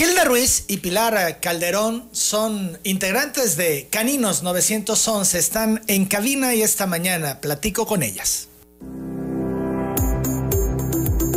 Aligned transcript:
Hilda 0.00 0.24
Ruiz 0.24 0.64
y 0.68 0.76
Pilar 0.76 1.40
Calderón 1.40 2.08
son 2.12 2.78
integrantes 2.84 3.56
de 3.56 3.88
Caninos 3.90 4.44
911. 4.44 5.36
Están 5.36 5.82
en 5.88 6.04
cabina 6.04 6.54
y 6.54 6.62
esta 6.62 6.86
mañana 6.86 7.40
platico 7.40 7.84
con 7.84 8.04
ellas. 8.04 8.46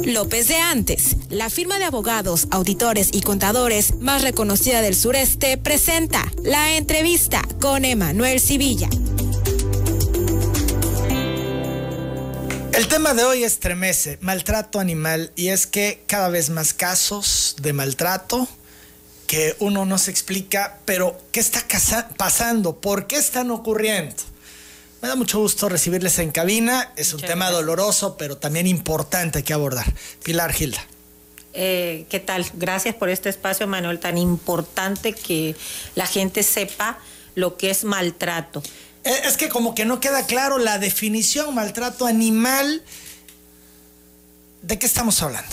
López 0.04 0.48
de 0.48 0.58
Antes, 0.58 1.16
la 1.30 1.50
firma 1.50 1.80
de 1.80 1.86
abogados, 1.86 2.48
auditores 2.52 3.10
y 3.14 3.22
contadores 3.22 3.96
más 4.00 4.22
reconocida 4.22 4.82
del 4.82 4.96
sureste, 4.96 5.58
presenta 5.58 6.32
la 6.44 6.76
entrevista 6.76 7.42
con 7.60 7.84
Emanuel 7.84 8.40
Civilla. 8.40 8.90
El 12.82 12.88
tema 12.88 13.14
de 13.14 13.24
hoy 13.24 13.44
estremece, 13.44 14.18
maltrato 14.22 14.80
animal, 14.80 15.32
y 15.36 15.50
es 15.50 15.68
que 15.68 16.02
cada 16.08 16.30
vez 16.30 16.50
más 16.50 16.74
casos 16.74 17.56
de 17.62 17.74
maltrato 17.74 18.48
que 19.28 19.56
uno 19.60 19.86
no 19.86 20.00
se 20.00 20.10
explica, 20.10 20.80
pero 20.84 21.16
¿qué 21.32 21.42
está 21.42 21.64
pasando? 22.18 22.82
¿Por 22.82 23.06
qué 23.06 23.18
están 23.18 23.52
ocurriendo? 23.52 24.16
Me 25.00 25.10
da 25.10 25.16
mucho 25.16 25.38
gusto 25.38 25.70
recibirles 25.70 26.18
en 26.18 26.32
cabina, 26.32 26.92
es 26.96 27.14
un 27.14 27.22
tema 27.22 27.52
doloroso, 27.52 28.18
pero 28.18 28.38
también 28.38 28.66
importante 28.66 29.44
que 29.44 29.54
abordar. 29.54 29.94
Pilar 30.24 30.52
Gilda. 30.52 30.84
Eh, 31.54 32.08
¿Qué 32.10 32.20
tal? 32.20 32.48
Gracias 32.56 32.96
por 32.96 33.10
este 33.10 33.30
espacio, 33.30 33.68
Manuel, 33.68 34.00
tan 34.00 34.18
importante 34.18 35.14
que 35.14 35.56
la 35.94 36.08
gente 36.08 36.42
sepa 36.42 36.98
lo 37.36 37.58
que 37.58 37.70
es 37.70 37.84
maltrato. 37.84 38.64
Eh, 39.04 39.22
es 39.26 39.38
que 39.38 39.50
como 39.50 39.74
que 39.74 39.86
no 39.86 40.00
queda 40.00 40.26
claro 40.26 40.58
la 40.58 40.78
definición 40.78 41.54
maltrato 41.56 42.06
animal. 42.06 42.84
¿De 44.62 44.78
qué 44.78 44.86
estamos 44.86 45.22
hablando? 45.24 45.50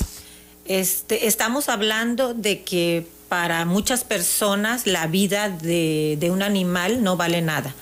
Este, 0.67 1.27
estamos 1.27 1.71
hablando 1.71 2.35
de 2.35 2.63
que 2.63 3.07
para 3.29 3.65
muchas 3.65 4.05
personas 4.05 4.87
la 4.87 5.07
vida 5.07 5.49
de, 5.49 6.29
un 6.31 6.43
animal 6.43 7.03
no 7.03 7.17
vale 7.17 7.41
nada. 7.41 7.75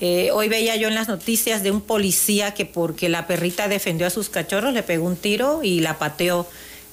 Eh, 0.00 0.30
hoy 0.32 0.48
veía 0.48 0.76
yo 0.76 0.88
en 0.88 0.94
las 0.94 1.08
noticias 1.08 1.62
de 1.62 1.70
un 1.72 1.80
policía 1.80 2.54
que 2.54 2.66
porque 2.66 3.08
la 3.08 3.26
perrita 3.26 3.66
defendió 3.66 4.06
a 4.06 4.10
sus 4.10 4.28
cachorros 4.28 4.72
le 4.72 4.84
pegó 4.84 5.06
un 5.06 5.16
tiro 5.16 5.64
y 5.64 5.80
la 5.80 5.98
pateó 5.98 6.46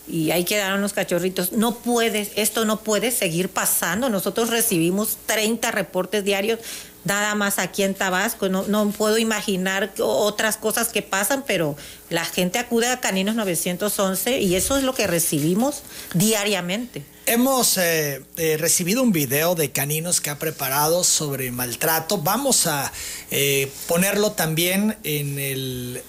y 0.08 0.32
ahí 0.32 0.44
quedaron 0.44 0.82
los 0.82 0.94
cachorritos. 0.94 1.52
No 1.52 1.76
puede, 1.76 2.32
esto 2.36 2.66
no 2.66 2.82
puede 2.82 3.12
seguir 3.12 3.50
pasando. 3.50 4.10
Nosotros 4.10 4.50
recibimos 4.50 5.18
30 5.26 5.72
reportes 5.72 6.24
diarios 6.24 6.60
nada 7.06 7.36
más 7.36 7.60
aquí 7.60 7.84
en 7.84 7.94
Tabasco. 7.94 8.50
No, 8.50 8.92
puedo 8.92 9.18
imaginar 9.18 9.94
otras 10.00 10.58
cosas 10.58 10.90
que 10.90 11.02
pasan, 11.02 11.44
pero 11.48 11.78
la 12.10 12.26
gente 12.26 12.60
acude 12.60 12.88
a 12.88 13.00
Caninos 13.00 13.36
911 13.36 14.42
y 14.42 14.56
eso 14.56 14.78
es 14.78 14.84
lo 14.84 14.94
que 14.94 15.08
recibimos 15.08 15.84
diariamente. 16.14 17.04
Hemos 17.28 17.78
eh, 17.78 18.24
eh, 18.38 18.58
recibido 18.58 19.02
un 19.02 19.12
video 19.12 19.56
de 19.56 19.72
Caninos 19.72 20.22
que 20.22 20.30
ha 20.30 20.38
preparado 20.38 21.04
sobre 21.04 21.52
maltrato. 21.52 22.20
Vamos 22.20 22.68
a 22.68 22.92
eh, 23.32 23.72
ponerlo 23.88 24.34
también 24.34 24.98
en 25.04 25.40
el 25.40 26.04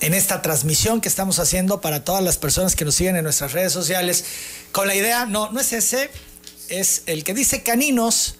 en 0.00 0.14
esta 0.14 0.42
transmisión 0.42 1.00
que 1.00 1.08
estamos 1.08 1.40
haciendo 1.40 1.80
para 1.80 2.04
todas 2.04 2.22
las 2.22 2.38
personas 2.38 2.76
que 2.76 2.84
nos 2.84 2.94
siguen 2.94 3.16
en 3.16 3.24
nuestras 3.24 3.52
redes 3.52 3.72
sociales, 3.72 4.24
con 4.70 4.86
la 4.86 4.94
idea, 4.94 5.26
no, 5.26 5.50
no 5.50 5.60
es 5.60 5.72
ese, 5.72 6.08
es 6.68 7.02
el 7.06 7.24
que 7.24 7.34
dice 7.34 7.64
caninos, 7.64 8.37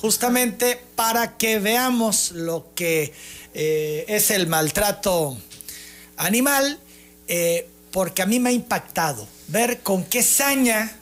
justamente 0.00 0.80
para 0.94 1.36
que 1.36 1.58
veamos 1.58 2.32
lo 2.32 2.72
que 2.74 3.12
eh, 3.54 4.04
es 4.08 4.30
el 4.30 4.46
maltrato 4.46 5.36
animal, 6.16 6.78
eh, 7.26 7.68
porque 7.90 8.22
a 8.22 8.26
mí 8.26 8.40
me 8.40 8.50
ha 8.50 8.52
impactado 8.52 9.26
ver 9.48 9.80
con 9.80 10.04
qué 10.04 10.22
saña 10.22 10.96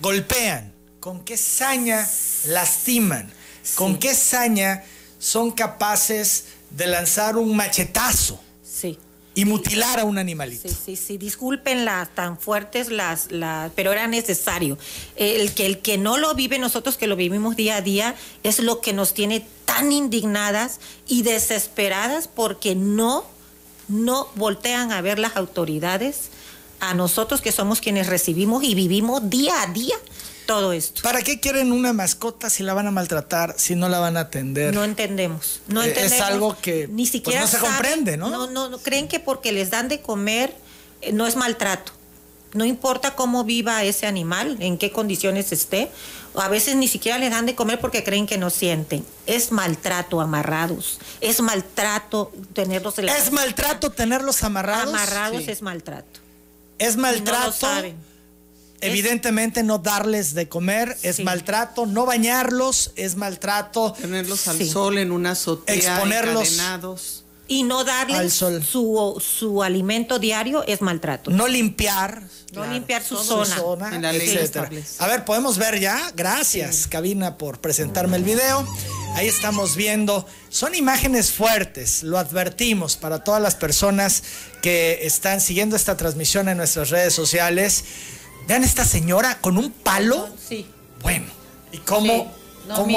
golpean, 0.00 0.72
con 1.00 1.24
qué 1.24 1.36
saña 1.36 2.08
lastiman, 2.46 3.32
con 3.74 3.98
qué 3.98 4.14
saña 4.14 4.84
son 5.18 5.50
capaces 5.50 6.44
de 6.70 6.86
lanzar 6.86 7.36
un 7.36 7.56
machetazo. 7.56 8.40
Y 9.36 9.44
mutilar 9.44 10.00
a 10.00 10.04
un 10.04 10.16
animalito. 10.16 10.66
Sí, 10.66 10.74
sí, 10.74 10.96
sí, 10.96 11.18
disculpen 11.18 11.84
las 11.84 12.08
tan 12.14 12.38
fuertes 12.38 12.88
las, 12.88 13.30
las, 13.30 13.70
pero 13.76 13.92
era 13.92 14.06
necesario. 14.06 14.78
El 15.14 15.52
que 15.52 15.66
el 15.66 15.78
que 15.80 15.98
no 15.98 16.16
lo 16.16 16.34
vive, 16.34 16.58
nosotros 16.58 16.96
que 16.96 17.06
lo 17.06 17.16
vivimos 17.16 17.54
día 17.54 17.76
a 17.76 17.80
día, 17.82 18.14
es 18.42 18.60
lo 18.60 18.80
que 18.80 18.94
nos 18.94 19.12
tiene 19.12 19.46
tan 19.66 19.92
indignadas 19.92 20.80
y 21.06 21.22
desesperadas 21.22 22.28
porque 22.28 22.74
no 22.74 23.24
no 23.88 24.26
voltean 24.34 24.90
a 24.90 25.00
ver 25.00 25.18
las 25.18 25.36
autoridades 25.36 26.30
a 26.80 26.94
nosotros 26.94 27.40
que 27.40 27.52
somos 27.52 27.80
quienes 27.80 28.06
recibimos 28.06 28.64
y 28.64 28.74
vivimos 28.74 29.28
día 29.30 29.62
a 29.62 29.66
día 29.66 29.96
todo 30.46 30.72
esto. 30.72 31.02
¿Para 31.02 31.22
qué 31.22 31.40
quieren 31.40 31.72
una 31.72 31.92
mascota 31.92 32.48
si 32.48 32.62
la 32.62 32.72
van 32.72 32.86
a 32.86 32.90
maltratar, 32.90 33.54
si 33.58 33.74
no 33.74 33.88
la 33.88 33.98
van 33.98 34.16
a 34.16 34.20
atender? 34.20 34.72
No 34.72 34.84
entendemos. 34.84 35.60
No 35.68 35.82
eh, 35.82 35.94
Es 35.96 36.20
algo 36.20 36.56
que 36.60 36.88
ni 36.88 37.02
pues, 37.02 37.10
siquiera 37.10 37.40
no 37.42 37.46
se 37.46 37.58
comprende, 37.58 38.16
¿no? 38.16 38.30
¿no? 38.30 38.68
No, 38.70 38.78
creen 38.78 39.08
que 39.08 39.20
porque 39.20 39.52
les 39.52 39.70
dan 39.70 39.88
de 39.88 40.00
comer 40.00 40.54
eh, 41.02 41.12
no 41.12 41.26
es 41.26 41.36
maltrato. 41.36 41.92
No 42.54 42.64
importa 42.64 43.14
cómo 43.16 43.44
viva 43.44 43.82
ese 43.84 44.06
animal, 44.06 44.56
en 44.60 44.78
qué 44.78 44.90
condiciones 44.90 45.52
esté, 45.52 45.90
a 46.36 46.48
veces 46.48 46.76
ni 46.76 46.88
siquiera 46.88 47.18
les 47.18 47.30
dan 47.30 47.44
de 47.44 47.54
comer 47.54 47.80
porque 47.80 48.02
creen 48.02 48.26
que 48.26 48.38
no 48.38 48.48
sienten. 48.48 49.04
Es 49.26 49.52
maltrato 49.52 50.20
amarrados, 50.20 50.98
es 51.20 51.40
maltrato 51.40 52.32
tenerlos 52.54 52.98
en 52.98 53.06
la 53.06 53.16
Es 53.16 53.32
maltrato 53.32 53.90
tenerlos 53.90 54.42
amarrados. 54.42 54.94
Amarrados 54.94 55.48
es 55.48 55.60
maltrato. 55.60 56.20
Es 56.78 56.96
maltrato. 56.96 57.66
Evidentemente 58.80 59.62
no 59.62 59.78
darles 59.78 60.34
de 60.34 60.48
comer 60.48 60.96
es 61.02 61.20
maltrato, 61.20 61.86
no 61.86 62.06
bañarlos 62.06 62.92
es 62.96 63.16
maltrato. 63.16 63.92
Tenerlos 63.92 64.48
al 64.48 64.64
sol 64.66 64.98
en 64.98 65.12
una 65.12 65.32
azotea, 65.32 65.74
exponerlos 65.74 66.60
y 67.48 67.62
no 67.62 67.84
darles 67.84 68.32
Su, 68.32 69.22
su 69.24 69.62
alimento 69.62 70.18
diario 70.18 70.64
es 70.66 70.82
maltrato. 70.82 71.30
No 71.30 71.46
limpiar. 71.46 72.22
No 72.52 72.66
limpiar 72.66 73.02
su 73.02 73.16
zona. 73.18 73.94
en 73.94 74.02
la 74.02 74.12
ley 74.12 74.38
A 74.98 75.06
ver, 75.06 75.24
podemos 75.24 75.58
ver 75.58 75.78
ya. 75.78 76.12
Gracias, 76.16 76.86
Cabina, 76.86 77.36
por 77.36 77.60
presentarme 77.60 78.16
el 78.16 78.24
video. 78.24 78.66
Ahí 79.14 79.28
estamos 79.28 79.76
viendo. 79.76 80.26
Son 80.48 80.74
imágenes 80.74 81.32
fuertes, 81.32 82.02
lo 82.02 82.18
advertimos 82.18 82.96
para 82.96 83.24
todas 83.24 83.42
las 83.42 83.54
personas 83.54 84.22
que 84.62 85.06
están 85.06 85.40
siguiendo 85.40 85.76
esta 85.76 85.96
transmisión 85.96 86.48
en 86.48 86.56
nuestras 86.56 86.90
redes 86.90 87.14
sociales. 87.14 87.84
Vean 88.46 88.64
esta 88.64 88.84
señora 88.84 89.38
con 89.40 89.58
un 89.58 89.70
palo. 89.70 90.28
Sí. 90.48 90.66
Bueno, 91.02 91.26
y 91.72 91.78
cómo, 91.78 92.32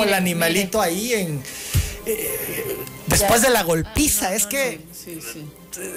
el 0.04 0.14
animalito 0.14 0.82
ahí 0.82 1.14
en. 1.14 1.44
Eh, 2.06 2.78
después 3.08 3.42
de 3.42 3.50
la 3.50 3.64
golpiza, 3.64 4.34
es 4.36 4.46
que. 4.46 4.82
Sí, 4.94 5.20
sí. 5.22 5.46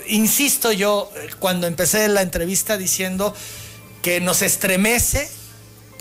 Insisto 0.09 0.73
yo, 0.73 1.11
cuando 1.39 1.67
empecé 1.67 2.07
la 2.09 2.23
entrevista 2.23 2.77
diciendo 2.77 3.35
que 4.03 4.21
nos 4.21 4.43
estremece 4.43 5.31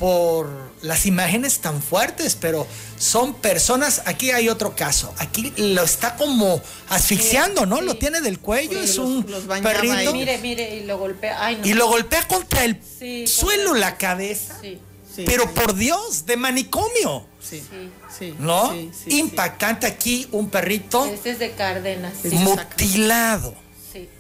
por 0.02 0.50
las 0.82 1.06
imágenes 1.06 1.60
tan 1.60 1.80
fuertes, 1.80 2.36
pero 2.36 2.66
son 2.98 3.36
personas, 3.36 4.02
aquí 4.06 4.32
hay 4.32 4.50
otro 4.50 4.76
caso, 4.76 5.14
aquí 5.20 5.54
lo 5.58 5.84
está 5.84 6.16
como 6.16 6.60
asfixiando, 6.90 7.68
¿no? 7.68 7.82
Lo 7.82 7.98
tiene 7.98 8.20
del 8.20 8.40
cuello, 8.40 8.82
es 8.82 8.98
un 8.98 9.24
perrito. 9.62 10.12
Mire, 10.12 10.40
mire, 10.40 10.78
y 10.78 10.86
lo 10.86 10.98
golpea. 10.98 11.52
Y 11.64 11.76
lo 11.76 11.88
golpea 11.88 12.28
contra 12.28 12.66
el 12.66 12.82
suelo 13.28 13.76
la 13.76 13.96
cabeza. 13.98 14.60
pero 15.24 15.54
por 15.54 15.76
Dios, 15.76 16.26
de 16.26 16.36
manicomio. 16.36 17.28
Sí, 17.40 17.62
sí. 18.18 18.34
¿No? 18.40 18.74
Impactante 19.06 19.86
aquí 19.86 20.28
un 20.32 20.50
perrito. 20.50 21.06
Este 21.06 21.30
es 21.30 21.38
de 21.38 21.52
Cárdenas. 21.52 22.14
Mutilado. 22.24 23.54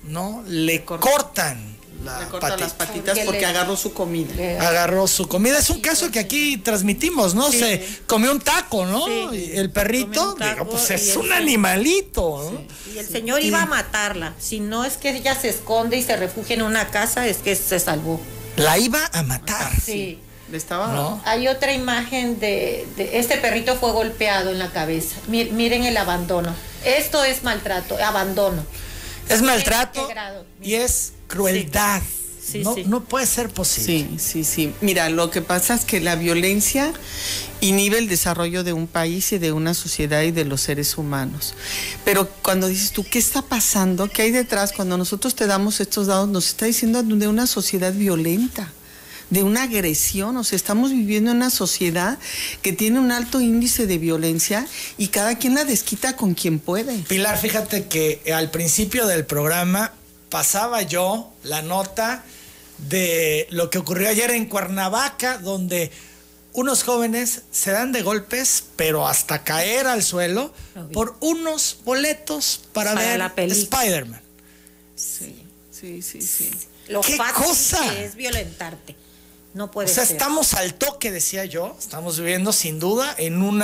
¿No? 0.03 0.43
Le 0.45 0.83
cortan 0.83 1.80
le 2.03 2.27
corta 2.29 2.57
las 2.57 2.73
patitas 2.73 3.19
porque 3.25 3.45
agarró 3.45 3.75
su 3.77 3.93
comida. 3.93 4.33
Agarró 4.67 5.07
su 5.07 5.27
comida. 5.27 5.59
Es 5.59 5.69
un 5.69 5.81
caso 5.81 6.11
que 6.11 6.19
aquí 6.19 6.57
transmitimos, 6.57 7.35
¿no? 7.35 7.51
Se 7.51 7.85
comió 8.07 8.31
un 8.31 8.39
taco, 8.39 8.85
¿no? 8.85 9.07
el 9.31 9.71
perrito, 9.71 10.35
pues 10.69 10.91
es 10.91 11.15
un 11.15 11.31
animalito. 11.31 12.65
Y 12.93 12.97
el 12.97 13.07
señor 13.07 13.41
iba 13.43 13.61
a 13.61 13.65
matarla. 13.65 14.33
Si 14.39 14.59
no 14.59 14.85
es 14.85 14.97
que 14.97 15.09
ella 15.09 15.39
se 15.39 15.49
esconde 15.49 15.97
y 15.97 16.03
se 16.03 16.15
refugia 16.17 16.55
en 16.55 16.63
una 16.63 16.89
casa, 16.89 17.27
es 17.27 17.37
que 17.37 17.55
se 17.55 17.79
salvó. 17.79 18.19
La 18.57 18.77
iba 18.77 19.09
a 19.13 19.23
matar. 19.23 19.71
Sí. 19.79 20.19
Estaba... 20.51 21.21
Hay 21.23 21.47
otra 21.47 21.73
imagen 21.73 22.39
de, 22.39 22.85
este 23.13 23.37
perrito 23.37 23.77
fue 23.77 23.91
golpeado 23.93 24.51
en 24.51 24.59
la 24.59 24.71
cabeza. 24.71 25.15
Miren 25.27 25.83
el 25.83 25.95
abandono. 25.95 26.53
Esto 26.83 27.23
es 27.23 27.43
maltrato, 27.43 27.97
abandono. 28.03 28.65
Es 29.29 29.41
maltrato 29.41 30.09
y 30.61 30.73
es 30.73 31.13
crueldad. 31.31 32.01
no, 32.63 32.75
no, 32.85 33.03
puede 33.03 33.25
ser 33.25 33.49
posible. 33.49 34.09
Sí, 34.17 34.19
sí, 34.19 34.43
sí. 34.43 34.73
Mira, 34.81 35.09
lo 35.09 35.31
que 35.31 35.41
pasa 35.41 35.73
es 35.73 35.85
que 35.85 36.01
la 36.01 36.15
violencia 36.15 36.93
inhibe 37.61 37.97
el 37.97 38.09
desarrollo 38.09 38.63
de 38.63 38.73
un 38.73 38.87
país 38.87 39.31
y 39.31 39.37
de 39.37 39.51
una 39.53 39.73
sociedad 39.73 40.21
y 40.23 40.31
de 40.31 40.43
los 40.43 40.61
seres 40.61 40.97
humanos. 40.97 41.53
Pero 42.03 42.27
cuando 42.41 42.67
dices 42.67 42.91
tú, 42.91 43.05
¿qué 43.09 43.19
está 43.19 43.41
pasando? 43.41 44.09
¿Qué 44.09 44.23
hay 44.23 44.31
detrás? 44.31 44.73
Cuando 44.73 44.97
nosotros 44.97 45.33
te 45.35 45.47
damos 45.47 45.79
estos 45.79 46.07
datos, 46.07 46.27
nos 46.27 46.47
está 46.47 46.65
diciendo 46.65 47.01
de 47.01 47.27
una 47.27 47.47
sociedad 47.47 47.93
violenta 47.93 48.71
de 49.31 49.43
una 49.43 49.63
agresión. 49.63 50.37
O 50.37 50.43
sea, 50.43 50.57
estamos 50.57 50.91
viviendo 50.91 51.31
en 51.31 51.37
una 51.37 51.49
sociedad 51.49 52.19
que 52.61 52.73
tiene 52.73 52.99
un 52.99 53.11
alto 53.11 53.41
índice 53.41 53.87
de 53.87 53.97
violencia 53.97 54.67
y 54.97 55.07
cada 55.07 55.37
quien 55.37 55.55
la 55.55 55.63
desquita 55.63 56.15
con 56.15 56.35
quien 56.35 56.59
puede. 56.59 56.99
Pilar, 57.07 57.39
fíjate 57.39 57.85
que 57.85 58.21
al 58.35 58.51
principio 58.51 59.07
del 59.07 59.25
programa 59.25 59.93
pasaba 60.31 60.81
yo 60.81 61.31
la 61.43 61.61
nota 61.61 62.23
de 62.89 63.47
lo 63.51 63.69
que 63.69 63.77
ocurrió 63.77 64.09
ayer 64.09 64.31
en 64.31 64.45
Cuernavaca, 64.45 65.37
donde 65.37 65.91
unos 66.53 66.83
jóvenes 66.83 67.43
se 67.51 67.71
dan 67.71 67.91
de 67.91 68.01
golpes, 68.01 68.63
pero 68.75 69.07
hasta 69.07 69.43
caer 69.43 69.85
al 69.85 70.01
suelo, 70.01 70.51
por 70.93 71.15
unos 71.19 71.77
boletos 71.85 72.61
para, 72.73 72.95
ver 72.95 73.21
Spider-Man. 73.37 74.21
Sí, 74.95 75.45
sí, 75.69 76.01
sí, 76.01 76.21
sí. 76.21 76.51
Lo 76.87 77.01
¿Qué 77.01 77.17
cosa? 77.35 78.01
es 78.01 78.15
violentarte. 78.15 78.95
No 79.53 79.69
puede 79.69 79.91
o 79.91 79.93
sea, 79.93 80.03
estamos 80.03 80.53
al 80.53 80.75
toque, 80.75 81.11
decía 81.11 81.45
yo. 81.45 81.75
Estamos 81.77 82.17
viviendo 82.17 82.53
sin 82.53 82.79
duda 82.79 83.13
en 83.17 83.41
un 83.41 83.63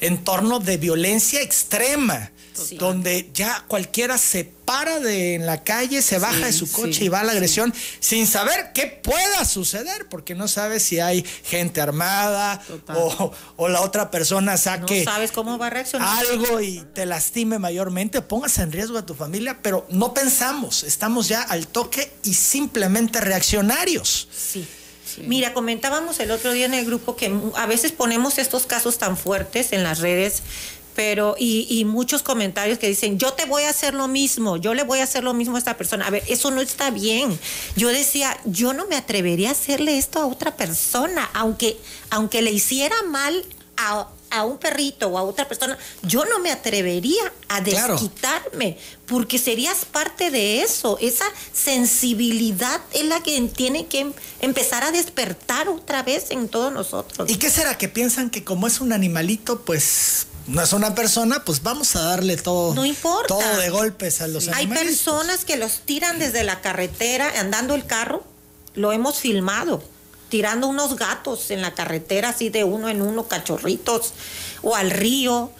entorno 0.00 0.60
de 0.60 0.76
violencia 0.76 1.42
extrema, 1.42 2.30
donde 2.78 3.30
ya 3.34 3.64
cualquiera 3.66 4.16
se 4.16 4.44
para 4.64 5.00
de 5.00 5.34
en 5.34 5.46
la 5.46 5.62
calle, 5.62 6.02
se 6.02 6.18
baja 6.18 6.46
de 6.46 6.52
su 6.52 6.70
coche 6.70 7.04
y 7.04 7.08
va 7.08 7.20
a 7.20 7.24
la 7.24 7.32
agresión 7.32 7.74
sin 8.00 8.26
saber 8.26 8.72
qué 8.72 8.86
pueda 8.86 9.44
suceder, 9.44 10.08
porque 10.08 10.34
no 10.34 10.48
sabes 10.48 10.82
si 10.82 11.00
hay 11.00 11.22
gente 11.44 11.80
armada 11.80 12.62
o, 13.56 13.68
la 13.68 13.80
otra 13.82 14.10
persona 14.10 14.56
saque 14.56 15.04
no 15.04 15.12
sabes 15.12 15.32
cómo 15.32 15.58
va 15.58 15.66
a 15.66 15.70
reaccionar. 15.70 16.18
algo 16.18 16.60
y 16.60 16.80
te 16.94 17.06
lastime 17.06 17.58
mayormente, 17.58 18.22
pongas 18.22 18.58
en 18.58 18.72
riesgo 18.72 18.98
a 18.98 19.04
tu 19.04 19.14
familia, 19.14 19.58
pero 19.62 19.86
no 19.90 20.14
pensamos, 20.14 20.84
estamos 20.84 21.28
ya 21.28 21.42
al 21.42 21.66
toque 21.66 22.12
y 22.22 22.34
simplemente 22.34 23.20
reaccionarios. 23.20 24.28
Sí. 24.34 24.66
Mira, 25.18 25.54
comentábamos 25.54 26.18
el 26.20 26.30
otro 26.30 26.52
día 26.52 26.66
en 26.66 26.74
el 26.74 26.84
grupo 26.84 27.16
que 27.16 27.32
a 27.56 27.66
veces 27.66 27.92
ponemos 27.92 28.38
estos 28.38 28.66
casos 28.66 28.98
tan 28.98 29.16
fuertes 29.16 29.72
en 29.72 29.82
las 29.82 30.00
redes 30.00 30.42
pero 30.94 31.34
y, 31.38 31.84
muchos 31.84 32.22
comentarios 32.22 32.78
que 32.78 32.88
dicen, 32.88 33.18
yo 33.18 33.32
te 33.32 33.46
voy 33.46 33.64
a 33.64 33.70
hacer 33.70 33.94
lo 33.94 34.08
mismo, 34.08 34.56
yo 34.56 34.74
le 34.74 34.84
voy 34.84 35.00
a 35.00 35.04
hacer 35.04 35.24
lo 35.24 35.34
mismo 35.34 35.56
a 35.56 35.58
esta 35.58 35.76
persona. 35.76 36.06
A 36.06 36.10
ver, 36.10 36.22
eso 36.28 36.50
no 36.50 36.60
está 36.60 36.90
bien. 36.90 37.38
Yo 37.76 37.88
decía, 37.88 38.38
yo 38.44 38.72
no 38.72 38.86
me 38.86 38.96
atrevería 38.96 39.50
a 39.50 39.52
hacerle 39.52 39.98
esto 39.98 40.20
a 40.20 40.26
otra 40.26 40.56
persona, 40.56 41.28
aunque, 41.34 41.76
aunque 42.10 42.42
le 42.42 42.52
hiciera 42.52 42.94
mal 43.02 43.44
a, 43.76 44.08
a 44.34 44.44
un 44.44 44.58
perrito 44.58 45.08
o 45.08 45.18
a 45.18 45.22
otra 45.22 45.46
persona, 45.46 45.78
yo 46.02 46.24
no 46.24 46.40
me 46.40 46.50
atrevería 46.50 47.32
a 47.48 47.60
desquitarme, 47.60 48.76
porque 49.06 49.38
serías 49.38 49.84
parte 49.84 50.30
de 50.30 50.62
eso. 50.62 50.98
Esa 51.00 51.24
sensibilidad 51.52 52.80
es 52.92 53.04
la 53.04 53.22
que 53.22 53.40
tiene 53.54 53.86
que 53.86 54.12
empezar 54.40 54.82
a 54.82 54.90
despertar 54.90 55.68
otra 55.68 56.02
vez 56.02 56.30
en 56.30 56.48
todos 56.48 56.72
nosotros. 56.72 57.30
¿Y 57.30 57.36
qué 57.36 57.50
será? 57.50 57.78
Que 57.78 57.88
piensan 57.88 58.30
que 58.30 58.42
como 58.42 58.66
es 58.66 58.80
un 58.80 58.92
animalito, 58.92 59.62
pues 59.62 60.26
no 60.46 60.62
es 60.62 60.72
una 60.72 60.94
persona, 60.94 61.44
pues 61.44 61.62
vamos 61.62 61.94
a 61.96 62.02
darle 62.02 62.36
todo, 62.36 62.74
no 62.74 62.84
importa. 62.84 63.28
todo 63.28 63.56
de 63.58 63.70
golpes 63.70 64.20
a 64.20 64.26
los 64.26 64.48
animales. 64.48 64.78
Hay 64.78 64.86
personas 64.86 65.44
que 65.44 65.56
los 65.56 65.80
tiran 65.80 66.18
desde 66.18 66.42
la 66.42 66.60
carretera 66.60 67.32
andando 67.38 67.74
el 67.74 67.86
carro, 67.86 68.24
lo 68.74 68.92
hemos 68.92 69.18
filmado 69.18 69.93
tirando 70.28 70.66
unos 70.66 70.96
gatos 70.96 71.50
en 71.50 71.62
la 71.62 71.74
carretera, 71.74 72.30
así 72.30 72.48
de 72.48 72.64
uno 72.64 72.88
en 72.88 73.02
uno, 73.02 73.28
cachorritos, 73.28 74.12
o 74.62 74.74
al 74.74 74.90
río, 74.90 75.50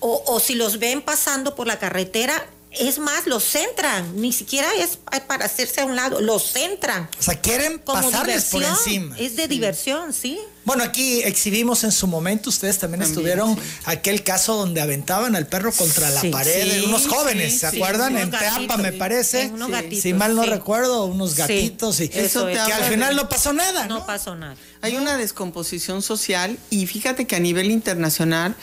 o, 0.00 0.22
o 0.26 0.40
si 0.40 0.54
los 0.54 0.78
ven 0.78 1.02
pasando 1.02 1.54
por 1.54 1.66
la 1.66 1.78
carretera, 1.78 2.46
es 2.78 2.98
más, 2.98 3.26
los 3.26 3.44
centran, 3.44 4.20
ni 4.20 4.32
siquiera 4.32 4.68
es 4.74 4.98
para 5.26 5.46
hacerse 5.46 5.80
a 5.80 5.86
un 5.86 5.96
lado, 5.96 6.20
los 6.20 6.52
centran. 6.52 7.08
O 7.18 7.22
sea, 7.22 7.40
quieren 7.40 7.78
pasarles 7.78 8.46
por 8.46 8.62
encima. 8.62 9.16
Es 9.18 9.36
de 9.36 9.48
diversión, 9.48 10.12
sí. 10.12 10.38
Bueno, 10.66 10.82
aquí 10.82 11.22
exhibimos 11.22 11.84
en 11.84 11.92
su 11.92 12.08
momento, 12.08 12.50
ustedes 12.50 12.78
también, 12.80 13.00
estuvieron 13.00 13.56
aquel 13.84 14.24
caso 14.24 14.56
donde 14.56 14.80
aventaban 14.80 15.36
al 15.36 15.46
perro 15.46 15.70
contra 15.70 16.10
la 16.10 16.20
pared, 16.32 16.82
unos 16.82 17.06
jóvenes, 17.06 17.60
¿se 17.60 17.68
acuerdan? 17.68 18.18
En 18.18 18.32
Teapa, 18.32 18.76
me 18.76 18.92
parece. 18.92 19.52
si 19.92 20.12
mal 20.12 20.34
no 20.34 20.42
recuerdo, 20.42 21.06
unos 21.06 21.36
gatitos 21.36 22.00
y 22.00 22.10
eso 22.12 22.46
que 22.46 22.58
al 22.58 22.82
final 22.82 23.14
no 23.14 23.28
pasó 23.28 23.52
nada. 23.52 23.86
No, 23.86 24.04
pasó 24.04 24.34
nada. 24.34 24.56
Hay 24.82 24.96
una 24.96 25.16
descomposición 25.16 26.02
social 26.02 26.58
y 26.68 26.86
fíjate 26.86 27.28
que 27.28 27.36
a 27.36 27.40
nivel 27.40 27.70
internacional 27.70 28.56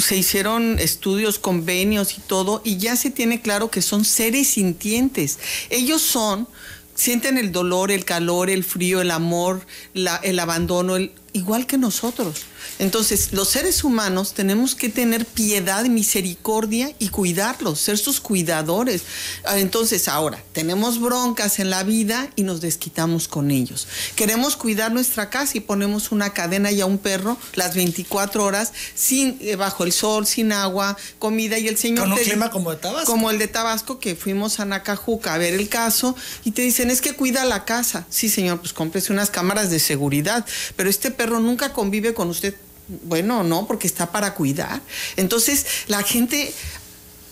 se 0.00 0.16
hicieron 0.16 0.80
estudios, 0.80 1.38
convenios 1.38 2.18
y 2.18 2.20
todo, 2.20 2.62
y 2.64 2.78
ya 2.78 2.96
se 2.96 3.10
tiene 3.10 3.40
claro 3.40 3.70
que 3.70 3.80
son 3.80 4.04
seres 4.04 4.48
sintientes. 4.48 5.38
Ellos 5.70 6.02
son 6.02 6.48
sienten 6.94 7.38
el 7.38 7.52
dolor, 7.52 7.90
el 7.90 8.04
calor, 8.04 8.50
el 8.50 8.64
frío, 8.64 9.00
el 9.00 9.10
amor, 9.10 9.66
el 9.94 10.38
abandono, 10.38 10.96
el, 10.96 11.12
igual 11.32 11.66
que 11.66 11.78
nosotros. 11.78 12.46
Entonces, 12.78 13.32
los 13.32 13.48
seres 13.48 13.84
humanos 13.84 14.34
tenemos 14.34 14.74
que 14.74 14.88
tener 14.88 15.26
piedad, 15.26 15.84
misericordia 15.84 16.92
y 16.98 17.08
cuidarlos, 17.08 17.80
ser 17.80 17.98
sus 17.98 18.20
cuidadores. 18.20 19.02
Ah, 19.44 19.58
entonces, 19.58 20.08
ahora, 20.08 20.42
tenemos 20.52 21.00
broncas 21.00 21.58
en 21.58 21.70
la 21.70 21.82
vida 21.82 22.30
y 22.36 22.42
nos 22.42 22.60
desquitamos 22.60 23.28
con 23.28 23.50
ellos. 23.50 23.86
Queremos 24.16 24.56
cuidar 24.56 24.92
nuestra 24.92 25.30
casa 25.30 25.56
y 25.58 25.60
ponemos 25.60 26.12
una 26.12 26.30
cadena 26.30 26.70
y 26.72 26.80
a 26.80 26.86
un 26.86 26.98
perro 26.98 27.36
las 27.54 27.74
24 27.74 28.44
horas 28.44 28.72
sin 28.94 29.38
eh, 29.40 29.56
bajo 29.56 29.84
el 29.84 29.92
sol, 29.92 30.26
sin 30.26 30.52
agua, 30.52 30.96
comida 31.18 31.58
y 31.58 31.68
el 31.68 31.76
señor 31.76 32.08
con 32.08 32.12
un 32.12 32.18
clima 32.18 32.50
como 32.50 32.70
de 32.70 32.76
Tabasco. 32.76 33.10
Como 33.10 33.30
el 33.30 33.38
de 33.38 33.48
Tabasco 33.48 33.98
que 33.98 34.14
fuimos 34.16 34.60
a 34.60 34.64
Nacajuca 34.64 35.34
a 35.34 35.38
ver 35.38 35.54
el 35.54 35.68
caso 35.68 36.16
y 36.44 36.52
te 36.52 36.62
dicen, 36.62 36.90
"Es 36.90 37.00
que 37.00 37.14
cuida 37.14 37.44
la 37.44 37.64
casa." 37.64 38.06
Sí, 38.10 38.28
señor, 38.28 38.60
pues 38.60 38.72
cómprese 38.72 39.12
unas 39.12 39.30
cámaras 39.30 39.70
de 39.70 39.78
seguridad, 39.78 40.44
pero 40.76 40.90
este 40.90 41.10
perro 41.10 41.40
nunca 41.40 41.72
convive 41.72 42.14
con 42.14 42.28
usted 42.28 42.53
bueno, 42.88 43.42
no, 43.42 43.66
porque 43.66 43.86
está 43.86 44.12
para 44.12 44.34
cuidar. 44.34 44.80
Entonces, 45.16 45.66
la 45.86 46.02
gente 46.02 46.52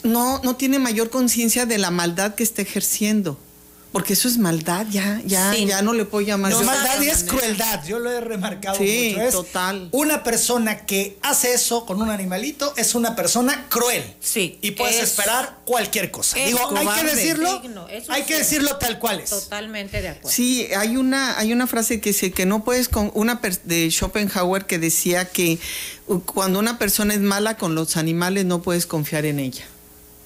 no, 0.03 0.41
no 0.43 0.57
tiene 0.57 0.79
mayor 0.79 1.11
conciencia 1.11 1.67
de 1.67 1.79
la 1.79 1.91
maldad 1.91 2.35
que 2.35 2.43
está 2.43 2.63
ejerciendo. 2.63 3.39
Porque 3.93 4.15
eso 4.15 4.27
es 4.27 4.39
maldad, 4.39 4.87
ya, 4.91 5.21
ya, 5.27 5.55
ya 5.55 5.83
no 5.83 5.93
le 5.93 6.07
puedo 6.07 6.27
llamar. 6.27 6.51
No, 6.51 6.63
maldad 6.63 7.03
y 7.03 7.09
es 7.09 7.25
crueldad, 7.25 7.85
yo 7.85 7.99
lo 7.99 8.11
he 8.11 8.23
remarcado 8.23 8.79
sí, 8.79 9.15
mucho. 9.17 9.43
total. 9.43 9.89
Una 9.93 10.23
persona 10.23 10.87
que 10.87 11.19
hace 11.21 11.53
eso 11.53 11.85
con 11.85 12.01
un 12.01 12.09
animalito 12.09 12.73
es 12.77 12.95
una 12.95 13.15
persona 13.15 13.67
cruel. 13.69 14.03
Sí. 14.21 14.59
Y 14.63 14.71
puedes 14.73 15.03
esperar 15.03 15.59
cualquier 15.67 16.11
cosa. 16.11 16.39
Digo, 16.39 16.59
hay 16.75 16.89
que 16.89 17.05
decirlo, 17.05 17.63
hay 18.09 18.23
que 18.23 18.39
decirlo 18.39 18.77
tal 18.77 18.99
cual 18.99 19.21
es. 19.21 19.29
Totalmente 19.29 20.01
de 20.01 20.09
acuerdo. 20.09 20.31
Sí, 20.31 20.69
hay 20.75 20.97
una, 20.97 21.39
hay 21.39 21.53
una 21.53 21.67
frase 21.67 22.01
que 22.01 22.11
dice 22.11 22.33
que 22.33 22.47
no 22.47 22.65
puedes 22.65 22.89
con 22.89 23.11
una 23.15 23.41
de 23.65 23.91
Schopenhauer 23.91 24.65
que 24.65 24.79
decía 24.79 25.27
que 25.27 25.59
cuando 26.25 26.59
una 26.59 26.79
persona 26.79 27.15
es 27.15 27.21
mala 27.21 27.57
con 27.57 27.75
los 27.75 27.97
animales 27.97 28.47
no 28.47 28.63
puedes 28.63 28.87
confiar 28.87 29.27
en 29.27 29.39
ella. 29.39 29.65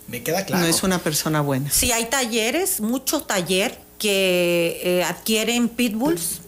Me 0.08 0.22
queda 0.22 0.44
claro. 0.44 0.62
No 0.62 0.68
es 0.68 0.82
una 0.82 0.98
persona 0.98 1.40
buena. 1.40 1.70
Sí, 1.70 1.92
hay 1.92 2.06
talleres, 2.06 2.80
mucho 2.80 3.22
taller 3.22 3.78
que 3.98 4.80
eh, 4.84 5.04
adquieren 5.04 5.68
pitbulls 5.68 6.40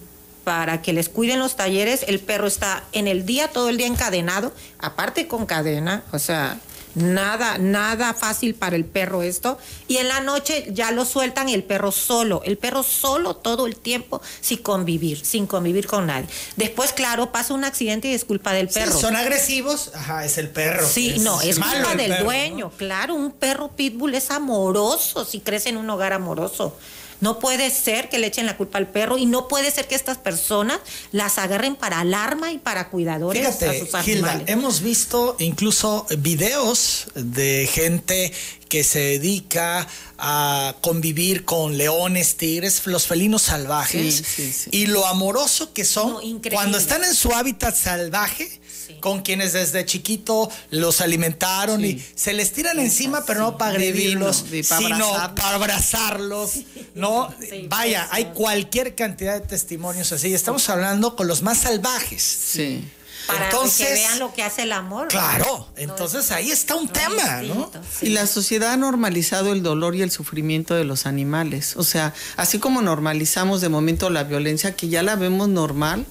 para 0.44 0.80
que 0.80 0.92
les 0.92 1.08
cuiden 1.08 1.38
los 1.38 1.56
talleres. 1.56 2.04
El 2.08 2.20
perro 2.20 2.46
está 2.46 2.84
en 2.92 3.06
el 3.06 3.26
día, 3.26 3.48
todo 3.48 3.68
el 3.68 3.76
día 3.76 3.86
encadenado, 3.86 4.52
aparte 4.78 5.28
con 5.28 5.44
cadena, 5.46 6.04
o 6.12 6.18
sea, 6.18 6.58
Nada, 6.98 7.58
nada 7.58 8.14
fácil 8.14 8.54
para 8.54 8.76
el 8.76 8.84
perro 8.84 9.22
esto. 9.22 9.58
Y 9.86 9.98
en 9.98 10.08
la 10.08 10.20
noche 10.20 10.66
ya 10.70 10.90
lo 10.90 11.04
sueltan 11.04 11.48
el 11.48 11.64
perro 11.64 11.92
solo, 11.92 12.42
el 12.44 12.58
perro 12.58 12.82
solo 12.82 13.36
todo 13.36 13.66
el 13.66 13.76
tiempo 13.76 14.20
sin 14.40 14.58
convivir, 14.58 15.24
sin 15.24 15.46
convivir 15.46 15.86
con 15.86 16.06
nadie. 16.06 16.28
Después, 16.56 16.92
claro, 16.92 17.32
pasa 17.32 17.54
un 17.54 17.64
accidente 17.64 18.08
y 18.08 18.14
es 18.14 18.24
culpa 18.24 18.52
del 18.52 18.68
perro. 18.68 18.98
son 18.98 19.16
agresivos, 19.16 19.92
ajá, 19.94 20.24
es 20.24 20.38
el 20.38 20.50
perro. 20.50 20.86
Sí, 20.86 21.16
no, 21.20 21.40
es 21.40 21.58
culpa 21.58 21.94
del 21.94 22.22
dueño. 22.24 22.70
Claro, 22.76 23.14
un 23.14 23.32
perro 23.32 23.68
pitbull 23.68 24.14
es 24.14 24.30
amoroso 24.30 25.24
si 25.24 25.40
crece 25.40 25.68
en 25.70 25.76
un 25.76 25.88
hogar 25.90 26.12
amoroso. 26.12 26.76
No 27.20 27.38
puede 27.38 27.70
ser 27.70 28.08
que 28.08 28.18
le 28.18 28.28
echen 28.28 28.46
la 28.46 28.56
culpa 28.56 28.78
al 28.78 28.88
perro 28.88 29.18
y 29.18 29.26
no 29.26 29.48
puede 29.48 29.70
ser 29.70 29.88
que 29.88 29.94
estas 29.94 30.18
personas 30.18 30.78
las 31.12 31.38
agarren 31.38 31.74
para 31.74 32.00
alarma 32.00 32.52
y 32.52 32.58
para 32.58 32.90
cuidadores 32.90 33.46
a 33.62 33.74
sus 33.78 33.94
animales. 33.94 34.48
hemos 34.48 34.80
visto 34.80 35.36
incluso 35.38 36.06
videos 36.18 37.08
de 37.14 37.68
gente 37.72 38.32
que 38.68 38.84
se 38.84 39.00
dedica 39.00 39.88
a 40.18 40.76
convivir 40.80 41.44
con 41.44 41.78
leones, 41.78 42.36
tigres, 42.36 42.86
los 42.86 43.06
felinos 43.06 43.42
salvajes 43.42 44.22
y 44.70 44.86
lo 44.86 45.06
amoroso 45.06 45.72
que 45.72 45.84
son 45.84 46.18
cuando 46.50 46.78
están 46.78 47.04
en 47.04 47.14
su 47.14 47.32
hábitat 47.32 47.74
salvaje 47.74 48.60
con 49.00 49.22
quienes 49.22 49.52
desde 49.52 49.84
chiquito 49.84 50.50
los 50.70 51.00
alimentaron 51.00 51.84
y 51.84 52.02
se 52.14 52.32
les 52.32 52.52
tiran 52.52 52.78
encima, 52.78 53.24
pero 53.26 53.40
no 53.40 53.58
para 53.58 53.72
agredirlos, 53.72 54.44
sino 54.62 55.12
para 55.34 55.54
abrazarlos, 55.54 56.60
¿no? 56.94 57.32
Vaya, 57.68 58.08
hay 58.10 58.26
cualquier 58.26 58.94
cantidad 58.94 59.34
de 59.40 59.46
testimonios 59.46 60.12
así. 60.12 60.32
Estamos 60.34 60.68
hablando 60.68 61.16
con 61.16 61.26
los 61.26 61.42
más 61.42 61.58
salvajes. 61.58 62.22
Sí. 62.22 62.84
Para 63.28 63.44
entonces, 63.44 63.86
que 63.86 63.92
vean 63.92 64.18
lo 64.18 64.32
que 64.32 64.42
hace 64.42 64.62
el 64.62 64.72
amor. 64.72 65.08
Claro, 65.08 65.68
entonces 65.76 66.30
ahí 66.30 66.50
está 66.50 66.76
un 66.76 66.88
tema, 66.88 67.42
¿no? 67.42 67.70
Y 68.00 68.08
la 68.08 68.26
sociedad 68.26 68.72
ha 68.72 68.76
normalizado 68.78 69.52
el 69.52 69.62
dolor 69.62 69.94
y 69.94 70.00
el 70.00 70.10
sufrimiento 70.10 70.74
de 70.74 70.84
los 70.84 71.04
animales. 71.04 71.76
O 71.76 71.84
sea, 71.84 72.14
así 72.36 72.58
como 72.58 72.80
normalizamos 72.80 73.60
de 73.60 73.68
momento 73.68 74.08
la 74.08 74.24
violencia, 74.24 74.74
que 74.74 74.88
ya 74.88 75.02
la 75.02 75.14
vemos 75.14 75.48
normal. 75.48 76.06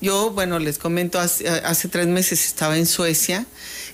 Yo, 0.00 0.30
bueno, 0.30 0.58
les 0.58 0.78
comento, 0.78 1.18
hace, 1.18 1.48
hace 1.48 1.88
tres 1.88 2.06
meses 2.06 2.44
estaba 2.46 2.76
en 2.76 2.86
Suecia 2.86 3.46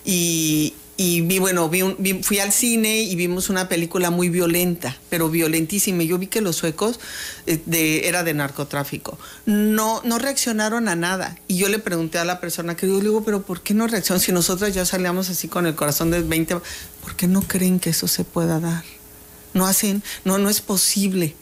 y, 0.04 0.74
y 0.96 1.22
vi, 1.22 1.38
bueno, 1.38 1.68
vi, 1.68 2.22
fui 2.22 2.38
al 2.38 2.52
cine 2.52 3.02
y 3.02 3.16
vimos 3.16 3.48
una 3.48 3.68
película 3.68 4.10
muy 4.10 4.28
violenta, 4.28 4.96
pero 5.08 5.30
violentísima. 5.30 6.02
Yo 6.02 6.18
vi 6.18 6.26
que 6.26 6.40
los 6.40 6.56
suecos 6.56 7.00
eh, 7.46 7.60
de, 7.66 8.08
era 8.08 8.22
de 8.22 8.34
narcotráfico. 8.34 9.18
No, 9.46 10.02
no 10.04 10.18
reaccionaron 10.18 10.88
a 10.88 10.94
nada. 10.94 11.38
Y 11.48 11.56
yo 11.56 11.68
le 11.68 11.78
pregunté 11.78 12.18
a 12.18 12.24
la 12.24 12.40
persona 12.40 12.76
que 12.76 12.86
yo 12.86 12.98
le 12.98 13.04
digo, 13.04 13.24
pero 13.24 13.42
¿por 13.42 13.62
qué 13.62 13.74
no 13.74 13.86
reaccionan? 13.86 14.20
Si 14.20 14.32
nosotros 14.32 14.74
ya 14.74 14.84
salíamos 14.84 15.30
así 15.30 15.48
con 15.48 15.66
el 15.66 15.74
corazón 15.74 16.10
de 16.10 16.20
20, 16.22 16.58
¿por 17.02 17.16
qué 17.16 17.26
no 17.26 17.42
creen 17.42 17.80
que 17.80 17.90
eso 17.90 18.06
se 18.06 18.24
pueda 18.24 18.60
dar? 18.60 18.84
No 19.54 19.66
hacen, 19.66 20.02
no, 20.24 20.38
no 20.38 20.50
es 20.50 20.60
posible. 20.60 21.34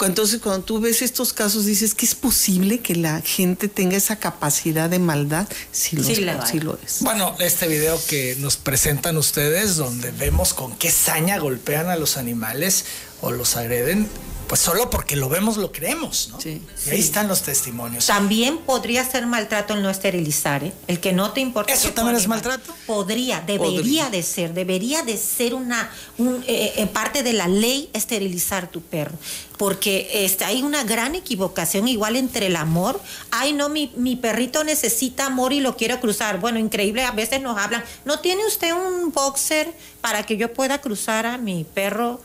Entonces, 0.00 0.40
cuando 0.40 0.64
tú 0.64 0.80
ves 0.80 1.02
estos 1.02 1.32
casos, 1.32 1.64
dices 1.64 1.94
que 1.94 2.06
es 2.06 2.14
posible 2.14 2.80
que 2.80 2.94
la 2.94 3.20
gente 3.20 3.68
tenga 3.68 3.96
esa 3.96 4.16
capacidad 4.16 4.88
de 4.88 4.98
maldad. 4.98 5.48
Sí 5.72 5.96
lo, 5.96 6.02
sí 6.04 6.60
lo 6.60 6.78
es. 6.84 6.98
Bueno, 7.00 7.34
este 7.40 7.68
video 7.68 8.00
que 8.08 8.36
nos 8.38 8.56
presentan 8.56 9.16
ustedes, 9.16 9.76
donde 9.76 10.10
vemos 10.12 10.54
con 10.54 10.76
qué 10.76 10.90
saña 10.90 11.38
golpean 11.38 11.88
a 11.88 11.96
los 11.96 12.16
animales 12.16 12.84
o 13.20 13.30
los 13.30 13.56
agreden, 13.56 14.08
pues 14.48 14.60
solo 14.62 14.88
porque 14.88 15.14
lo 15.14 15.28
vemos 15.28 15.58
lo 15.58 15.70
creemos, 15.70 16.30
¿no? 16.32 16.40
Sí. 16.40 16.62
Y 16.86 16.90
ahí 16.90 17.00
están 17.00 17.28
los 17.28 17.42
testimonios. 17.42 18.06
También 18.06 18.58
podría 18.58 19.08
ser 19.08 19.26
maltrato 19.26 19.74
el 19.74 19.82
no 19.82 19.90
esterilizar, 19.90 20.64
¿eh? 20.64 20.72
El 20.86 21.00
que 21.00 21.12
no 21.12 21.32
te 21.32 21.40
importa. 21.40 21.72
¿Eso 21.72 21.90
también 21.92 22.16
es 22.16 22.26
maltrato? 22.26 22.74
Podría, 22.86 23.40
debería 23.42 24.08
de 24.08 24.22
ser, 24.22 24.54
debería 24.54 25.02
de 25.02 25.18
ser 25.18 25.54
una 25.54 25.90
eh, 26.18 26.72
eh, 26.76 26.86
parte 26.86 27.22
de 27.22 27.34
la 27.34 27.46
ley 27.46 27.90
esterilizar 27.92 28.70
tu 28.70 28.80
perro. 28.80 29.16
Porque 29.58 30.08
este, 30.24 30.44
hay 30.44 30.62
una 30.62 30.84
gran 30.84 31.14
equivocación 31.14 31.86
igual 31.86 32.16
entre 32.16 32.46
el 32.46 32.56
amor. 32.56 33.00
Ay, 33.30 33.52
no, 33.52 33.68
mi, 33.68 33.92
mi 33.96 34.16
perrito 34.16 34.64
necesita 34.64 35.26
amor 35.26 35.52
y 35.52 35.60
lo 35.60 35.76
quiero 35.76 36.00
cruzar. 36.00 36.40
Bueno, 36.40 36.58
increíble, 36.58 37.04
a 37.04 37.10
veces 37.10 37.42
nos 37.42 37.58
hablan, 37.58 37.84
¿no 38.06 38.20
tiene 38.20 38.46
usted 38.46 38.72
un 38.72 39.12
boxer 39.12 39.74
para 40.00 40.24
que 40.24 40.36
yo 40.36 40.54
pueda 40.54 40.80
cruzar 40.80 41.26
a 41.26 41.36
mi 41.36 41.64
perro? 41.64 42.20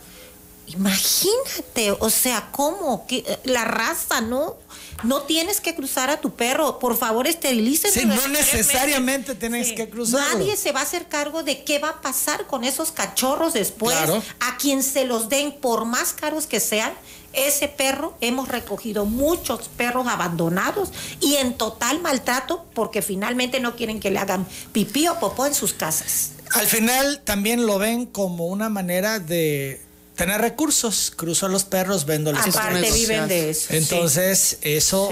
Imagínate, 0.67 1.91
o 1.91 2.09
sea, 2.09 2.49
¿cómo? 2.51 3.05
La 3.43 3.65
raza, 3.65 4.21
¿no? 4.21 4.55
No 5.03 5.23
tienes 5.23 5.59
que 5.59 5.75
cruzar 5.75 6.09
a 6.09 6.21
tu 6.21 6.31
perro. 6.31 6.79
Por 6.79 6.97
favor, 6.97 7.27
esterilícese. 7.27 8.01
Sí, 8.01 8.05
no 8.05 8.27
necesariamente 8.29 9.35
tienes 9.35 9.73
que 9.73 9.89
cruzar. 9.89 10.37
Nadie 10.37 10.55
se 10.55 10.71
va 10.71 10.79
a 10.79 10.83
hacer 10.83 11.07
cargo 11.07 11.43
de 11.43 11.63
qué 11.63 11.79
va 11.79 11.89
a 11.89 12.01
pasar 12.01 12.47
con 12.47 12.63
esos 12.63 12.91
cachorros 12.91 13.53
después. 13.53 13.95
A 14.39 14.57
quien 14.57 14.81
se 14.83 15.05
los 15.05 15.29
den, 15.29 15.51
por 15.51 15.85
más 15.85 16.13
caros 16.13 16.47
que 16.47 16.59
sean, 16.59 16.93
ese 17.33 17.67
perro, 17.67 18.15
hemos 18.21 18.47
recogido 18.47 19.05
muchos 19.05 19.67
perros 19.75 20.07
abandonados 20.07 20.91
y 21.19 21.35
en 21.35 21.57
total 21.57 21.99
maltrato 21.99 22.65
porque 22.73 23.01
finalmente 23.01 23.59
no 23.59 23.75
quieren 23.75 23.99
que 23.99 24.11
le 24.11 24.19
hagan 24.19 24.47
pipí 24.71 25.07
o 25.07 25.19
popó 25.19 25.47
en 25.47 25.55
sus 25.55 25.73
casas. 25.73 26.29
Al 26.51 26.67
final 26.67 27.21
también 27.23 27.65
lo 27.65 27.79
ven 27.79 28.05
como 28.05 28.45
una 28.45 28.69
manera 28.69 29.17
de 29.17 29.81
tener 30.15 30.41
recursos. 30.41 31.11
Cruzo 31.15 31.47
los 31.47 31.63
perros, 31.63 32.05
vendo 32.05 32.31
los 32.31 32.45
Aparte 32.47 32.91
viven 32.91 33.27
de 33.27 33.49
eso. 33.49 33.73
Entonces, 33.73 34.57
eso 34.61 35.09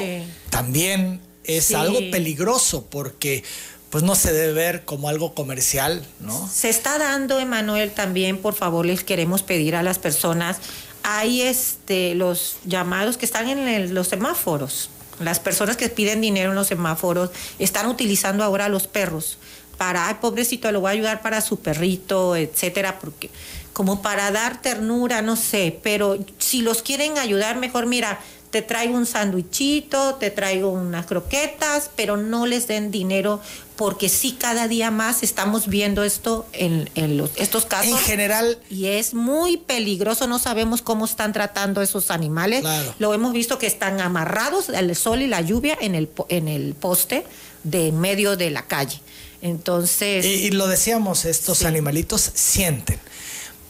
también 0.50 1.22
es 1.43 1.74
algo 1.74 2.00
peligroso 2.12 2.86
porque 2.89 3.43
pues 3.89 4.05
no 4.05 4.15
se 4.15 4.31
debe 4.31 4.53
ver 4.53 4.86
como 4.86 5.10
algo 5.10 5.36
comercial, 5.36 6.05
¿no? 6.22 6.50
Se 6.50 6.70
está 6.70 6.98
dando, 6.98 7.39
Emanuel, 7.39 7.91
también, 7.91 8.38
por 8.38 8.53
favor, 8.53 8.86
les 8.86 9.03
queremos 9.03 9.43
pedir 9.43 9.75
a 9.75 9.84
las 9.84 10.00
personas, 10.00 10.60
hay 11.03 11.41
este, 11.41 12.15
los 12.15 12.55
llamados 12.63 13.17
que 13.17 13.25
están 13.25 13.50
en 13.50 13.93
los 13.93 14.08
semáforos. 14.08 14.89
Las 15.20 15.41
personas 15.41 15.75
que 15.75 15.89
piden 15.89 16.22
dinero 16.22 16.51
en 16.51 16.55
los 16.55 16.67
semáforos 16.67 17.31
están 17.60 17.88
utilizando 17.88 18.46
ahora 18.46 18.70
los 18.70 18.88
perros 18.88 19.38
para, 19.81 20.09
ay, 20.09 20.17
pobrecito, 20.21 20.71
lo 20.71 20.81
voy 20.81 20.89
a 20.89 20.91
ayudar 20.91 21.21
para 21.23 21.41
su 21.41 21.57
perrito, 21.57 22.35
etcétera, 22.35 23.00
porque 23.00 23.31
como 23.73 24.03
para 24.03 24.29
dar 24.29 24.61
ternura, 24.61 25.23
no 25.23 25.35
sé, 25.35 25.79
pero 25.81 26.19
si 26.38 26.61
los 26.61 26.83
quieren 26.83 27.17
ayudar, 27.17 27.57
mejor 27.57 27.88
mira, 27.88 28.19
te 28.51 28.61
traigo 28.61 28.95
un 28.95 29.07
sándwichito, 29.07 30.17
te 30.19 30.29
traigo 30.29 30.69
unas 30.69 31.07
croquetas, 31.07 31.89
pero 31.95 32.15
no 32.15 32.45
les 32.45 32.67
den 32.67 32.91
dinero 32.91 33.41
porque 33.75 34.07
sí 34.07 34.38
cada 34.39 34.67
día 34.67 34.91
más 34.91 35.23
estamos 35.23 35.67
viendo 35.67 36.03
esto 36.03 36.45
en, 36.53 36.88
los, 37.17 37.31
estos 37.38 37.65
casos. 37.65 37.88
En 37.88 37.97
general. 37.97 38.59
Y 38.69 38.85
es 38.85 39.15
muy 39.15 39.57
peligroso, 39.57 40.27
no 40.27 40.38
sabemos 40.38 40.83
cómo 40.83 41.05
están 41.05 41.33
tratando 41.33 41.81
esos 41.81 42.11
animales. 42.11 42.63
Lo 43.00 43.15
hemos 43.15 43.33
visto 43.33 43.57
que 43.57 43.65
están 43.65 44.00
amarrados 44.00 44.69
al 44.69 44.95
sol 44.95 45.23
y 45.23 45.27
la 45.27 45.41
lluvia 45.41 45.75
en 45.81 45.95
el, 45.95 46.07
en 46.29 46.47
el 46.47 46.75
poste 46.75 47.25
de 47.63 47.88
en 47.88 48.00
medio 48.00 48.38
de 48.38 48.51
la 48.51 48.67
calle. 48.67 49.00
Entonces... 49.41 50.25
Y, 50.25 50.51
lo 50.51 50.67
decíamos, 50.67 51.25
estos 51.25 51.63
animalitos 51.63 52.31
sienten. 52.33 53.00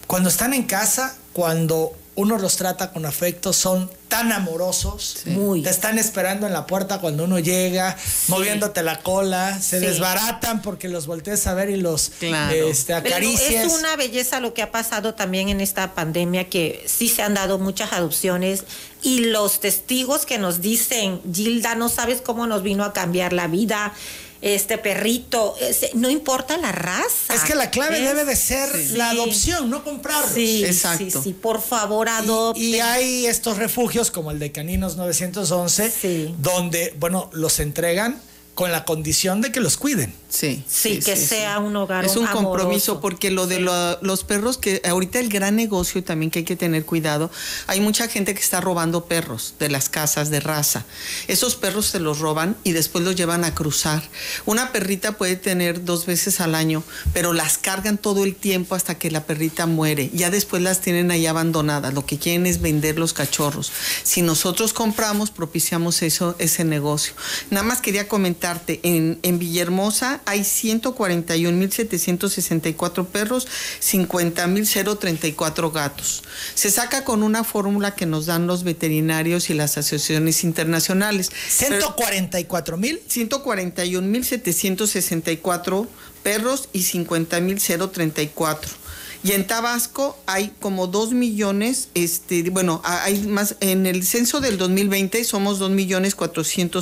Cuando 0.07 0.29
están 0.29 0.53
en 0.53 0.63
casa, 0.63 1.17
cuando 1.33 1.95
uno 2.15 2.37
los 2.37 2.57
trata 2.57 2.91
con 2.91 3.05
afecto, 3.05 3.53
son 3.53 3.89
tan 4.09 4.33
amorosos. 4.33 5.21
Te 5.23 5.69
están 5.69 5.97
esperando 5.97 6.45
en 6.45 6.51
la 6.51 6.67
puerta 6.67 6.99
cuando 6.99 7.23
uno 7.23 7.39
llega, 7.39 7.97
moviéndote 8.27 8.83
la 8.83 8.99
cola, 8.99 9.59
se 9.61 9.79
desbaratan 9.79 10.61
porque 10.61 10.89
los 10.89 11.07
voltees 11.07 11.47
a 11.47 11.53
ver 11.53 11.69
y 11.69 11.77
los 11.77 12.11
este, 12.21 12.93
acaricias. 12.93 13.65
es 13.65 13.73
una 13.73 13.95
belleza 13.95 14.41
lo 14.41 14.53
que 14.53 14.61
ha 14.61 14.71
pasado 14.71 15.13
también 15.13 15.47
en 15.47 15.61
esta 15.61 15.95
pandemia, 15.95 16.49
que 16.49 16.83
sí 16.85 17.07
se 17.07 17.21
han 17.21 17.35
dado 17.35 17.57
muchas 17.57 17.93
adopciones 17.93 18.65
y 19.01 19.21
los 19.21 19.61
testigos 19.61 20.25
que 20.25 20.37
nos 20.37 20.59
dicen, 20.59 21.21
Gilda, 21.33 21.75
no 21.75 21.87
sabes 21.87 22.19
cómo 22.19 22.45
nos 22.45 22.61
vino 22.61 22.83
a 22.83 22.91
cambiar 22.91 23.31
la 23.31 23.47
vida 23.47 23.93
este 24.41 24.77
perrito, 24.77 25.55
no 25.93 26.09
importa 26.09 26.57
la 26.57 26.71
raza. 26.71 27.33
Es 27.33 27.41
que 27.41 27.55
la 27.55 27.69
clave 27.69 28.01
debe 28.01 28.25
de 28.25 28.35
ser 28.35 28.69
la 28.91 29.11
adopción, 29.11 29.69
no 29.69 29.83
comprarlos. 29.83 30.33
Sí, 30.33 30.65
Exacto. 30.65 31.21
sí, 31.21 31.33
por 31.33 31.61
favor 31.61 32.09
adopten. 32.09 32.63
Y, 32.63 32.79
hay 32.79 33.27
estos 33.27 33.57
refugios 33.57 34.09
como 34.11 34.31
el 34.31 34.39
de 34.39 34.51
Caninos 34.51 34.95
911, 34.95 36.33
donde, 36.39 36.93
bueno, 36.99 37.29
los 37.33 37.59
entregan 37.59 38.19
con 38.61 38.71
la 38.71 38.85
condición 38.85 39.41
de 39.41 39.51
que 39.51 39.59
los 39.59 39.75
cuiden. 39.75 40.13
Sí, 40.29 40.63
sí, 40.67 40.99
que 40.99 41.15
sea 41.15 41.57
un 41.57 41.75
hogar. 41.75 42.05
Es 42.05 42.15
un 42.15 42.27
compromiso 42.27 43.01
porque 43.01 43.31
lo 43.31 43.47
de 43.47 43.59
los 43.59 44.23
perros, 44.23 44.59
que 44.59 44.83
ahorita 44.87 45.19
el 45.19 45.29
gran 45.29 45.55
negocio 45.55 46.03
también 46.03 46.29
que 46.29 46.39
hay 46.39 46.45
que 46.45 46.55
tener 46.55 46.85
cuidado, 46.85 47.31
hay 47.65 47.79
mucha 47.81 48.07
gente 48.07 48.35
que 48.35 48.39
está 48.39 48.61
robando 48.61 49.05
perros 49.05 49.55
de 49.57 49.69
las 49.69 49.89
casas 49.89 50.29
de 50.29 50.41
raza. 50.41 50.85
Esos 51.27 51.55
perros 51.55 51.87
se 51.87 51.99
los 51.99 52.19
roban 52.19 52.55
y 52.63 52.73
después 52.73 53.03
los 53.03 53.15
llevan 53.15 53.45
a 53.45 53.55
cruzar. 53.55 54.03
Una 54.45 54.71
perrita 54.71 55.13
puede 55.13 55.37
tener 55.37 55.83
dos 55.83 56.05
veces 56.05 56.39
al 56.39 56.53
año, 56.53 56.83
pero 57.13 57.33
las 57.33 57.57
cargan 57.57 57.97
todo 57.97 58.23
el 58.23 58.35
tiempo 58.35 58.75
hasta 58.75 58.93
que 58.99 59.09
la 59.09 59.25
perrita 59.25 59.65
muere. 59.65 60.11
Ya 60.13 60.29
después 60.29 60.61
las 60.61 60.81
tienen 60.81 61.09
ahí 61.09 61.25
abandonadas. 61.25 61.95
Lo 61.95 62.05
que 62.05 62.19
quieren 62.19 62.45
es 62.45 62.61
vender 62.61 62.99
los 62.99 63.13
cachorros. 63.13 63.71
Si 64.03 64.21
nosotros 64.21 64.71
compramos, 64.71 65.31
propiciamos 65.31 66.03
eso, 66.03 66.35
ese 66.37 66.63
negocio. 66.63 67.13
Nada 67.49 67.65
más 67.65 67.81
quería 67.81 68.07
comentarte, 68.51 68.79
en, 68.83 69.17
en 69.23 69.39
Villahermosa 69.39 70.21
hay 70.25 70.41
141.764 70.41 73.07
perros, 73.07 73.47
50.034 73.81 75.71
gatos. 75.71 76.21
Se 76.53 76.69
saca 76.71 77.03
con 77.03 77.23
una 77.23 77.43
fórmula 77.43 77.95
que 77.95 78.05
nos 78.05 78.27
dan 78.27 78.45
los 78.47 78.63
veterinarios 78.63 79.49
y 79.49 79.53
las 79.53 79.77
asociaciones 79.77 80.43
internacionales. 80.43 81.31
¿144 81.31 82.77
mil? 82.77 83.01
141.764 83.07 85.87
perros 86.23 86.69
y 86.73 86.83
50.034. 86.83 88.80
Y 89.23 89.33
en 89.33 89.45
Tabasco 89.45 90.17
hay 90.25 90.51
como 90.59 90.87
dos 90.87 91.11
millones, 91.11 91.89
este, 91.93 92.49
bueno, 92.49 92.81
hay 92.83 93.19
más, 93.21 93.55
en 93.59 93.85
el 93.85 94.03
censo 94.03 94.41
del 94.41 94.57
2020 94.57 95.23
somos 95.23 95.59
dos 95.59 95.69
millones 95.69 96.15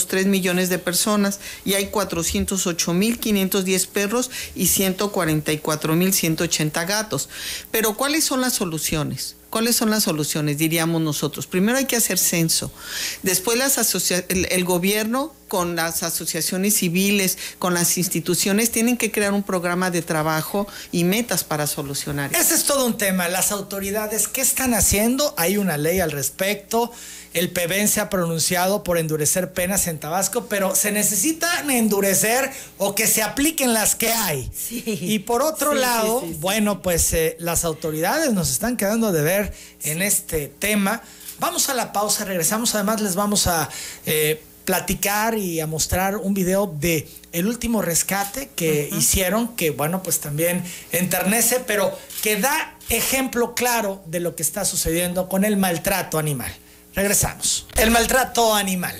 tres 0.07 0.25
millones 0.25 0.69
de 0.69 0.79
personas 0.79 1.39
y 1.65 1.73
hay 1.73 1.87
408 1.87 2.93
mil 2.93 3.19
510 3.19 3.87
perros 3.87 4.31
y 4.55 4.67
144 4.67 5.95
mil 5.95 6.13
180 6.13 6.85
gatos. 6.85 7.27
Pero 7.71 7.95
¿cuáles 7.95 8.23
son 8.23 8.39
las 8.39 8.53
soluciones? 8.53 9.35
¿Cuáles 9.49 9.75
son 9.75 9.89
las 9.89 10.03
soluciones? 10.03 10.57
Diríamos 10.57 11.01
nosotros. 11.01 11.47
Primero 11.47 11.77
hay 11.77 11.85
que 11.85 11.95
hacer 11.95 12.19
censo. 12.19 12.71
Después 13.23 13.57
las 13.57 13.77
el, 14.29 14.47
el 14.51 14.63
gobierno 14.63 15.33
con 15.49 15.75
las 15.75 16.03
asociaciones 16.03 16.75
civiles, 16.75 17.37
con 17.59 17.73
las 17.73 17.97
instituciones, 17.97 18.71
tienen 18.71 18.95
que 18.95 19.11
crear 19.11 19.33
un 19.33 19.43
programa 19.43 19.91
de 19.91 20.01
trabajo 20.01 20.65
y 20.93 21.03
metas 21.03 21.43
para 21.43 21.67
solucionar. 21.67 22.33
Ese 22.33 22.55
es 22.55 22.63
todo 22.63 22.85
un 22.85 22.97
tema. 22.97 23.27
Las 23.27 23.51
autoridades, 23.51 24.29
¿qué 24.29 24.39
están 24.39 24.73
haciendo? 24.73 25.33
Hay 25.35 25.57
una 25.57 25.75
ley 25.75 25.99
al 25.99 26.11
respecto. 26.11 26.89
El 27.33 27.51
PBN 27.51 27.87
se 27.87 27.99
ha 27.99 28.09
pronunciado 28.09 28.83
por 28.83 28.97
endurecer 28.97 29.53
penas 29.53 29.87
en 29.87 29.99
Tabasco, 29.99 30.45
pero 30.45 30.75
se 30.75 30.91
necesitan 30.91 31.69
endurecer 31.69 32.49
o 32.77 32.95
que 32.95 33.05
se 33.05 33.21
apliquen 33.21 33.73
las 33.73 33.95
que 33.95 34.11
hay. 34.11 34.49
Y 34.69 35.19
por 35.19 35.41
otro 35.41 35.75
lado, 35.75 36.21
bueno, 36.39 36.81
pues 36.81 37.13
eh, 37.13 37.35
las 37.39 37.65
autoridades 37.65 38.33
nos 38.33 38.49
están 38.49 38.77
quedando 38.77 39.11
de 39.11 39.21
ver 39.21 39.53
en 39.83 40.01
este 40.01 40.47
tema. 40.47 41.03
Vamos 41.39 41.69
a 41.69 41.73
la 41.73 41.93
pausa, 41.93 42.25
regresamos. 42.25 42.75
Además, 42.75 43.01
les 43.01 43.15
vamos 43.15 43.47
a 43.47 43.69
eh, 44.05 44.43
platicar 44.69 45.35
y 45.35 45.59
a 45.61 45.65
mostrar 45.65 46.17
un 46.17 46.35
video 46.35 46.67
de 46.67 47.09
el 47.31 47.47
último 47.47 47.81
rescate 47.81 48.51
que 48.55 48.87
hicieron, 48.95 49.55
que 49.55 49.71
bueno, 49.71 50.03
pues 50.03 50.19
también 50.19 50.63
enternece, 50.91 51.59
pero 51.65 51.97
que 52.21 52.35
da 52.35 52.77
ejemplo 52.89 53.55
claro 53.55 54.03
de 54.05 54.19
lo 54.19 54.35
que 54.35 54.43
está 54.43 54.65
sucediendo 54.65 55.27
con 55.27 55.43
el 55.43 55.57
maltrato 55.57 56.19
animal. 56.19 56.55
Regresamos. 56.93 57.65
El 57.77 57.89
maltrato 57.89 58.53
animal 58.53 58.95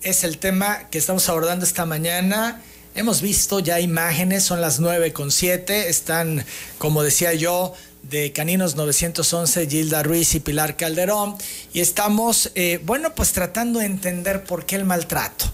es 0.00 0.24
el 0.24 0.38
tema 0.38 0.88
que 0.88 0.96
estamos 0.96 1.28
abordando 1.28 1.66
esta 1.66 1.84
mañana. 1.84 2.62
Hemos 2.94 3.20
visto 3.20 3.60
ya 3.60 3.78
imágenes, 3.78 4.42
son 4.44 4.62
las 4.62 4.80
9 4.80 5.12
con 5.12 5.30
7, 5.30 5.90
están, 5.90 6.46
como 6.78 7.02
decía 7.02 7.34
yo, 7.34 7.74
de 8.10 8.32
Caninos 8.32 8.74
911, 8.74 9.68
Gilda 9.68 10.02
Ruiz 10.02 10.34
y 10.34 10.40
Pilar 10.40 10.76
Calderón, 10.76 11.36
y 11.72 11.80
estamos, 11.80 12.50
eh, 12.56 12.80
bueno, 12.84 13.14
pues 13.14 13.32
tratando 13.32 13.78
de 13.78 13.86
entender 13.86 14.42
por 14.44 14.66
qué 14.66 14.76
el 14.76 14.84
maltrato. 14.84 15.44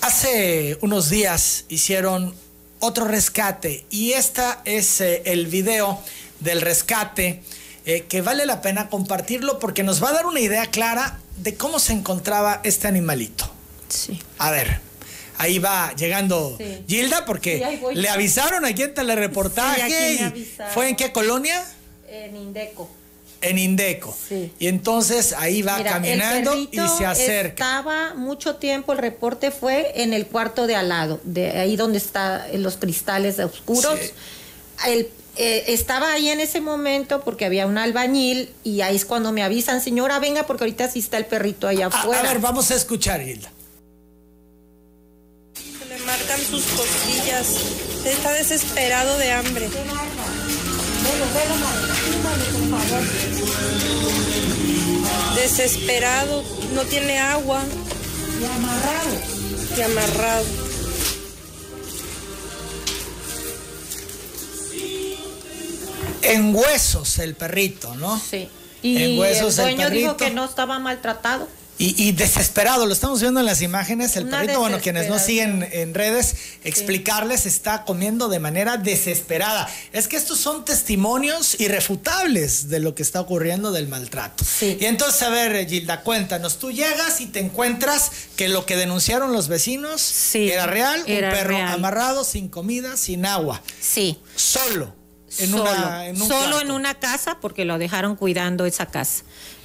Hace 0.00 0.78
unos 0.80 1.10
días 1.10 1.66
hicieron 1.68 2.34
otro 2.80 3.04
rescate 3.04 3.84
y 3.90 4.12
este 4.12 4.42
es 4.64 5.00
eh, 5.00 5.22
el 5.26 5.46
video 5.46 6.00
del 6.40 6.62
rescate 6.62 7.42
eh, 7.86 8.04
que 8.08 8.22
vale 8.22 8.46
la 8.46 8.62
pena 8.62 8.88
compartirlo 8.88 9.58
porque 9.58 9.82
nos 9.82 10.02
va 10.02 10.08
a 10.08 10.12
dar 10.12 10.26
una 10.26 10.40
idea 10.40 10.66
clara 10.66 11.20
de 11.36 11.54
cómo 11.54 11.78
se 11.78 11.92
encontraba 11.92 12.60
este 12.64 12.88
animalito. 12.88 13.50
Sí. 13.88 14.20
A 14.38 14.50
ver, 14.50 14.80
ahí 15.38 15.58
va 15.58 15.94
llegando 15.94 16.56
Gilda 16.86 17.24
porque 17.24 17.80
le 17.94 18.08
avisaron 18.08 18.64
aquí 18.64 18.82
en 18.82 18.94
telereportaje. 18.94 20.32
¿Fue 20.72 20.88
en 20.88 20.96
qué 20.96 21.12
colonia? 21.12 21.64
En 22.08 22.36
Indeco. 22.36 22.88
En 23.40 23.58
Indeco. 23.58 24.16
Y 24.58 24.68
entonces 24.68 25.34
ahí 25.34 25.62
va 25.62 25.82
caminando 25.82 26.56
y 26.56 26.68
se 26.96 27.06
acerca. 27.06 27.64
Estaba 27.64 28.14
mucho 28.14 28.56
tiempo, 28.56 28.92
el 28.92 28.98
reporte 28.98 29.50
fue 29.50 30.02
en 30.02 30.12
el 30.12 30.26
cuarto 30.26 30.66
de 30.66 30.76
al 30.76 30.88
lado, 30.88 31.20
de 31.24 31.50
ahí 31.50 31.76
donde 31.76 31.98
están 31.98 32.42
los 32.62 32.76
cristales 32.76 33.38
oscuros. 33.38 33.98
El 34.86 35.08
eh, 35.36 35.72
estaba 35.72 36.12
ahí 36.12 36.28
en 36.28 36.38
ese 36.38 36.60
momento 36.60 37.22
porque 37.22 37.44
había 37.44 37.66
un 37.66 37.76
albañil 37.76 38.50
y 38.62 38.82
ahí 38.82 38.94
es 38.94 39.04
cuando 39.04 39.32
me 39.32 39.42
avisan, 39.42 39.80
señora, 39.80 40.20
venga 40.20 40.46
porque 40.46 40.62
ahorita 40.62 40.88
sí 40.88 41.00
está 41.00 41.16
el 41.16 41.26
perrito 41.26 41.66
allá 41.66 41.88
afuera. 41.88 42.20
A, 42.20 42.22
ver, 42.22 42.38
vamos 42.38 42.70
a 42.70 42.76
escuchar, 42.76 43.20
Hilda. 43.20 43.50
Sus 46.54 46.66
costillas. 46.72 47.56
Está 48.04 48.32
desesperado 48.32 49.18
de 49.18 49.32
hambre. 49.32 49.68
Desesperado, 55.34 56.44
no 56.74 56.82
tiene 56.82 57.18
agua. 57.18 57.64
Y 58.40 58.44
amarrado. 58.44 59.20
Y 59.76 59.82
amarrado. 59.82 60.44
en 66.24 66.54
huesos 66.54 67.18
el 67.18 67.34
perrito, 67.34 67.94
¿no? 67.96 68.18
Sí. 68.18 68.48
Y 68.82 69.02
en 69.02 69.18
huesos 69.18 69.58
el 69.58 69.76
dueño 69.76 69.90
dijo 69.90 70.16
que 70.16 70.30
no 70.30 70.44
estaba 70.44 70.78
maltratado. 70.78 71.48
Y, 71.76 72.12
desesperado, 72.12 72.86
lo 72.86 72.92
estamos 72.92 73.20
viendo 73.20 73.40
en 73.40 73.46
las 73.46 73.60
imágenes, 73.60 74.16
el 74.16 74.28
perrito, 74.28 74.60
bueno, 74.60 74.78
quienes 74.80 75.08
no 75.08 75.18
siguen 75.18 75.68
en 75.72 75.92
redes, 75.92 76.36
explicarles, 76.62 77.46
está 77.46 77.84
comiendo 77.84 78.28
de 78.28 78.38
manera 78.38 78.76
desesperada. 78.76 79.68
Es 79.92 80.06
que 80.06 80.16
estos 80.16 80.38
son 80.38 80.64
testimonios 80.64 81.58
irrefutables 81.60 82.68
de 82.68 82.78
lo 82.78 82.94
que 82.94 83.02
está 83.02 83.20
ocurriendo 83.20 83.72
del 83.72 83.88
maltrato. 83.88 84.44
Sí. 84.44 84.78
Y 84.80 84.84
entonces, 84.84 85.20
a 85.22 85.30
ver, 85.30 85.68
Gilda, 85.68 86.02
cuéntanos, 86.02 86.58
tú 86.58 86.70
llegas 86.70 87.20
y 87.20 87.26
te 87.26 87.40
encuentras 87.40 88.10
que 88.36 88.48
lo 88.48 88.66
que 88.66 88.76
denunciaron 88.76 89.32
los 89.32 89.48
vecinos 89.48 90.34
era 90.34 90.66
real, 90.66 91.00
un 91.00 91.06
perro 91.06 91.56
amarrado, 91.56 92.22
sin 92.22 92.48
comida, 92.48 92.96
sin 92.96 93.26
agua. 93.26 93.60
Sí. 93.80 94.18
Solo 94.36 95.04
solo, 95.36 96.60
en 96.60 96.70
una 96.70 96.94
casa 96.94 97.38
porque 97.40 97.64
lo 97.64 97.78
dejaron 97.78 98.16
cuidando 98.16 98.66
esa 98.66 98.86
casa. 98.86 99.24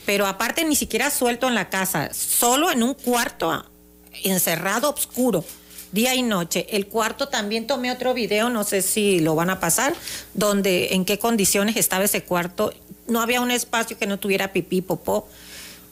Pero 0.10 0.26
aparte 0.26 0.66
ni 0.66 0.76
siquiera 0.76 1.12
suelto 1.12 1.48
en 1.48 1.54
la 1.54 1.70
casa, 1.70 2.12
solo 2.16 2.72
en 2.72 2.82
un 2.82 2.96
cuarto 2.96 3.64
encerrado, 4.24 4.90
oscuro, 4.90 5.46
día 5.92 6.16
y 6.16 6.24
noche. 6.24 6.66
El 6.72 6.88
cuarto 6.88 7.28
también 7.28 7.68
tomé 7.68 7.92
otro 7.92 8.16
video, 8.16 8.50
no 8.50 8.64
sé 8.64 8.82
si 8.82 9.20
lo 9.20 9.36
van 9.36 9.52
a 9.52 9.60
pasar, 9.60 9.94
donde 10.34 10.96
en 10.96 11.06
qué 11.06 11.20
condiciones 11.20 11.76
estaba 11.76 12.06
ese 12.06 12.24
cuarto. 12.24 12.74
No 13.06 13.22
había 13.22 13.40
un 13.40 13.52
espacio 13.52 14.00
que 14.00 14.08
no 14.08 14.18
tuviera 14.18 14.52
pipí, 14.52 14.82
popó 14.82 15.28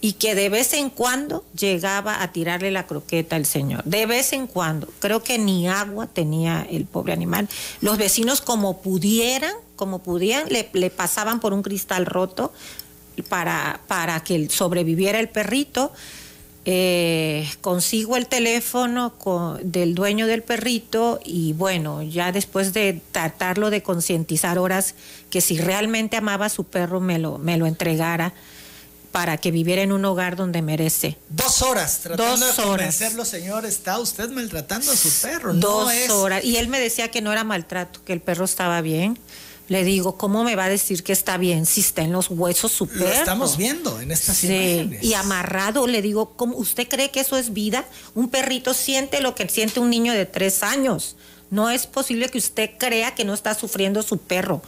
y 0.02 0.14
que 0.14 0.34
de 0.34 0.50
vez 0.50 0.74
en 0.74 0.90
cuando 0.90 1.46
llegaba 1.56 2.24
a 2.24 2.32
tirarle 2.32 2.72
la 2.72 2.88
croqueta 2.88 3.36
al 3.36 3.46
señor. 3.46 3.84
De 3.84 4.08
vez 4.08 4.34
en 4.34 4.48
cuando. 4.48 4.88
Creo 4.98 5.22
que 5.22 5.38
ni 5.38 5.68
agua 5.68 6.08
tenía 6.08 6.66
el 6.70 6.86
pobre 6.86 7.14
animal. 7.14 7.48
Los 7.82 8.00
vecinos 8.00 8.42
como 8.42 8.82
pudieran, 8.82 9.54
como 9.76 10.00
pudieran, 10.00 10.48
le, 10.50 10.90
pasaban 10.90 11.40
por 11.40 11.54
un 11.54 11.62
cristal 11.62 12.08
roto 12.08 12.52
para, 13.30 13.82
para 13.88 14.20
que 14.22 14.50
sobreviviera 14.50 15.20
el 15.20 15.30
perrito. 15.30 15.92
Eh, 16.70 17.50
consigo 17.62 18.18
el 18.18 18.28
teléfono 18.28 19.14
del 19.64 19.96
dueño 19.96 20.28
del 20.28 20.44
perrito 20.44 21.22
y 21.24 21.54
bueno, 21.54 22.04
ya 22.04 22.34
después 22.34 22.74
de 22.74 23.00
tratarlo 23.14 23.70
de 23.70 23.82
concientizar 23.82 24.60
horas 24.60 24.94
que 25.30 25.40
si 25.40 25.58
realmente 25.58 26.18
amaba 26.18 26.48
a 26.48 26.50
su 26.50 26.66
perro 26.66 27.00
me 27.00 27.20
lo, 27.20 27.38
me 27.38 27.56
lo 27.56 27.68
entregara 27.68 28.34
para 29.14 29.38
que 29.38 29.50
viviera 29.50 29.82
en 29.82 29.92
un 29.94 30.04
hogar 30.06 30.36
donde 30.36 30.62
merece. 30.62 31.18
Dos 31.30 31.62
horas 31.62 32.02
tratando 32.04 32.46
de 32.46 32.54
convencerlo, 32.54 33.26
señor, 33.26 33.66
está 33.66 33.98
usted 33.98 34.30
maltratando 34.30 34.92
a 34.92 34.96
su 34.96 35.10
perro. 35.22 35.54
Dos 35.54 35.92
horas. 36.10 36.44
Y 36.44 36.58
él 36.58 36.68
me 36.68 36.80
decía 36.80 37.10
que 37.10 37.22
no 37.22 37.32
era 37.32 37.44
maltrato, 37.44 38.04
que 38.04 38.14
el 38.14 38.20
perro 38.20 38.46
estaba 38.46 38.82
bien. 38.82 39.18
Le 39.68 39.84
digo, 39.84 40.18
¿cómo 40.18 40.44
me 40.44 40.56
va 40.56 40.66
a 40.66 40.70
decir 40.70 41.04
que 41.04 41.12
está 41.12 41.38
bien 41.38 41.66
si 41.66 41.82
está 41.82 42.02
en 42.02 42.14
los 42.14 42.30
huesos 42.30 42.72
su 42.72 42.88
perro? 42.88 43.08
Lo 43.08 43.12
estamos 43.12 43.58
viendo 43.58 44.00
en 44.00 44.12
estas 44.12 44.44
imágenes. 44.46 45.04
Y 45.04 45.14
amarrado, 45.14 45.88
le 45.88 46.02
digo, 46.02 46.34
¿cómo 46.38 46.56
usted 46.56 46.88
cree 46.88 47.12
que 47.12 47.20
eso 47.20 47.36
es 47.38 47.52
vida? 47.54 47.86
Un 48.16 48.30
perrito 48.30 48.74
siente 48.74 49.20
lo 49.20 49.36
que 49.36 49.48
siente 49.50 49.80
un 49.80 49.90
niño 49.90 50.14
de 50.14 50.26
tres 50.26 50.64
años. 50.64 51.18
No 51.50 51.70
es 51.70 51.86
posible 51.86 52.30
que 52.30 52.38
usted 52.38 52.72
crea 52.78 53.14
que 53.14 53.26
no 53.26 53.34
está 53.34 53.54
sufriendo 53.56 54.04
su 54.04 54.18
perro. 54.18 54.62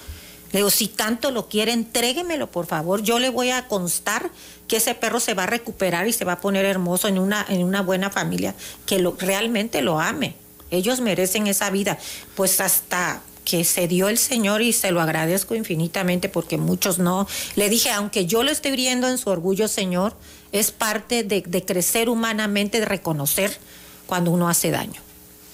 Le 0.52 0.60
digo, 0.60 0.70
si 0.70 0.88
tanto 0.88 1.32
lo 1.32 1.48
quiere, 1.48 1.72
entréguemelo, 1.72 2.50
por 2.50 2.66
favor. 2.66 3.04
Yo 3.04 3.20
le 3.20 3.30
voy 3.30 3.52
a 3.52 3.68
constar 3.68 4.32
que 4.68 4.78
ese 4.78 4.96
perro 4.96 5.20
se 5.20 5.34
va 5.34 5.44
a 5.44 5.48
recuperar 5.48 6.08
y 6.08 6.14
se 6.14 6.26
va 6.26 6.34
a 6.34 6.42
poner 6.42 6.66
hermoso 6.66 7.08
en 7.08 7.20
una, 7.20 7.46
en 7.48 7.64
una 7.64 7.82
buena 7.82 8.10
familia 8.10 8.56
que 8.86 9.00
lo, 9.00 9.16
realmente 9.20 9.82
lo 9.82 10.00
ame. 10.00 10.36
Ellos 10.72 11.02
merecen 11.02 11.48
esa 11.48 11.70
vida. 11.70 12.00
Pues 12.36 12.60
hasta 12.62 13.22
que 13.50 13.64
se 13.64 13.88
dio 13.88 14.10
el 14.10 14.18
Señor 14.18 14.62
y 14.62 14.74
se 14.74 14.92
lo 14.92 15.02
agradezco 15.02 15.56
infinitamente 15.56 16.30
porque 16.30 16.58
muchos 16.58 17.00
no. 17.00 17.28
Le 17.56 17.70
dije, 17.70 17.90
aunque 17.92 18.26
yo 18.26 18.44
lo 18.44 18.52
estoy 18.52 18.72
viendo 18.72 19.08
en 19.08 19.18
su 19.18 19.30
orgullo, 19.30 19.68
Señor, 19.68 20.16
es 20.52 20.72
parte 20.72 21.24
de, 21.24 21.42
de 21.42 21.66
crecer 21.66 22.10
humanamente, 22.10 22.80
de 22.80 22.86
reconocer 22.86 23.58
cuando 24.06 24.32
uno 24.32 24.50
hace 24.50 24.72
daño 24.72 25.02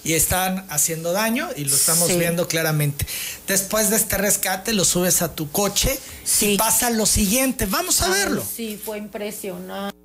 y 0.03 0.13
están 0.13 0.65
haciendo 0.69 1.13
daño 1.13 1.49
y 1.55 1.65
lo 1.65 1.75
estamos 1.75 2.15
viendo 2.15 2.47
claramente. 2.47 3.07
Después 3.47 3.89
de 3.89 3.95
este 3.95 4.19
rescate 4.19 4.71
lo 4.71 4.85
subes 4.85 5.23
a 5.23 5.33
tu 5.33 5.49
coche 5.49 5.99
y 6.41 6.57
pasa 6.57 6.91
lo 6.91 7.07
siguiente. 7.07 7.65
Vamos 7.65 8.03
a 8.03 8.09
verlo. 8.09 8.43
Sí, 8.45 8.79
fue 8.83 8.99
impresionante. 8.99 9.97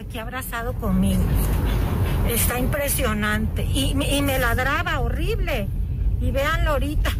Aquí 0.00 0.18
abrazado 0.18 0.72
conmigo. 0.72 1.22
Está 2.30 2.58
impresionante. 2.58 3.62
Y, 3.64 3.90
y 3.90 4.22
me 4.22 4.38
ladraba 4.38 5.00
horrible. 5.00 5.68
Y 6.20 6.30
véanlo 6.30 6.70
ahorita. 6.72 7.12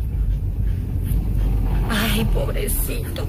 Ay, 1.91 2.25
pobrecito. 2.27 3.27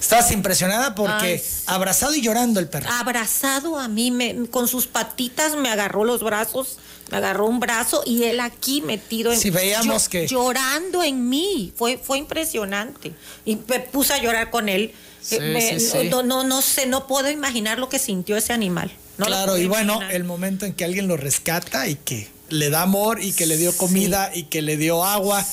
Estás 0.00 0.32
impresionada 0.32 0.94
porque 0.96 1.40
abrazado 1.66 2.14
y 2.14 2.20
llorando 2.20 2.58
el 2.58 2.68
perro. 2.68 2.90
Abrazado 2.90 3.78
a 3.78 3.86
mí, 3.86 4.10
me, 4.10 4.48
con 4.48 4.66
sus 4.66 4.88
patitas 4.88 5.54
me 5.54 5.70
agarró 5.70 6.04
los 6.04 6.22
brazos, 6.24 6.78
me 7.12 7.18
agarró 7.18 7.46
un 7.46 7.60
brazo 7.60 8.02
y 8.04 8.24
él 8.24 8.40
aquí 8.40 8.82
metido 8.82 9.32
en. 9.32 9.38
Si 9.38 9.50
veíamos 9.50 10.08
que. 10.08 10.26
Llorando 10.26 11.04
en 11.04 11.28
mí, 11.28 11.72
fue, 11.76 11.96
fue 11.96 12.18
impresionante. 12.18 13.12
Y 13.44 13.56
me 13.68 13.78
puse 13.78 14.12
a 14.12 14.18
llorar 14.18 14.50
con 14.50 14.68
él 14.68 14.92
Sí, 15.22 15.36
Eh, 15.36 15.40
me- 15.52 15.78
sí, 15.78 15.86
sí. 15.86 16.08
No, 16.08 16.22
no, 16.22 16.44
no 16.44 16.62
sé, 16.62 16.86
no 16.86 17.06
puedo 17.06 17.30
imaginar 17.30 17.78
lo 17.78 17.88
que 17.88 17.98
sintió 17.98 18.36
ese 18.36 18.52
animal. 18.52 18.90
No 19.18 19.26
claro, 19.26 19.58
y 19.58 19.66
bueno, 19.66 20.00
el 20.10 20.24
momento 20.24 20.64
en 20.66 20.72
que 20.72 20.84
alguien 20.84 21.06
lo 21.08 21.16
rescata 21.16 21.86
y 21.88 21.96
que 21.96 22.28
le 22.48 22.70
da 22.70 22.82
amor 22.82 23.22
y 23.22 23.32
que 23.32 23.46
le 23.46 23.56
dio 23.58 23.76
comida 23.76 24.30
y 24.34 24.44
que 24.44 24.62
le 24.62 24.76
dio 24.76 25.04
agua 25.04 25.44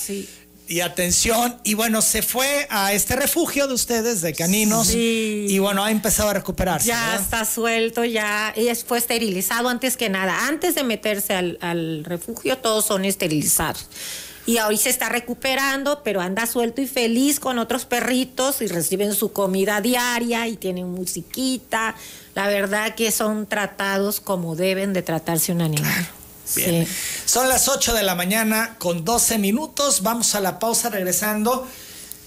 y 0.70 0.80
atención. 0.82 1.58
Y 1.64 1.74
bueno, 1.76 2.02
se 2.02 2.22
fue 2.22 2.66
a 2.70 2.94
este 2.94 3.16
refugio 3.16 3.68
de 3.68 3.74
ustedes, 3.74 4.22
de 4.22 4.34
caninos. 4.34 4.94
Y 4.94 5.60
bueno, 5.60 5.84
ha 5.84 5.92
empezado 5.92 6.30
a 6.30 6.34
recuperarse. 6.34 6.88
Ya 6.88 7.16
está 7.16 7.46
suelto, 7.46 8.04
ya 8.06 8.54
y 8.56 8.74
fue 8.76 8.98
esterilizado 8.98 9.70
antes 9.70 9.98
que 9.98 10.10
nada. 10.10 10.48
Antes 10.48 10.76
de 10.76 10.84
meterse 10.84 11.34
al, 11.36 11.58
al 11.62 12.04
refugio, 12.06 12.58
todos 12.58 12.86
son 12.86 13.04
esterilizados. 13.06 13.88
Y 14.48 14.60
hoy 14.60 14.78
se 14.78 14.90
está 14.90 15.10
recuperando, 15.10 16.04
pero 16.04 16.22
anda 16.22 16.48
suelto 16.48 16.82
y 16.82 16.88
feliz 16.88 17.38
con 17.42 17.60
otros 17.60 17.84
perritos 17.84 18.62
y 18.62 18.68
reciben 18.68 19.14
su 19.14 19.34
comida 19.34 19.82
diaria 19.82 20.48
y 20.48 20.56
tienen 20.56 20.90
musiquita. 20.90 21.96
La 22.34 22.48
verdad 22.48 22.96
que 22.96 23.12
son 23.12 23.46
tratados 23.46 24.22
como 24.22 24.56
deben 24.56 24.94
de 24.94 25.02
tratarse 25.02 25.52
un 25.52 25.62
animal. 25.62 26.08
Bien. 26.56 26.88
Sí. 26.88 26.94
Son 27.26 27.50
las 27.50 27.68
8 27.68 27.94
de 27.94 28.04
la 28.04 28.16
mañana 28.16 28.78
con 28.80 29.04
12 29.04 29.38
minutos. 29.38 30.02
Vamos 30.02 30.34
a 30.34 30.40
la 30.40 30.60
pausa 30.60 30.90
regresando. 30.90 31.68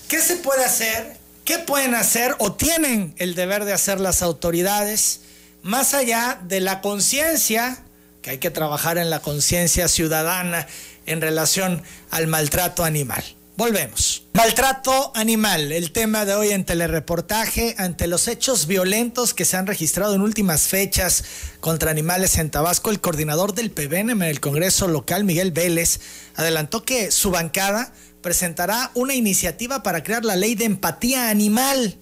¿Qué 0.06 0.20
se 0.20 0.36
puede 0.36 0.62
hacer? 0.62 1.16
¿Qué 1.46 1.58
pueden 1.58 1.94
hacer 1.94 2.36
o 2.38 2.52
tienen 2.52 3.14
el 3.16 3.34
deber 3.34 3.64
de 3.64 3.72
hacer 3.72 3.98
las 3.98 4.20
autoridades 4.20 5.22
más 5.62 5.94
allá 5.94 6.38
de 6.42 6.60
la 6.60 6.82
conciencia, 6.82 7.82
que 8.20 8.30
hay 8.30 8.38
que 8.38 8.50
trabajar 8.50 8.98
en 8.98 9.08
la 9.08 9.20
conciencia 9.20 9.88
ciudadana 9.88 10.66
en 11.06 11.20
relación 11.20 11.82
al 12.10 12.26
maltrato 12.26 12.84
animal? 12.84 13.24
Volvemos. 13.56 14.22
Maltrato 14.32 15.12
animal, 15.14 15.70
el 15.70 15.92
tema 15.92 16.24
de 16.24 16.34
hoy 16.34 16.48
en 16.48 16.64
telereportaje 16.64 17.74
ante 17.76 18.06
los 18.06 18.26
hechos 18.26 18.66
violentos 18.66 19.34
que 19.34 19.44
se 19.44 19.58
han 19.58 19.66
registrado 19.66 20.14
en 20.14 20.22
últimas 20.22 20.62
fechas 20.62 21.24
contra 21.60 21.90
animales 21.90 22.38
en 22.38 22.48
Tabasco. 22.48 22.90
El 22.90 23.02
coordinador 23.02 23.52
del 23.52 23.70
PBNM 23.70 24.22
en 24.22 24.30
el 24.30 24.40
Congreso 24.40 24.88
local, 24.88 25.24
Miguel 25.24 25.52
Vélez, 25.52 26.00
adelantó 26.36 26.84
que 26.84 27.10
su 27.10 27.30
bancada 27.30 27.92
presentará 28.22 28.92
una 28.94 29.14
iniciativa 29.14 29.82
para 29.82 30.02
crear 30.02 30.24
la 30.24 30.36
ley 30.36 30.54
de 30.54 30.64
empatía 30.64 31.28
animal. 31.28 31.98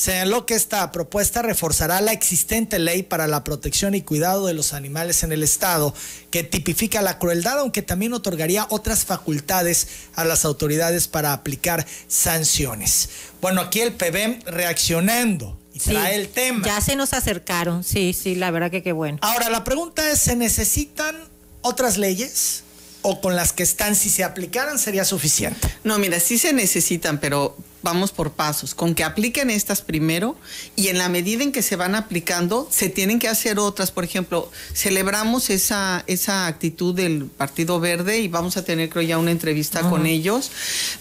Señaló 0.00 0.46
que 0.46 0.54
esta 0.54 0.90
propuesta 0.92 1.42
reforzará 1.42 2.00
la 2.00 2.12
existente 2.12 2.78
ley 2.78 3.02
para 3.02 3.26
la 3.26 3.44
protección 3.44 3.94
y 3.94 4.00
cuidado 4.00 4.46
de 4.46 4.54
los 4.54 4.72
animales 4.72 5.24
en 5.24 5.30
el 5.30 5.42
Estado, 5.42 5.94
que 6.30 6.42
tipifica 6.42 7.02
la 7.02 7.18
crueldad, 7.18 7.58
aunque 7.58 7.82
también 7.82 8.14
otorgaría 8.14 8.66
otras 8.70 9.04
facultades 9.04 9.88
a 10.14 10.24
las 10.24 10.46
autoridades 10.46 11.06
para 11.06 11.34
aplicar 11.34 11.86
sanciones. 12.08 13.10
Bueno, 13.42 13.60
aquí 13.60 13.82
el 13.82 13.92
PBM 13.92 14.40
reaccionando 14.46 15.58
y 15.74 15.80
Sí, 15.80 15.90
trae 15.90 16.14
el 16.14 16.30
tema. 16.30 16.64
Ya 16.64 16.80
se 16.80 16.96
nos 16.96 17.12
acercaron, 17.12 17.84
sí, 17.84 18.14
sí, 18.14 18.36
la 18.36 18.50
verdad 18.50 18.70
que 18.70 18.82
qué 18.82 18.92
bueno. 18.92 19.18
Ahora, 19.20 19.50
la 19.50 19.64
pregunta 19.64 20.10
es, 20.10 20.18
¿se 20.18 20.34
necesitan 20.34 21.14
otras 21.60 21.98
leyes? 21.98 22.64
¿O 23.02 23.20
con 23.20 23.36
las 23.36 23.52
que 23.52 23.64
están, 23.64 23.94
si 23.94 24.08
se 24.08 24.24
aplicaran, 24.24 24.78
sería 24.78 25.04
suficiente? 25.04 25.68
No, 25.84 25.98
mira, 25.98 26.20
sí 26.20 26.38
se 26.38 26.54
necesitan, 26.54 27.20
pero 27.20 27.54
vamos 27.82 28.12
por 28.12 28.32
pasos. 28.32 28.74
Con 28.74 28.94
que 28.94 29.04
apliquen 29.04 29.50
estas 29.50 29.82
primero 29.82 30.36
y 30.76 30.88
en 30.88 30.98
la 30.98 31.08
medida 31.08 31.42
en 31.42 31.52
que 31.52 31.62
se 31.62 31.76
van 31.76 31.94
aplicando, 31.94 32.68
se 32.70 32.88
tienen 32.88 33.18
que 33.18 33.28
hacer 33.28 33.58
otras. 33.58 33.90
Por 33.90 34.04
ejemplo, 34.04 34.50
celebramos 34.74 35.50
esa, 35.50 36.04
esa 36.06 36.46
actitud 36.46 36.94
del 36.94 37.26
Partido 37.26 37.80
Verde 37.80 38.18
y 38.18 38.28
vamos 38.28 38.56
a 38.56 38.64
tener, 38.64 38.88
creo, 38.88 39.02
ya 39.02 39.18
una 39.18 39.30
entrevista 39.30 39.88
con 39.88 40.06
ellos. 40.06 40.50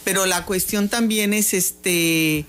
Pero 0.04 0.26
la 0.26 0.46
cuestión 0.46 0.90
también 0.90 1.34
es 1.34 1.54
este 1.54 2.46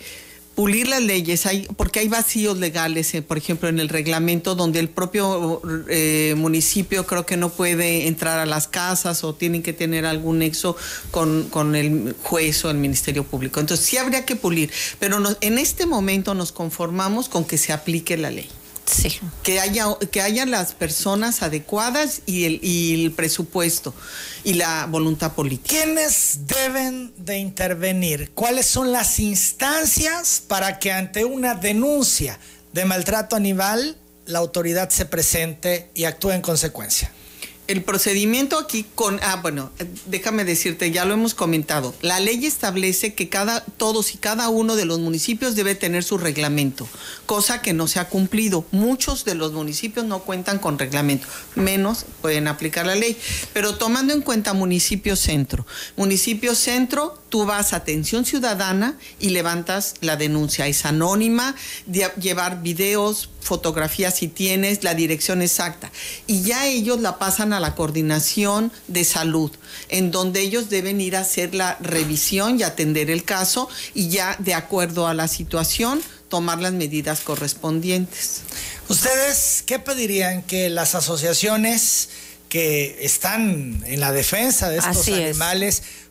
pulir 0.55 0.89
las 0.89 1.03
leyes, 1.03 1.47
hay, 1.47 1.67
porque 1.77 2.01
hay 2.01 2.09
vacíos 2.09 2.59
legales, 2.59 3.15
eh, 3.15 3.23
por 3.23 3.39
ejemplo, 3.39 3.69
en 3.69 3.81
el 3.81 3.89
reglamento 3.89 4.55
donde 4.55 4.79
el 4.81 4.89
propio 4.89 5.63
eh, 5.89 6.35
municipio 6.37 7.07
creo 7.07 7.25
que 7.25 7.37
no 7.39 7.49
puede 7.49 8.07
entrar 8.09 8.39
a 8.39 8.45
las 8.47 8.69
casas 8.69 9.25
o 9.25 9.35
tienen 9.35 9.63
que 9.63 9.73
tener 9.73 10.05
algún 10.05 10.41
nexo 10.41 10.77
con, 11.11 11.49
con 11.49 11.75
el 11.77 12.15
juez 12.23 12.63
o 12.65 12.71
el 12.71 12.77
Ministerio 12.77 13.25
Público. 13.25 13.59
Entonces 13.61 13.87
sí 13.87 13.97
habría 13.97 14.27
que 14.27 14.37
pulir, 14.37 14.71
pero 14.99 15.19
no- 15.21 15.35
en 15.41 15.57
este 15.59 15.87
momento 15.87 16.35
nos 16.35 16.53
conformamos 16.53 17.29
con 17.29 17.45
que 17.45 17.57
se 17.57 17.73
aplique 17.73 18.17
la 18.19 18.31
ley. 18.31 18.49
Sí. 18.87 19.21
Que 19.43 19.61
haya, 19.61 19.87
que 20.11 20.21
haya 20.21 20.47
las 20.47 20.73
personas 20.73 21.43
adecuadas 21.43 22.23
y 22.27 22.45
el, 22.45 22.61
y 22.63 23.05
el 23.05 23.13
presupuesto 23.13 23.95
y 24.45 24.55
la 24.55 24.87
voluntad 24.87 25.33
política. 25.33 25.69
¿Quiénes 25.69 26.41
deben 26.47 27.13
de 27.17 27.39
intervenir? 27.39 28.33
¿Cuáles 28.35 28.67
son 28.67 28.93
las 28.93 29.19
instancias 29.21 30.43
para 30.47 30.79
que 30.79 30.93
ante 30.93 31.25
una 31.25 31.55
denuncia 31.55 32.39
de 32.73 32.85
maltrato 32.85 33.37
animal 33.37 33.97
la 34.27 34.39
autoridad 34.39 34.91
se 34.91 35.07
presente 35.07 35.91
y 35.95 36.05
actúe 36.05 36.31
en 36.31 36.41
consecuencia? 36.41 37.13
El 37.71 37.85
procedimiento 37.85 38.59
aquí 38.59 38.85
con, 38.97 39.21
ah, 39.23 39.39
bueno, 39.41 39.71
déjame 40.07 40.45
decirte, 40.45 40.91
ya 40.91 41.05
lo 41.05 41.15
hemos 41.15 41.35
comentado. 41.35 41.95
La 42.03 42.19
ley 42.19 42.45
establece 42.45 43.15
que 43.15 43.29
cada, 43.29 43.65
todos 43.65 44.13
y 44.13 44.19
cada 44.19 44.49
uno 44.49 44.75
de 44.75 44.87
los 44.87 44.99
municipios 44.99 45.55
debe 45.55 45.77
tener 45.77 46.03
su 46.03 46.19
reglamento, 46.19 46.89
cosa 47.27 47.63
que 47.63 47.73
no 47.73 47.87
se 47.87 48.01
ha 48.01 48.09
cumplido. 48.09 48.67
Muchos 48.73 49.25
de 49.25 49.37
los 49.37 49.53
municipios 49.53 50.05
no 50.05 50.25
cuentan 50.25 50.59
con 50.59 50.81
reglamento, 50.81 51.29
menos 51.55 52.07
pueden 52.21 52.49
aplicar 52.49 52.87
la 52.87 52.97
ley. 52.97 53.17
Pero 53.53 53.77
tomando 53.77 54.15
en 54.15 54.23
cuenta 54.23 54.53
municipio 54.53 55.15
centro, 55.15 55.65
municipio 55.97 56.57
centro, 56.57 57.20
tú 57.31 57.47
vas 57.47 57.73
a 57.73 57.77
atención 57.77 58.27
ciudadana 58.27 58.99
y 59.19 59.31
levantas 59.31 59.95
la 60.01 60.17
denuncia. 60.17 60.67
Es 60.67 60.85
anónima, 60.85 61.55
de- 61.87 62.11
llevar 62.21 62.63
videos, 62.63 63.31
fotografías 63.41 64.17
si 64.17 64.29
tienes, 64.29 64.85
la 64.85 64.95
dirección 64.95 65.41
exacta. 65.41 65.91
Y 66.27 66.43
ya 66.43 66.67
ellos 66.67 67.01
la 67.01 67.19
pasan 67.19 67.53
a 67.53 67.61
la 67.61 67.75
coordinación 67.75 68.71
de 68.89 69.05
salud, 69.05 69.51
en 69.89 70.11
donde 70.11 70.41
ellos 70.41 70.69
deben 70.69 71.01
ir 71.01 71.17
a 71.17 71.21
hacer 71.21 71.55
la 71.55 71.79
revisión 71.81 72.61
y 72.61 72.65
atender 72.65 73.11
el 73.11 73.25
caso 73.25 73.69
y 73.95 74.09
ya 74.09 74.37
de 74.39 74.55
acuerdo 74.55 75.07
a 75.07 75.15
la 75.15 75.29
situación 75.29 76.03
tomar 76.29 76.61
las 76.61 76.73
medidas 76.73 77.21
correspondientes. 77.21 78.43
¿Ustedes 78.89 79.63
qué 79.67 79.79
pedirían 79.79 80.43
que 80.43 80.69
las 80.69 80.95
asociaciones 80.95 82.09
que 82.49 82.99
están 83.05 83.83
en 83.87 84.01
la 84.01 84.13
defensa 84.13 84.69
de 84.69 84.79
estos 84.79 84.99
Así 84.99 85.13
es. 85.15 85.37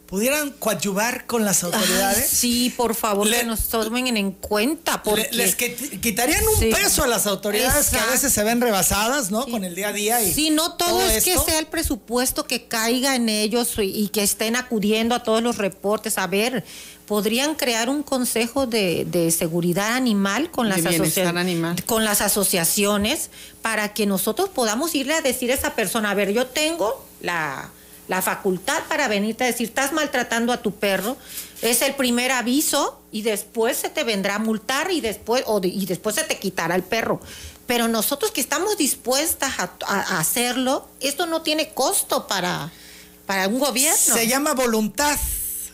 Pudieran 0.09 0.49
coadyuvar 0.51 1.25
con 1.27 1.45
las 1.45 1.63
autoridades? 1.63 2.23
Ay, 2.23 2.29
sí, 2.37 2.73
por 2.75 2.95
favor, 2.95 3.27
Le- 3.27 3.37
que 3.37 3.43
nos 3.45 3.67
tomen 3.69 4.17
en 4.17 4.31
cuenta. 4.31 5.03
Porque... 5.03 5.29
Le- 5.31 5.37
les 5.45 5.57
quit- 5.57 5.99
quitarían 5.99 6.43
un 6.47 6.59
Sí. 6.59 6.71
peso 6.73 7.03
a 7.03 7.07
las 7.07 7.27
autoridades 7.27 7.89
que 7.89 7.97
a 7.97 8.05
veces 8.07 8.33
se 8.33 8.43
ven 8.43 8.59
rebasadas, 8.59 9.29
¿no? 9.29 9.45
Con 9.45 9.63
el 9.63 9.75
día 9.75 9.89
a 9.89 9.93
día 9.93 10.21
y 10.23 10.33
Sí, 10.33 10.49
no 10.49 10.73
todo, 10.73 11.01
es 11.01 11.25
esto. 11.27 11.45
que 11.45 11.51
sea 11.51 11.59
el 11.59 11.67
presupuesto 11.67 12.45
que 12.47 12.65
caiga 12.67 13.15
en 13.15 13.29
ellos 13.29 13.73
y, 13.77 13.81
y 13.83 14.07
que 14.09 14.23
estén 14.23 14.55
acudiendo 14.55 15.13
a 15.13 15.21
todos 15.21 15.43
los 15.43 15.57
reportes. 15.57 16.17
A 16.17 16.25
ver, 16.25 16.63
podrían 17.05 17.53
crear 17.55 17.87
un 17.89 18.01
consejo 18.03 18.65
de, 18.67 19.05
de 19.05 19.29
seguridad 19.31 19.93
animal 19.95 20.49
con 20.51 20.69
De 20.69 20.81
las, 20.81 21.17
animal. 21.35 21.83
con 21.85 22.03
las 22.03 22.21
asociaciones 22.21 23.29
para 23.61 23.93
que 23.93 24.05
nosotros 24.05 24.49
podamos 24.49 24.95
irle 24.95 25.13
a 25.13 25.21
decir 25.21 25.51
a 25.51 25.55
esa 25.55 25.75
persona, 25.75 26.11
a 26.11 26.13
ver, 26.15 26.31
yo 26.33 26.47
tengo 26.47 27.05
la, 27.21 27.69
la 28.09 28.21
facultad 28.21 28.83
para 28.89 29.07
venirte 29.07 29.45
a 29.45 29.47
decir, 29.47 29.67
estás 29.69 29.93
maltratando 29.93 30.51
a 30.51 30.57
tu 30.61 30.71
perro, 30.73 31.15
es 31.61 31.81
el 31.81 31.93
primer 31.95 32.31
aviso 32.33 32.99
y 33.11 33.21
después 33.21 33.77
se 33.77 33.89
te 33.89 34.03
vendrá 34.03 34.35
a 34.35 34.39
multar 34.39 34.91
y 34.91 34.99
después, 34.99 35.43
o 35.45 35.59
de- 35.61 35.67
y 35.69 35.85
después 35.85 36.15
se 36.15 36.23
te 36.25 36.37
quitará 36.39 36.75
el 36.75 36.83
perro. 36.83 37.21
Pero 37.67 37.87
nosotros 37.87 38.31
que 38.31 38.41
estamos 38.41 38.77
dispuestas 38.77 39.59
a, 39.59 39.71
a- 39.87 40.15
a 40.15 40.19
hacerlo, 40.19 40.87
esto 40.99 41.27
no 41.27 41.43
tiene 41.43 41.69
costo 41.69 42.25
para, 42.27 42.71
para 43.27 43.47
un 43.47 43.59
gobierno. 43.59 43.95
Se 43.97 44.27
llama 44.27 44.53
voluntad. 44.55 45.17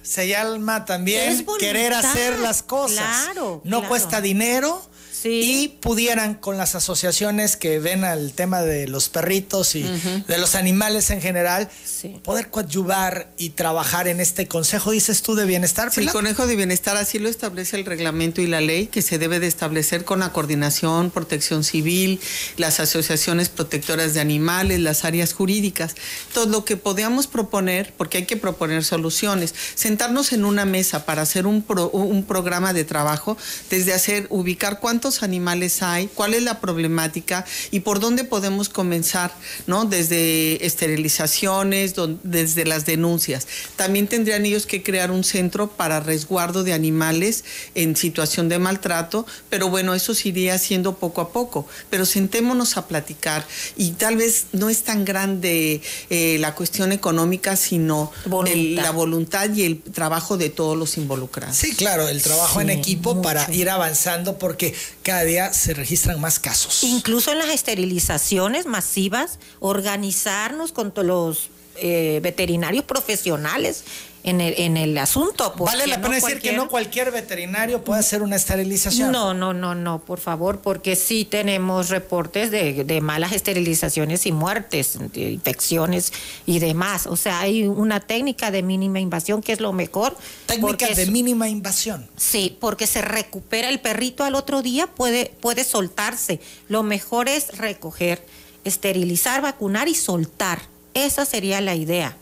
Se 0.03 0.27
llama 0.27 0.85
también 0.85 1.43
querer 1.57 1.93
hacer 1.93 2.37
las 2.39 2.61
cosas. 2.61 2.97
claro, 3.23 3.61
no 3.63 3.77
claro. 3.77 3.87
cuesta 3.89 4.21
dinero. 4.21 4.85
Sí. 5.25 5.41
Y 5.63 5.67
pudieran 5.69 6.35
con 6.35 6.55
las 6.57 6.75
asociaciones 6.75 7.57
que 7.57 7.79
ven 7.79 8.03
al 8.03 8.33
tema 8.33 8.61
de 8.61 8.87
los 8.87 9.09
perritos 9.09 9.73
y 9.73 9.81
de 9.81 10.37
los 10.37 10.53
animales 10.53 11.09
en 11.09 11.19
general, 11.19 11.67
Sí. 11.83 12.19
poder 12.23 12.51
coadyuvar 12.51 13.31
y 13.35 13.49
trabajar 13.49 14.07
en 14.07 14.19
este 14.19 14.47
consejo, 14.47 14.91
dices 14.91 15.23
tú, 15.23 15.33
de 15.33 15.45
bienestar. 15.45 15.91
Sí, 15.91 16.01
el? 16.01 16.11
Conejo 16.11 16.45
de 16.45 16.55
Bienestar 16.55 16.95
así 16.95 17.17
lo 17.17 17.27
establece 17.27 17.75
el 17.75 17.85
reglamento 17.85 18.39
y 18.39 18.45
la 18.45 18.61
ley, 18.61 18.85
que 18.85 19.01
se 19.01 19.17
debe 19.17 19.39
de 19.39 19.47
establecer 19.47 20.05
con 20.05 20.19
la 20.19 20.31
coordinación, 20.31 21.09
protección 21.09 21.63
civil, 21.63 22.19
las 22.57 22.79
asociaciones 22.79 23.49
protectoras 23.49 24.13
de 24.13 24.19
animales, 24.19 24.79
las 24.79 25.05
áreas 25.05 25.33
jurídicas. 25.33 25.95
Todo 26.35 26.45
lo 26.45 26.65
que 26.65 26.77
podamos 26.77 27.25
proponer, 27.25 27.95
porque 27.97 28.19
hay 28.19 28.25
que 28.27 28.37
proponer 28.37 28.83
soluciones, 28.83 29.55
sentarnos 29.73 30.33
en 30.33 30.45
una 30.45 30.65
mesa 30.65 31.03
para 31.07 31.23
hacer 31.23 31.47
un, 31.47 31.63
pro- 31.63 31.89
un 31.89 32.23
programa 32.25 32.73
de 32.73 32.83
trabajo, 32.83 33.37
desde 33.71 33.91
hacer, 33.91 34.27
ubicar 34.29 34.79
cuántos 34.79 35.14
cuántos 35.15 35.23
animales 35.23 35.81
hay, 35.81 36.07
cuál 36.07 36.33
es 36.33 36.43
la 36.43 36.59
problemática 36.59 37.45
y 37.71 37.81
por 37.81 37.99
dónde 37.99 38.23
podemos 38.23 38.69
comenzar, 38.69 39.31
¿no? 39.67 39.85
Desde 39.85 40.65
esterilizaciones, 40.65 41.93
desde 42.23 42.65
las 42.65 42.85
denuncias. 42.85 43.47
También 43.75 44.07
tendrían 44.07 44.45
ellos 44.45 44.65
que 44.65 44.83
crear 44.83 45.11
un 45.11 45.23
centro 45.23 45.67
para 45.67 45.99
resguardo 45.99 46.63
de 46.63 46.73
animales 46.73 47.43
en 47.75 47.95
situación 47.95 48.49
de 48.49 48.59
maltrato, 48.59 49.25
pero 49.49 49.69
bueno, 49.69 49.93
eso 49.93 50.13
se 50.13 50.29
iría 50.29 50.55
haciendo 50.55 50.95
poco 50.95 51.21
a 51.21 51.31
poco. 51.31 51.67
Pero 51.89 52.05
sentémonos 52.05 52.77
a 52.77 52.87
platicar 52.87 53.45
y 53.77 53.91
tal 53.91 54.17
vez 54.17 54.45
no 54.51 54.69
es 54.69 54.83
tan 54.83 55.05
grande 55.05 55.81
eh, 56.09 56.37
la 56.39 56.55
cuestión 56.55 56.91
económica, 56.91 57.55
sino 57.55 58.11
la 58.25 58.91
voluntad 58.91 59.53
y 59.53 59.63
el 59.63 59.81
trabajo 59.81 60.37
de 60.37 60.49
todos 60.49 60.77
los 60.77 60.97
involucrados. 60.97 61.55
Sí, 61.55 61.73
claro, 61.75 62.07
el 62.07 62.21
trabajo 62.21 62.61
en 62.61 62.69
equipo 62.69 63.21
para 63.21 63.51
ir 63.53 63.69
avanzando 63.69 64.37
porque 64.37 64.73
cada 65.05 65.23
día 65.23 65.53
se 65.53 65.75
registran 65.75 66.19
más 66.19 66.39
casos. 66.39 66.83
Incluso 66.83 67.31
en 67.31 67.37
las 67.37 67.49
esterilizaciones 67.49 68.65
masivas, 68.65 69.37
organizarnos 69.59 70.71
con 70.71 70.91
los 71.03 71.51
eh, 71.75 72.19
veterinarios 72.23 72.83
profesionales 72.85 73.83
en 74.25 74.41
el, 74.41 74.55
en 74.57 74.75
el 74.75 74.97
asunto. 74.97 75.53
Vale 75.55 75.85
la 75.85 76.01
pena 76.01 76.15
decir 76.15 76.41
que 76.41 76.51
no 76.51 76.67
cualquier 76.67 77.11
veterinario 77.11 77.83
puede 77.83 77.99
hacer 77.99 78.23
una 78.23 78.35
esterilización. 78.35 79.11
No, 79.11 79.35
no, 79.35 79.53
no, 79.53 79.75
no, 79.75 79.99
por 79.99 80.19
favor, 80.19 80.61
porque 80.61 80.95
sí 80.95 81.25
tenemos 81.25 81.89
reportes 81.89 82.49
de, 82.49 83.01
malas 83.01 83.33
esterilizaciones 83.33 84.25
y 84.25 84.31
muertes, 84.31 84.97
de 85.13 85.29
infecciones 85.29 86.11
y 86.47 86.57
demás. 86.57 87.05
O 87.05 87.15
sea, 87.15 87.39
hay 87.39 87.67
una 87.67 87.99
técnica 87.99 88.49
de 88.49 88.63
mínima 88.63 88.99
invasión 88.99 89.43
que 89.43 89.53
es 89.53 89.59
lo 89.59 89.73
mejor. 89.73 90.17
Técnica 90.47 90.87
de 90.87 91.05
mínima 91.05 91.47
invasión. 91.47 92.07
Sí, 92.17 92.57
porque 92.59 92.87
se 92.87 93.03
recupera 93.03 93.69
el 93.69 93.79
perrito 93.79 94.23
al 94.23 94.33
otro 94.33 94.63
día, 94.63 94.87
puede, 94.87 95.33
puede 95.39 95.63
soltarse. 95.63 96.41
Lo 96.67 96.81
mejor 96.81 97.29
es 97.29 97.55
recoger, 97.59 98.25
esterilizar, 98.63 99.43
vacunar 99.43 99.87
y 99.87 99.93
soltar. 99.93 100.63
Esa 100.95 101.25
sería 101.25 101.61
la 101.61 101.75
idea 101.75 102.17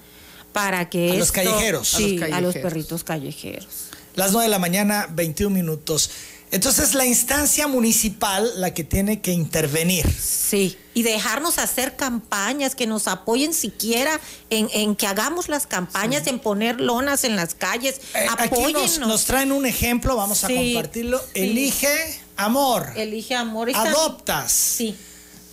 para 0.54 0.90
que... 0.90 1.12
A 1.12 1.16
los 1.16 1.32
callejeros. 1.32 1.90
Sí, 1.90 2.20
a 2.32 2.40
los, 2.40 2.56
perritos 2.56 3.04
callejeros. 3.04 3.68
Las 4.16 4.32
9 4.32 4.46
de 4.46 4.52
la 4.52 4.60
mañana, 4.60 5.08
21 5.12 5.54
minutos. 5.54 6.10
Entonces 6.54 6.94
la 6.94 7.08
instancia 7.08 7.68
municipal 7.68 8.48
la 8.58 8.76
que 8.76 8.84
tiene 8.84 9.22
que 9.22 9.32
intervenir. 9.32 10.06
Sí, 10.08 10.78
y 10.94 11.02
dejarnos 11.02 11.58
hacer 11.58 11.96
campañas, 11.96 12.76
que 12.76 12.86
nos 12.86 13.08
apoyen 13.08 13.56
siquiera 13.56 14.20
en, 14.52 14.96
que 14.96 15.08
hagamos 15.08 15.50
las 15.50 15.66
campañas, 15.66 16.28
en 16.28 16.38
poner 16.38 16.80
lonas 16.80 17.24
en 17.24 17.36
las 17.36 17.56
calles. 17.56 18.02
Eh, 18.14 18.28
aquí 18.38 18.72
nos, 19.00 19.26
traen 19.26 19.52
un 19.52 19.66
ejemplo, 19.66 20.16
vamos 20.16 20.44
a 20.44 20.48
compartirlo. 20.48 21.20
Elige 21.34 22.22
amor. 22.38 22.94
Elige 22.96 23.34
amor. 23.34 23.72
Adoptas. 23.74 24.52
Sí. 24.52 24.96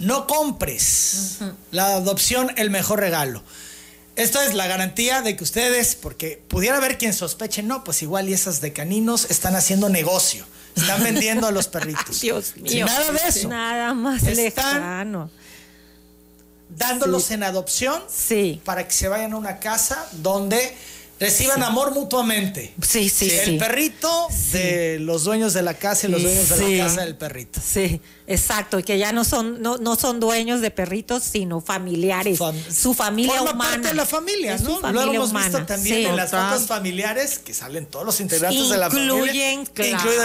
No 0.01 0.27
compres. 0.27 1.39
La 1.71 1.95
adopción, 1.95 2.53
el 2.57 2.69
mejor 2.69 3.01
regalo. 3.01 3.43
Esto 4.17 4.41
es 4.43 4.55
la 4.55 4.67
garantía 4.67 5.23
de 5.23 5.37
que 5.37 5.45
ustedes, 5.45 5.95
porque 5.95 6.43
pudiera 6.49 6.77
haber 6.77 6.99
quien 6.99 7.15
sospeche, 7.15 7.63
no, 7.63 7.85
pues 7.85 8.03
igual 8.03 8.29
y 8.29 8.33
esas 8.33 8.61
de 8.61 8.73
caninos 8.73 9.27
están 9.31 9.55
haciendo 9.57 9.89
negocio, 9.89 10.45
están 10.77 11.03
vendiendo 11.03 11.47
a 11.47 11.53
los 11.53 11.69
perritos. 11.69 12.21
Dios 12.21 12.57
mío. 12.57 12.87
nada 12.87 13.13
de 13.13 13.29
eso. 13.29 13.49
Nada 13.49 13.95
más 13.95 14.23
están 14.25 15.31
Dándolos 16.69 17.31
en 17.33 17.43
adopción 17.43 18.01
sí. 18.09 18.61
para 18.65 18.87
que 18.87 18.95
se 18.95 19.09
vayan 19.09 19.33
a 19.33 19.37
una 19.37 19.59
casa 19.59 20.07
donde 20.13 20.73
reciban 21.19 21.63
amor 21.63 21.93
mutuamente. 21.93 22.73
Sí, 22.81 23.09
sí, 23.09 23.31
El 23.31 23.59
perrito 23.59 24.29
de 24.53 24.99
los 25.01 25.25
dueños 25.25 25.53
de 25.53 25.63
la 25.63 25.75
casa 25.75 26.07
y 26.07 26.11
los 26.11 26.23
dueños 26.23 26.49
de 26.49 26.79
la 26.79 26.85
casa 26.85 27.05
del 27.05 27.17
perrito. 27.17 27.61
Sí, 27.65 28.01
exacto, 28.31 28.79
y 28.79 28.83
que 28.83 28.99
ya 28.99 29.13
no 29.13 29.25
son 29.25 29.61
no, 29.61 29.77
no 29.79 29.97
son 29.97 30.21
dueños 30.21 30.61
de 30.61 30.71
perritos, 30.71 31.25
sino 31.25 31.61
familiares, 31.61 32.39
su 32.73 32.95
familia 32.95 33.35
Forma 33.35 33.53
humana. 33.53 33.71
parte 33.71 33.89
de 33.89 33.95
la 33.95 34.07
familia, 34.07 34.57
¿no? 34.59 34.81
Lo 34.81 35.13
hemos 35.13 35.33
visto 35.33 35.67
también 35.67 36.07
en 36.07 36.17
las 36.17 36.31
fotos 36.31 36.67
familiares 36.67 37.39
que 37.39 37.53
salen 37.53 37.87
todos 37.87 38.07
los 38.07 38.21
integrantes 38.21 38.69
de 38.69 38.79
la 38.79 38.91
familia, 38.91 39.53
incluido 39.53 40.25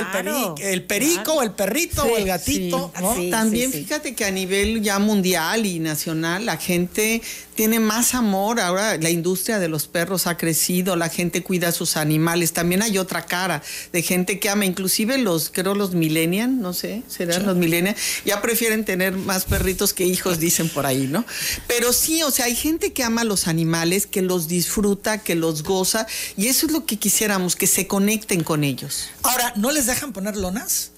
el, 0.57 0.65
el 0.65 0.83
perico, 0.83 1.41
el 1.41 1.51
perrito 1.51 2.03
o 2.03 2.17
el 2.17 2.25
gatito, 2.25 2.91
¿no? 3.01 3.15
también 3.29 3.71
fíjate 3.71 4.15
que 4.15 4.25
a 4.25 4.31
nivel 4.31 4.81
ya 4.81 4.99
mundial 4.99 5.65
y 5.65 5.79
nacional 5.79 6.45
la 6.45 6.57
gente 6.57 7.21
tiene 7.55 7.79
más 7.79 8.13
amor. 8.13 8.59
Ahora 8.59 8.97
la 8.97 9.09
industria 9.09 9.59
de 9.59 9.67
los 9.67 9.87
perros 9.87 10.27
ha 10.27 10.37
crecido, 10.37 10.95
la 10.95 11.09
gente 11.09 11.41
cuida 11.41 11.69
a 11.69 11.71
sus 11.71 11.97
animales. 11.97 12.53
También 12.53 12.81
hay 12.81 12.97
otra 12.97 13.25
cara 13.25 13.63
de 13.91 14.01
gente 14.01 14.39
que 14.39 14.49
ama, 14.49 14.65
inclusive 14.65 15.17
los, 15.17 15.49
creo 15.49 15.73
los 15.73 15.93
millennials, 15.93 16.51
no 16.51 16.73
sé, 16.73 17.03
serán 17.07 17.45
los 17.45 17.55
millennials, 17.55 17.94
ya 18.25 18.41
prefieren 18.41 18.85
tener 18.85 19.13
más 19.13 19.45
perritos 19.45 19.93
que 19.93 20.05
hijos, 20.05 20.39
dicen 20.39 20.69
por 20.69 20.85
ahí, 20.85 21.07
¿no? 21.07 21.25
Pero 21.67 21.93
sí, 21.93 22.23
o 22.23 22.31
sea, 22.31 22.45
hay 22.45 22.55
gente 22.55 22.93
que 22.93 23.03
ama 23.03 23.21
a 23.21 23.25
los 23.25 23.47
animales, 23.47 24.07
que 24.07 24.21
los 24.21 24.47
disfruta, 24.47 25.19
que 25.19 25.35
los 25.35 25.63
goza, 25.63 26.07
y 26.37 26.47
eso 26.47 26.65
es 26.65 26.71
lo 26.71 26.85
que 26.85 26.97
quisiéramos, 26.97 27.55
que 27.55 27.67
se 27.67 27.87
conecten 27.87 28.43
con 28.43 28.63
ellos. 28.63 29.09
Ahora, 29.23 29.53
¿no 29.55 29.71
les 29.71 29.85
dejan 29.85 30.13
poner 30.13 30.35
lonas? 30.35 30.91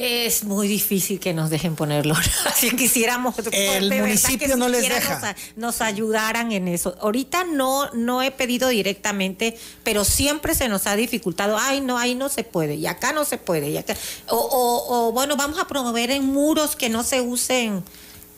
Es 0.00 0.44
muy 0.44 0.68
difícil 0.68 1.18
que 1.18 1.34
nos 1.34 1.50
dejen 1.50 1.74
ponerlo. 1.74 2.14
Si 2.54 2.70
quisiéramos 2.70 3.34
el 3.50 3.90
municipio 4.00 4.56
no 4.56 4.68
les 4.68 4.82
deja. 4.82 5.34
Nos, 5.56 5.80
ayudaran 5.80 6.52
en 6.52 6.68
eso. 6.68 6.96
Ahorita 7.00 7.44
no 7.44 7.90
no 7.92 8.22
he 8.22 8.30
pedido 8.30 8.68
directamente, 8.68 9.56
pero 9.82 10.04
siempre 10.04 10.54
se 10.54 10.68
nos 10.68 10.86
ha 10.86 10.94
dificultado. 10.94 11.58
Ay, 11.58 11.80
no, 11.80 11.98
ahí 11.98 12.14
no 12.14 12.28
se 12.28 12.44
puede 12.44 12.76
y 12.76 12.86
acá 12.86 13.12
no 13.12 13.24
se 13.24 13.38
puede 13.38 13.70
y 13.70 13.76
acá. 13.76 13.96
o 14.28 15.10
bueno, 15.12 15.36
vamos 15.36 15.58
a 15.58 15.66
promover 15.66 16.12
en 16.12 16.24
muros 16.26 16.76
que 16.76 16.88
no 16.88 17.02
se 17.02 17.20
usen 17.20 17.82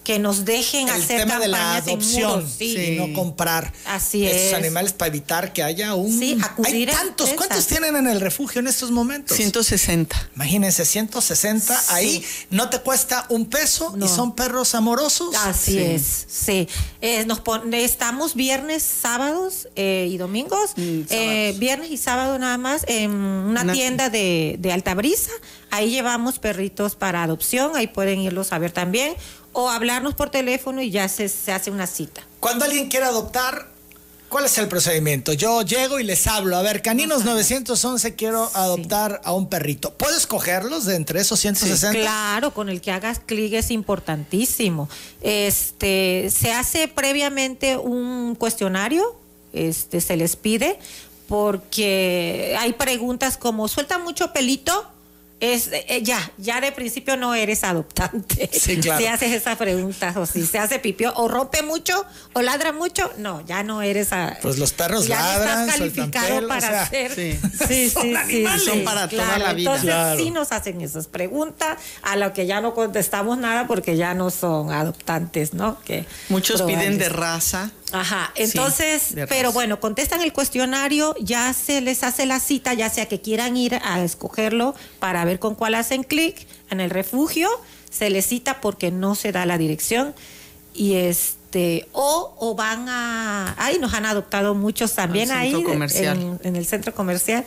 que 0.05 0.19
nos 0.19 0.45
dejen 0.45 0.89
el 0.89 1.03
hacer 1.03 1.21
tema 1.23 1.39
de 1.39 1.49
la 1.49 1.77
adopción 1.77 2.47
y 2.59 2.97
no 2.97 3.13
comprar 3.13 3.73
Así 3.87 4.27
esos 4.27 4.55
animales 4.55 4.93
para 4.93 5.09
evitar 5.09 5.53
que 5.53 5.63
haya 5.63 5.95
un 5.95 6.17
sí, 6.19 6.39
hay 6.65 6.87
tantos 6.87 7.31
cuántos 7.31 7.67
tienen 7.67 7.97
en 7.97 8.07
el 8.07 8.21
refugio 8.21 8.61
en 8.61 8.69
estos 8.69 8.91
momentos 8.91 9.37
160 9.37 10.31
imagínense 10.35 10.85
160 10.85 11.81
ahí 11.91 12.25
no 12.51 12.71
te 12.71 12.81
cuesta 12.81 13.27
un 13.29 13.47
peso 13.47 13.95
y 14.01 14.09
son 14.09 14.35
perros 14.35 14.75
amorosos. 14.75 15.35
Así 15.37 15.79
es 15.79 16.25
sí. 16.29 16.69
Eh, 17.01 17.25
nos 17.27 17.43
estamos 17.73 18.35
viernes 18.35 18.83
sábados 18.83 19.69
eh, 19.77 20.09
y 20.11 20.17
domingos. 20.17 20.73
Mm, 20.77 21.01
eh, 21.11 21.55
viernes 21.59 21.91
y 21.91 21.97
sábado 21.97 22.39
nada 22.39 22.59
más 22.59 22.85
en 22.89 23.13
una, 23.13 23.73
tienda 23.73 24.11
de, 24.11 24.57
de 24.59 24.73
Altabrisa. 24.73 25.33
Ahí 25.71 25.91
llevamos 25.91 26.39
perritos 26.39 26.97
para 26.97 27.23
adopción 27.23 27.77
ahí 27.77 27.87
pueden 27.87 28.21
irlos 28.21 28.53
a 28.53 28.59
ver 28.59 28.73
también 28.73 29.15
o 29.53 29.69
hablarnos 29.69 30.15
por 30.15 30.31
teléfono 30.31 30.83
y 30.83 30.91
ya 30.91 31.09
se, 31.09 31.25
hace 31.53 31.71
una 31.71 31.87
cita. 31.87 32.23
Cuando 32.41 32.65
alguien 32.65 32.89
quiere 32.89 33.07
adoptar, 33.07 33.69
¿cuál 34.29 34.45
es 34.45 34.57
el 34.59 34.69
procedimiento? 34.69 35.33
Yo 35.33 35.63
llego 35.63 35.99
y 35.99 36.05
les 36.05 36.27
hablo. 36.27 36.57
A 36.57 36.63
ver, 36.63 36.83
Caninos 36.83 37.25
911, 37.25 38.15
quiero 38.15 38.51
adoptar 38.55 39.21
a 39.25 39.33
un 39.33 39.49
perrito. 39.49 39.93
¿Puedo 39.95 40.17
escogerlos 40.17 40.85
de 40.85 40.97
entre 40.97 41.21
esos 41.21 41.41
160? 41.41 41.99
claro, 41.99 42.55
con 42.55 42.69
el 42.69 42.81
que 42.81 42.93
hagas 42.93 43.21
clic 43.21 43.53
es 43.55 43.71
importantísimo. 43.71 44.89
Este, 45.21 46.31
se 46.31 46.53
hace 46.53 46.89
previamente 46.89 47.77
un 47.77 48.37
cuestionario, 48.37 49.17
este, 49.53 50.01
se 50.01 50.17
les 50.17 50.37
pide, 50.37 50.79
porque 51.29 52.57
hay 52.59 52.73
preguntas 52.73 53.37
como, 53.37 53.69
¿suelta 53.69 53.99
mucho 53.99 54.33
pelito? 54.33 54.91
Es 55.41 55.71
eh, 55.73 56.01
ya, 56.03 56.31
ya 56.39 56.61
de 56.61 56.71
principio 56.73 57.17
no 57.17 57.35
eres 57.35 57.65
adoptante. 57.65 58.49
Sí, 58.53 58.77
claro. 58.81 59.01
Si 59.01 59.07
haces 59.07 59.33
esas 59.33 59.57
preguntas 59.57 60.17
o 60.17 60.27
si 60.27 60.47
se 60.47 60.59
hace 60.59 60.79
pipio 60.79 61.13
o 61.17 61.29
rompe 61.29 61.63
mucho 61.63 62.05
o 62.35 62.43
ladra 62.43 62.73
mucho, 62.73 63.11
no, 63.19 63.45
ya 63.47 63.63
no 63.63 63.83
eres 63.83 64.13
a, 64.13 64.39
Pues 64.43 64.59
los 64.59 64.73
perros 64.73 65.07
ya 65.07 65.19
ladran, 65.21 65.69
estás 65.69 65.79
calificado 65.79 66.47
para 66.47 66.89
ser 66.89 67.15
sí, 67.15 67.39
sí, 67.69 67.91
sí, 67.91 68.15
sí, 68.29 68.47
son 68.65 68.85
para 68.85 69.09
toda 69.09 69.39
la 69.39 69.53
vida. 69.55 69.77
Entonces 69.77 70.25
sí 70.25 70.31
nos 70.31 70.53
hacen 70.53 70.81
esas 70.81 71.07
preguntas 71.07 71.79
a 72.03 72.17
lo 72.17 72.33
que 72.33 72.47
ya 72.47 72.61
no 72.61 72.75
contestamos 72.75 73.39
nada 73.39 73.67
porque 73.67 73.97
ya 73.97 74.15
no 74.15 74.31
son 74.31 74.73
adoptantes, 74.73 75.55
¿no? 75.55 75.81
Que 75.83 76.05
muchos 76.29 76.63
piden 76.63 76.99
de 76.99 77.09
raza. 77.09 77.71
Ajá, 77.93 78.33
entonces, 78.37 79.15
pero 79.29 79.53
bueno, 79.53 79.81
contestan 79.81 80.21
el 80.21 80.33
cuestionario, 80.33 81.15
ya 81.21 81.53
se 81.53 81.81
les 81.81 82.03
hace 82.05 82.27
la 82.27 82.41
cita, 82.41 82.75
ya 82.75 82.91
sea 82.91 83.07
que 83.07 83.21
quieran 83.21 83.57
ir 83.57 83.75
a 83.83 84.03
escogerlo 84.03 84.75
para 84.99 85.25
ver 85.25 85.39
con 85.39 85.55
cuál 85.55 85.75
hacen 85.75 86.05
clic 86.05 86.47
en 86.71 86.81
el 86.81 86.91
refugio, 86.91 87.49
se 87.91 88.11
les 88.11 88.27
cita 88.27 88.61
porque 88.61 88.91
no 88.91 89.15
se 89.15 89.33
da 89.33 89.47
la 89.47 89.59
dirección 89.59 90.15
y 90.75 90.95
este 90.95 91.89
o, 91.93 92.37
o 92.39 92.55
van 92.55 92.89
a 92.89 93.55
ahí 93.59 93.79
nos 93.79 93.93
han 93.95 94.07
adoptado 94.07 94.55
muchos 94.55 94.95
también 94.95 95.31
ahí 95.33 95.53
en, 95.53 96.57
el 96.57 96.67
centro 96.67 96.95
comercial. 96.95 97.45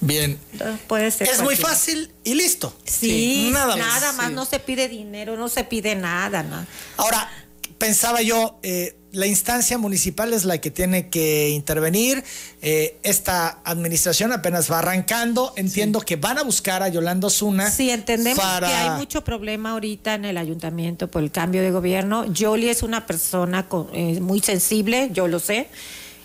Bien. 0.00 0.38
puede 0.86 1.10
ser. 1.10 1.28
Es 1.28 1.40
muy 1.40 1.56
fácil 1.56 2.12
y 2.24 2.34
listo. 2.34 2.76
Sí, 2.84 3.50
nada 3.52 3.76
más. 3.76 3.78
Nada 3.78 4.12
más, 4.12 4.32
no 4.32 4.44
se 4.44 4.58
pide 4.58 4.88
dinero, 4.88 5.36
no 5.36 5.48
se 5.48 5.64
pide 5.64 5.94
nada, 5.94 6.42
¿no? 6.42 6.66
Ahora, 6.98 7.30
pensaba 7.78 8.20
yo, 8.20 8.58
eh, 8.62 8.96
la 9.14 9.26
instancia 9.26 9.78
municipal 9.78 10.32
es 10.32 10.44
la 10.44 10.58
que 10.58 10.70
tiene 10.70 11.08
que 11.08 11.50
intervenir. 11.50 12.22
Eh, 12.62 12.98
esta 13.02 13.60
administración 13.64 14.32
apenas 14.32 14.70
va 14.70 14.80
arrancando. 14.80 15.52
Entiendo 15.56 16.00
que 16.00 16.16
van 16.16 16.38
a 16.38 16.42
buscar 16.42 16.82
a 16.82 16.88
Yolanda 16.88 17.30
Zuna. 17.30 17.70
Sí, 17.70 17.90
entendemos 17.90 18.44
que 18.60 18.66
hay 18.66 18.98
mucho 18.98 19.24
problema 19.24 19.70
ahorita 19.70 20.14
en 20.14 20.24
el 20.24 20.36
ayuntamiento 20.36 21.08
por 21.08 21.22
el 21.22 21.30
cambio 21.30 21.62
de 21.62 21.70
gobierno. 21.70 22.26
Yoli 22.26 22.68
es 22.68 22.82
una 22.82 23.06
persona 23.06 23.66
eh, 23.92 24.20
muy 24.20 24.40
sensible, 24.40 25.10
yo 25.12 25.28
lo 25.28 25.38
sé. 25.38 25.68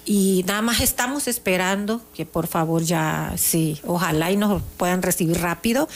Y 0.06 0.43
nada 0.47 0.63
más 0.63 0.82
estamos 0.82 1.28
esperando 1.28 2.02
que 2.15 2.25
por 2.25 2.47
favor 2.47 2.82
ya, 2.82 3.34
sí, 3.38 3.80
ojalá 3.86 4.32
y 4.32 4.38
nos 4.38 4.63
puedan 4.78 5.04
recibir 5.04 5.39
rápido 5.39 5.88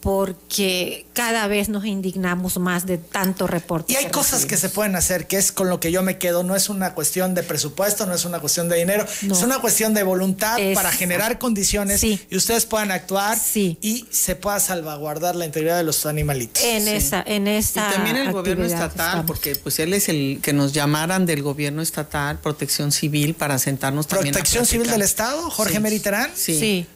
porque 0.00 1.06
cada 1.12 1.48
vez 1.48 1.68
nos 1.68 1.84
indignamos 1.84 2.58
más 2.58 2.86
de 2.86 2.98
tanto 2.98 3.46
reporte. 3.46 3.92
Y 3.92 3.96
hay 3.96 4.10
cosas 4.10 4.46
que 4.46 4.56
se 4.56 4.68
pueden 4.68 4.94
hacer, 4.94 5.26
que 5.26 5.36
es 5.36 5.50
con 5.50 5.68
lo 5.68 5.80
que 5.80 5.90
yo 5.90 6.02
me 6.02 6.18
quedo. 6.18 6.44
No 6.44 6.54
es 6.54 6.68
una 6.68 6.94
cuestión 6.94 7.34
de 7.34 7.42
presupuesto, 7.42 8.06
no 8.06 8.14
es 8.14 8.24
una 8.24 8.38
cuestión 8.38 8.68
de 8.68 8.76
dinero, 8.76 9.04
es 9.22 9.42
una 9.42 9.58
cuestión 9.58 9.94
de 9.94 10.04
voluntad 10.04 10.56
para 10.74 10.92
generar 10.92 11.38
condiciones 11.38 12.04
y 12.04 12.20
ustedes 12.30 12.66
puedan 12.66 12.90
actuar 12.90 13.36
y 13.54 14.06
se 14.10 14.36
pueda 14.36 14.60
salvaguardar 14.60 15.34
la 15.34 15.46
integridad 15.46 15.76
de 15.76 15.84
los 15.84 16.06
animalitos. 16.06 16.62
En 16.62 16.86
esa, 16.86 17.22
en 17.26 17.48
esa. 17.48 17.88
Y 17.88 17.94
también 17.94 18.16
el 18.16 18.32
gobierno 18.32 18.64
estatal, 18.64 19.24
porque 19.26 19.56
pues 19.56 19.78
él 19.80 19.92
es 19.94 20.08
el 20.08 20.38
que 20.42 20.52
nos 20.52 20.72
llamaran 20.72 21.26
del 21.26 21.42
gobierno 21.42 21.82
estatal, 21.82 22.38
protección 22.38 22.92
civil, 22.92 23.34
para 23.34 23.58
sentarnos 23.58 24.06
también. 24.06 24.32
¿Protección 24.32 24.64
civil 24.66 24.88
del 24.88 25.02
Estado, 25.02 25.50
Jorge 25.50 25.80
Meriterán? 25.80 26.30
sí. 26.34 26.86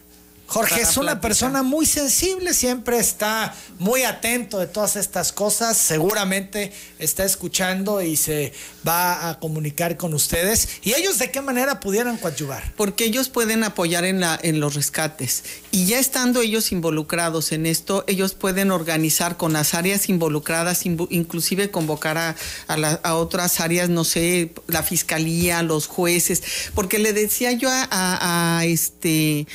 Jorge 0.52 0.82
es 0.82 0.98
una 0.98 1.18
persona 1.18 1.62
muy 1.62 1.86
sensible, 1.86 2.52
siempre 2.52 2.98
está 2.98 3.54
muy 3.78 4.02
atento 4.02 4.58
de 4.58 4.66
todas 4.66 4.96
estas 4.96 5.32
cosas, 5.32 5.78
seguramente 5.78 6.74
está 6.98 7.24
escuchando 7.24 8.02
y 8.02 8.16
se 8.16 8.52
va 8.86 9.30
a 9.30 9.38
comunicar 9.38 9.96
con 9.96 10.12
ustedes. 10.12 10.68
¿Y 10.82 10.92
ellos 10.92 11.18
de 11.18 11.30
qué 11.30 11.40
manera 11.40 11.80
pudieran 11.80 12.18
coadyuvar? 12.18 12.74
Porque 12.76 13.06
ellos 13.06 13.30
pueden 13.30 13.64
apoyar 13.64 14.04
en, 14.04 14.20
la, 14.20 14.38
en 14.42 14.60
los 14.60 14.74
rescates 14.74 15.42
y 15.70 15.86
ya 15.86 15.98
estando 15.98 16.42
ellos 16.42 16.70
involucrados 16.70 17.52
en 17.52 17.64
esto, 17.64 18.04
ellos 18.06 18.34
pueden 18.34 18.72
organizar 18.72 19.38
con 19.38 19.54
las 19.54 19.72
áreas 19.72 20.10
involucradas, 20.10 20.84
inclusive 20.84 21.70
convocar 21.70 22.18
a, 22.18 22.36
a, 22.68 23.14
otras 23.14 23.58
áreas, 23.60 23.88
no 23.88 24.04
sé, 24.04 24.52
la 24.66 24.82
fiscalía, 24.82 25.62
los 25.62 25.86
jueces, 25.86 26.42
porque 26.74 26.98
le 26.98 27.14
decía 27.14 27.52
yo 27.52 27.70
a, 27.70 28.58
a 28.58 28.66
este 28.66 29.46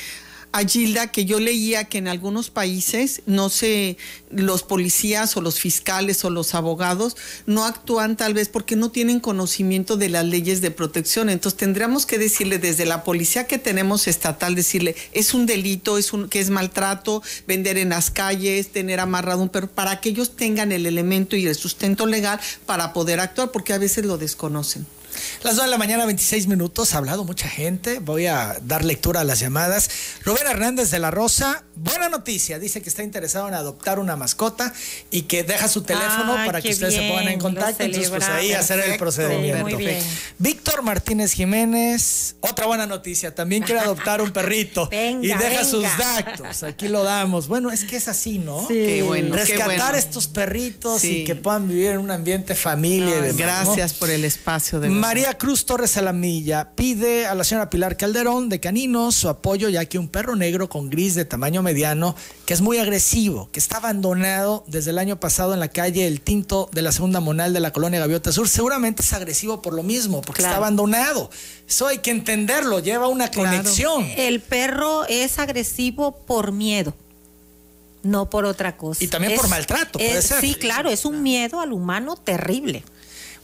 a 0.58 0.68
Gilda 0.68 1.12
que 1.12 1.26
yo 1.26 1.40
leía 1.40 1.84
que 1.84 2.00
en 2.00 2.08
algunos 2.08 2.50
países, 2.50 3.22
no 3.28 3.50
sé, 3.50 3.96
los 4.32 4.64
policías 4.64 5.38
o 5.38 5.42
los 5.42 5.60
fiscales 5.60 6.26
o 6.26 6.32
los 6.32 6.56
abogados 6.56 7.16
no 7.46 7.64
actúan 7.64 8.18
tal 8.18 8.34
vez 8.34 8.50
porque 8.50 8.76
no 8.76 8.90
tienen 8.90 9.20
conocimiento 9.20 9.98
de 9.98 10.10
las 10.10 10.26
leyes 10.26 10.62
de 10.62 10.72
protección. 10.72 11.30
Entonces 11.30 11.60
tendríamos 11.60 12.08
que 12.08 12.18
decirle 12.18 12.58
desde 12.58 12.86
la 12.86 13.04
policía 13.04 13.46
que 13.46 13.60
tenemos 13.60 14.08
estatal, 14.08 14.56
decirle, 14.56 14.96
es 15.12 15.36
un 15.36 15.46
delito, 15.46 16.00
es 16.00 16.12
un, 16.12 16.28
que 16.28 16.40
es 16.40 16.50
maltrato, 16.50 17.22
vender 17.46 17.78
en 17.78 17.90
las 17.90 18.10
calles, 18.10 18.70
tener 18.70 19.00
amarrado 19.00 19.44
un 19.44 19.50
perro, 19.50 19.68
para 19.68 20.02
que 20.02 20.10
ellos 20.10 20.36
tengan 20.36 20.72
el 20.72 20.88
elemento 20.88 21.36
y 21.36 21.46
el 21.46 21.54
sustento 21.54 22.08
legal 22.08 22.40
para 22.66 22.94
poder 22.94 23.20
actuar, 23.20 23.52
porque 23.52 23.74
a 23.74 23.78
veces 23.78 24.06
lo 24.06 24.18
desconocen. 24.18 24.88
Las 25.44 25.56
2 25.56 25.66
de 25.66 25.72
la 25.72 25.78
mañana, 25.78 26.06
26 26.06 26.48
minutos. 26.48 26.94
Ha 26.94 26.98
hablado 26.98 27.24
mucha 27.24 27.48
gente. 27.48 28.00
Voy 28.00 28.28
a 28.28 28.58
dar 28.62 28.84
lectura 28.86 29.22
a 29.22 29.24
las 29.24 29.40
llamadas. 29.40 29.90
Rubén 30.24 30.48
Hernández 30.48 30.92
de 30.92 31.00
la 31.00 31.12
Rosa, 31.12 31.64
buena 31.76 32.10
noticia. 32.10 32.60
Dice 32.60 32.82
que 32.82 32.90
está 32.90 33.04
interesado 33.04 33.48
en 33.48 33.54
adoptar 33.54 34.00
una 34.00 34.16
mascota 34.16 34.74
y 35.12 35.24
que 35.24 35.44
deja 35.44 35.68
su 35.68 35.84
teléfono 35.84 36.36
para 36.46 36.62
que 36.62 36.70
ustedes 36.70 36.96
se 36.96 37.08
pongan 37.08 37.28
en 37.28 37.40
contacto. 37.40 37.84
Entonces, 37.84 38.10
pues 38.10 38.24
ahí 38.26 38.54
hacer 38.54 38.80
el 38.80 38.98
procedimiento. 38.98 39.78
Víctor 40.38 40.82
Martínez 40.82 41.34
Jiménez, 41.34 42.36
otra 42.42 42.66
buena 42.66 42.86
noticia. 42.86 43.34
También 43.34 43.64
quiere 43.64 43.82
adoptar 43.82 44.22
un 44.22 44.32
perrito 44.32 44.90
y 45.22 45.28
deja 45.28 45.64
sus 45.64 45.84
datos. 45.98 46.64
Aquí 46.64 46.88
lo 46.88 47.04
damos. 47.04 47.48
Bueno, 47.48 47.72
es 47.72 47.84
que 47.84 47.98
es 47.98 48.08
así, 48.08 48.40
¿no? 48.40 48.68
Qué 48.68 49.04
bueno. 49.04 49.36
Rescatar 49.36 49.96
estos 49.96 50.28
perritos 50.28 51.04
y 51.04 51.24
que 51.24 51.36
puedan 51.36 51.68
vivir 51.68 51.92
en 51.92 52.00
un 52.00 52.12
ambiente 52.12 52.56
familia. 52.56 53.16
gracias 53.34 53.94
por 53.94 54.10
el 54.10 54.26
espacio 54.26 54.80
de 54.80 54.90
María 55.08 55.38
Cruz 55.38 55.66
Torres 55.66 55.96
Alamilla 55.96 56.72
pide 56.76 57.28
a 57.28 57.34
la 57.34 57.46
señora 57.46 57.70
Pilar 57.70 57.96
Calderón 57.96 58.50
de 58.50 58.60
Caninos 58.60 59.16
su 59.16 59.30
apoyo 59.30 59.70
ya 59.70 59.86
que 59.86 59.98
un 59.98 60.10
perro 60.10 60.36
negro 60.36 60.68
con 60.68 60.90
gris 60.90 61.16
de 61.16 61.24
tamaño 61.24 61.64
mediano 61.64 62.14
que 62.46 62.54
es 62.54 62.60
muy 62.60 62.78
agresivo, 62.78 63.50
que 63.54 63.60
está 63.60 63.78
abandonado 63.78 64.66
desde 64.68 64.90
el 64.90 64.98
año 64.98 65.18
pasado 65.18 65.54
en 65.54 65.62
la 65.62 65.70
calle 65.70 66.08
El 66.08 66.20
Tinto 66.20 66.70
de 66.74 66.82
la 66.82 66.92
segunda 66.92 67.22
monal 67.22 67.54
de 67.54 67.62
la 67.62 67.72
colonia 67.72 68.02
Gaviota 68.02 68.34
Sur, 68.34 68.50
seguramente 68.50 69.02
es 69.02 69.14
agresivo 69.14 69.62
por 69.62 69.74
lo 69.74 69.82
mismo, 69.82 70.20
porque 70.20 70.42
está 70.42 70.58
abandonado. 70.58 71.30
Eso 71.66 71.88
hay 71.88 72.00
que 72.00 72.12
entenderlo, 72.12 72.80
lleva 72.80 73.08
una 73.08 73.32
conexión. 73.32 74.04
El 74.18 74.42
perro 74.42 75.06
es 75.08 75.40
agresivo 75.40 76.18
por 76.26 76.52
miedo 76.52 76.94
no 78.04 78.30
por 78.30 78.46
otra 78.46 78.78
cosa. 78.78 79.04
Y 79.04 79.08
también 79.08 79.36
por 79.36 79.50
maltrato, 79.50 80.00
puede 80.00 80.22
ser. 80.22 80.42
Sí, 80.42 80.56
claro, 80.56 80.90
es 80.90 81.06
un 81.06 81.24
miedo 81.24 81.60
al 81.60 81.74
humano 81.74 82.16
terrible. 82.16 82.84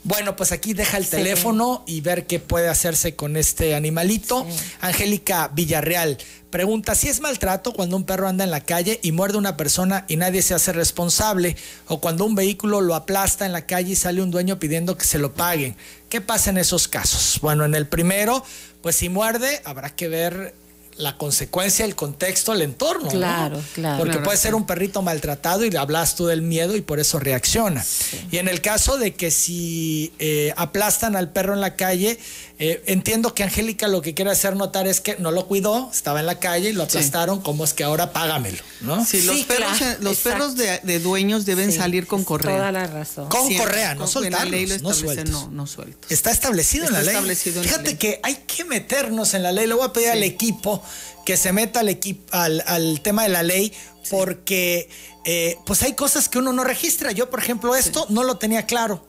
Bueno, 0.04 0.36
pues 0.36 0.52
aquí 0.52 0.74
deja 0.74 0.98
el 0.98 1.08
teléfono 1.08 1.84
y 1.88 2.02
ver 2.02 2.28
qué 2.28 2.39
puede 2.39 2.68
hacerse 2.68 3.16
con 3.16 3.38
este 3.38 3.74
animalito. 3.74 4.46
Angélica 4.82 5.50
Villarreal 5.54 6.18
pregunta 6.50 6.94
si 6.94 7.08
es 7.08 7.20
maltrato 7.20 7.74
cuando 7.74 7.96
un 7.96 8.04
perro 8.04 8.28
anda 8.28 8.44
en 8.44 8.52
la 8.52 8.62
calle 8.62 9.00
y 9.02 9.12
muerde 9.12 9.38
a 9.38 9.39
una 9.39 9.58
persona 9.58 10.06
y 10.08 10.18
nadie 10.18 10.44
se 10.44 10.54
hace 10.54 10.72
responsable, 10.72 11.56
o 11.88 12.00
cuando 12.00 12.26
un 12.26 12.36
vehículo 12.36 12.80
lo 12.80 12.94
aplasta 12.94 13.48
en 13.48 13.54
la 13.54 13.66
calle 13.66 13.94
y 13.94 13.96
sale 13.96 14.22
un 14.22 14.30
dueño 14.30 14.60
pidiendo 14.60 14.96
que 14.96 15.06
se 15.06 15.18
lo 15.18 15.34
paguen. 15.34 15.76
¿Qué 16.10 16.22
pasa 16.22 16.52
en 16.52 16.60
esos 16.60 16.88
casos? 16.88 17.39
Bueno, 17.42 17.66
en 17.66 17.74
el 17.74 17.88
primero, 17.88 18.46
pues 18.84 18.98
si 18.98 19.10
muerde, 19.10 19.62
habrá 19.66 19.89
que 19.96 20.10
ver 20.10 20.54
la 20.97 21.17
consecuencia, 21.17 21.86
el 21.86 21.95
contexto, 21.95 22.53
el 22.53 22.62
entorno. 22.62 23.10
Claro, 23.10 23.62
claro. 23.73 23.97
Porque 23.97 24.19
puede 24.19 24.38
ser 24.38 24.56
un 24.56 24.65
perrito 24.65 25.01
maltratado 25.01 25.65
y 25.65 25.71
le 25.71 25.77
hablas 25.77 26.15
tú 26.15 26.27
del 26.27 26.41
miedo 26.41 26.75
y 26.75 26.82
por 26.82 26.99
eso 26.99 27.19
reacciona. 27.19 27.84
Y 28.32 28.38
en 28.38 28.47
el 28.47 28.62
caso 28.62 28.97
de 28.97 29.13
que 29.13 29.32
si 29.32 30.13
eh, 30.19 30.53
aplastan 30.56 31.15
al 31.15 31.32
perro 31.32 31.53
en 31.53 31.62
la 31.62 31.75
calle, 31.75 32.19
eh, 32.60 32.84
entiendo 32.86 33.34
que 33.34 33.44
Angélica 33.44 33.88
lo 33.88 34.02
que 34.04 34.13
quiere 34.13 34.30
hacer 34.30 34.56
notar 34.56 34.88
es 34.88 35.02
que 35.02 35.18
no 35.18 35.32
lo 35.32 35.48
cuidó, 35.48 35.89
estaba 35.92 36.20
en 36.20 36.28
la 36.28 36.39
calle 36.39 36.70
y 36.70 36.74
lo 36.74 36.84
aplastaron, 36.84 37.42
como 37.42 37.63
es 37.63 37.74
que 37.74 37.84
ahora 37.84 38.13
págamelo, 38.13 38.60
¿no? 38.82 39.04
Sí, 39.04 39.24
los 39.24 39.39
perros, 39.42 39.80
los 40.02 40.18
perros 40.20 40.56
de, 40.56 41.00
dueños 41.00 41.46
deben 41.46 41.72
salir 41.72 42.06
con 42.06 42.24
correa. 42.24 42.58
Toda 42.58 42.72
la 42.72 42.86
razón. 42.86 43.28
Con 43.28 43.52
correa, 43.56 43.96
no 43.96 44.06
soltarlos, 44.06 44.82
no 44.84 44.94
sueltos. 44.94 45.50
No, 45.52 45.66
Está 46.10 46.30
establecido 46.30 46.86
en 46.86 46.94
la 46.94 47.02
ley. 47.02 47.36
Fíjate 47.36 47.98
que 47.98 48.20
hay 48.22 48.36
que 48.46 48.66
meternos 48.66 49.34
en 49.34 49.44
la 49.44 49.52
ley. 49.52 49.66
Le 49.66 49.74
voy 49.74 49.86
a 49.86 49.92
pedir 49.92 50.10
al 50.10 50.24
equipo 50.24 50.84
que 51.26 51.38
se 51.38 51.54
meta 51.54 51.80
al, 51.80 51.89
equipo, 51.89 52.24
al, 52.32 53.02
tema 53.02 53.24
de 53.24 53.30
la 53.30 53.44
ley 53.44 53.74
porque 54.10 54.89
eh, 55.26 55.58
pues 55.66 55.82
hay 55.82 55.94
cosas 55.94 56.30
que 56.30 56.38
uno 56.38 56.54
no 56.54 56.63
registra. 56.63 57.12
Yo, 57.12 57.30
por 57.32 57.39
ejemplo, 57.39 57.76
esto 57.76 58.06
no 58.10 58.24
lo 58.24 58.38
tenía 58.38 58.68
claro. 58.68 59.04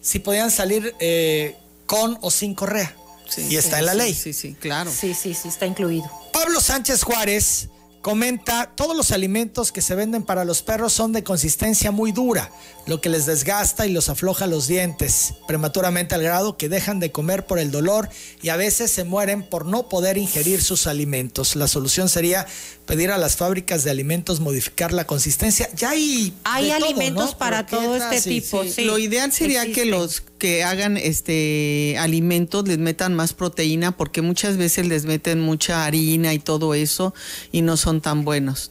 Si 0.00 0.18
podían 0.18 0.50
salir 0.50 0.94
eh, 1.00 1.56
con 1.88 2.18
o 2.20 2.30
sin 2.30 2.54
correa. 2.54 2.94
y 3.36 3.56
está 3.56 3.80
en 3.80 3.86
la 3.86 3.94
ley. 3.94 4.14
Sí, 4.14 4.32
sí, 4.32 4.54
claro. 4.54 4.92
Sí, 4.92 5.14
sí, 5.14 5.34
sí, 5.34 5.48
está 5.48 5.66
incluido. 5.66 6.08
Pablo 6.32 6.60
Sánchez 6.60 7.02
Juárez 7.02 7.68
comenta, 8.00 8.72
todos 8.74 8.96
los 8.96 9.10
alimentos 9.10 9.72
que 9.72 9.82
se 9.82 9.94
venden 9.94 10.22
para 10.22 10.44
los 10.44 10.62
perros 10.62 10.92
son 10.92 11.12
de 11.12 11.24
consistencia 11.24 11.90
muy 11.90 12.12
dura, 12.12 12.50
lo 12.86 13.00
que 13.00 13.08
les 13.08 13.26
desgasta 13.26 13.86
y 13.86 13.92
los 13.92 14.08
afloja 14.08 14.46
los 14.46 14.66
dientes, 14.66 15.34
prematuramente 15.46 16.14
al 16.14 16.22
grado 16.22 16.56
que 16.56 16.68
dejan 16.68 17.00
de 17.00 17.10
comer 17.10 17.44
por 17.46 17.58
el 17.58 17.70
dolor 17.70 18.08
y 18.40 18.50
a 18.50 18.56
veces 18.56 18.90
se 18.90 19.04
mueren 19.04 19.42
por 19.42 19.66
no 19.66 19.88
poder 19.88 20.16
ingerir 20.16 20.62
sus 20.62 20.86
alimentos. 20.86 21.56
La 21.56 21.68
solución 21.68 22.08
sería 22.08 22.46
pedir 22.88 23.10
a 23.10 23.18
las 23.18 23.36
fábricas 23.36 23.84
de 23.84 23.90
alimentos 23.90 24.40
modificar 24.40 24.94
la 24.94 25.06
consistencia. 25.06 25.68
Ya 25.76 25.90
hay 25.90 26.32
hay 26.42 26.70
alimentos 26.70 27.34
para 27.34 27.66
todo 27.66 27.94
este 27.94 28.22
tipo. 28.22 28.64
Lo 28.78 28.98
ideal 28.98 29.30
sería 29.30 29.70
que 29.70 29.84
los 29.84 30.22
que 30.38 30.64
hagan 30.64 30.96
este 30.96 31.96
alimentos 31.98 32.66
les 32.66 32.78
metan 32.78 33.14
más 33.14 33.34
proteína 33.34 33.96
porque 33.96 34.22
muchas 34.22 34.56
veces 34.56 34.86
les 34.86 35.04
meten 35.04 35.40
mucha 35.40 35.84
harina 35.84 36.32
y 36.32 36.38
todo 36.38 36.74
eso 36.74 37.12
y 37.52 37.60
no 37.60 37.76
son 37.76 38.00
tan 38.00 38.24
buenos. 38.24 38.70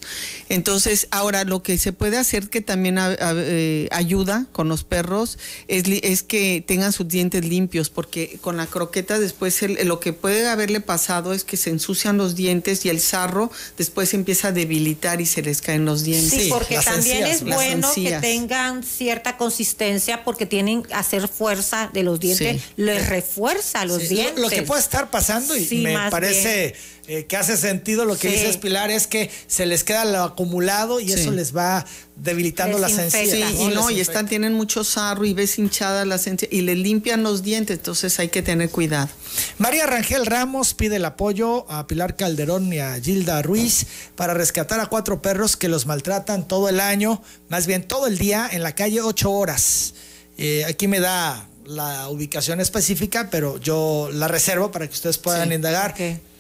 Entonces, 0.50 1.08
ahora 1.12 1.44
lo 1.44 1.62
que 1.62 1.78
se 1.78 1.94
puede 1.94 2.18
hacer 2.18 2.50
que 2.50 2.62
también 2.62 2.98
eh, 3.00 3.88
ayuda 3.92 4.48
con 4.52 4.68
los 4.68 4.84
perros 4.84 5.38
es, 5.68 5.84
es, 5.88 6.24
que 6.24 6.64
tengan 6.66 6.92
sus 6.92 7.08
dientes 7.08 7.46
limpios 7.46 7.90
porque 7.90 8.40
con 8.42 8.58
la 8.58 8.66
croqueta 8.66 9.20
después 9.20 9.62
lo 9.86 10.00
que 10.00 10.14
puede 10.14 10.48
haberle 10.48 10.82
pasado 10.82 11.34
es 11.34 11.44
que 11.44 11.58
se 11.58 11.70
ensucian 11.70 12.18
los 12.18 12.36
dientes 12.36 12.86
y 12.86 12.90
el 12.90 13.00
sarro 13.00 13.52
después 13.78 14.07
se 14.08 14.16
empieza 14.16 14.48
a 14.48 14.52
debilitar 14.52 15.22
y 15.22 15.26
se 15.26 15.42
les 15.42 15.62
caen 15.62 15.86
los 15.86 16.04
dientes. 16.04 16.42
Sí, 16.44 16.50
porque 16.50 16.78
también 16.80 17.26
es 17.26 17.44
bueno 17.44 17.92
que 17.94 18.18
tengan 18.22 18.84
cierta 18.84 19.38
consistencia 19.38 20.24
porque 20.24 20.46
tienen 20.46 20.84
que 20.84 20.94
hacer 20.94 21.28
fuerza 21.28 21.90
de 21.94 22.04
los 22.04 22.20
dientes, 22.20 22.62
Sí. 22.62 22.68
les 22.78 23.08
refuerza 23.10 23.86
los 23.86 24.02
Sí, 24.04 24.08
dientes. 24.16 24.36
Lo, 24.38 24.44
lo 24.44 24.50
que 24.50 24.64
puede 24.64 24.82
estar 24.82 25.12
pasando, 25.12 25.56
y 25.56 25.66
Sí, 25.66 25.78
me 25.78 25.96
parece 26.10 26.74
eh, 27.10 27.26
que 27.26 27.38
hace 27.38 27.56
sentido 27.56 28.04
lo 28.04 28.18
que 28.18 28.30
Sí. 28.30 28.36
dices, 28.36 28.58
Pilar, 28.58 28.92
es 28.92 29.08
que 29.08 29.32
se 29.48 29.66
les 29.66 29.84
queda 29.86 30.04
lo 30.04 30.24
acumulado 30.24 31.00
y 31.00 31.08
Sí. 31.08 31.14
eso 31.14 31.32
les 31.32 31.56
va 31.56 31.86
debilitando 32.20 32.80
las 32.80 32.98
encías. 32.98 33.30
Sí, 33.30 33.64
y 33.64 33.68
no, 33.68 33.90
y 33.90 33.96
Les 33.96 34.08
están, 34.08 34.28
tienen 34.28 34.54
mucho 34.54 34.84
sarro 34.84 35.24
y 35.26 35.34
ves 35.34 35.58
hinchadas 35.60 36.06
las 36.08 36.28
encías 36.28 36.52
y 36.52 36.62
le 36.62 36.76
limpian 36.76 37.24
los 37.24 37.44
dientes, 37.44 37.78
entonces 37.78 38.20
hay 38.20 38.30
que 38.30 38.42
tener 38.42 38.70
cuidado. 38.70 39.10
María 39.58 39.86
Rangel 39.86 40.26
Ramos 40.26 40.74
pide 40.74 40.98
el 40.98 41.06
apoyo 41.06 41.70
a 41.72 41.86
Pilar 41.88 42.16
Calderón 42.16 42.72
y 42.74 42.80
a 42.80 43.00
Gilda 43.00 43.42
Ruiz 43.42 43.86
para 44.16 44.34
rescatar 44.34 44.80
a 44.80 44.88
cuatro 44.88 45.22
perros 45.22 45.56
que 45.56 45.68
los 45.68 45.86
maltratan 45.86 46.48
todo 46.48 46.70
el 46.70 46.80
año, 46.80 47.22
más 47.50 47.68
bien 47.68 47.84
todo 47.88 48.08
el 48.08 48.18
día, 48.18 48.50
en 48.52 48.64
la 48.64 48.74
calle 48.74 49.02
ocho 49.02 49.32
horas. 49.32 49.94
Eh, 50.38 50.66
aquí 50.66 50.88
me 50.88 51.00
da 51.00 51.48
la 51.66 52.10
ubicación 52.10 52.60
específica, 52.62 53.30
pero 53.30 53.60
yo 53.60 54.10
la 54.12 54.28
reservo 54.28 54.72
para 54.72 54.88
que 54.88 54.94
ustedes 54.94 55.18
puedan 55.18 55.50
Sí, 55.50 55.56
indagar. 55.56 55.94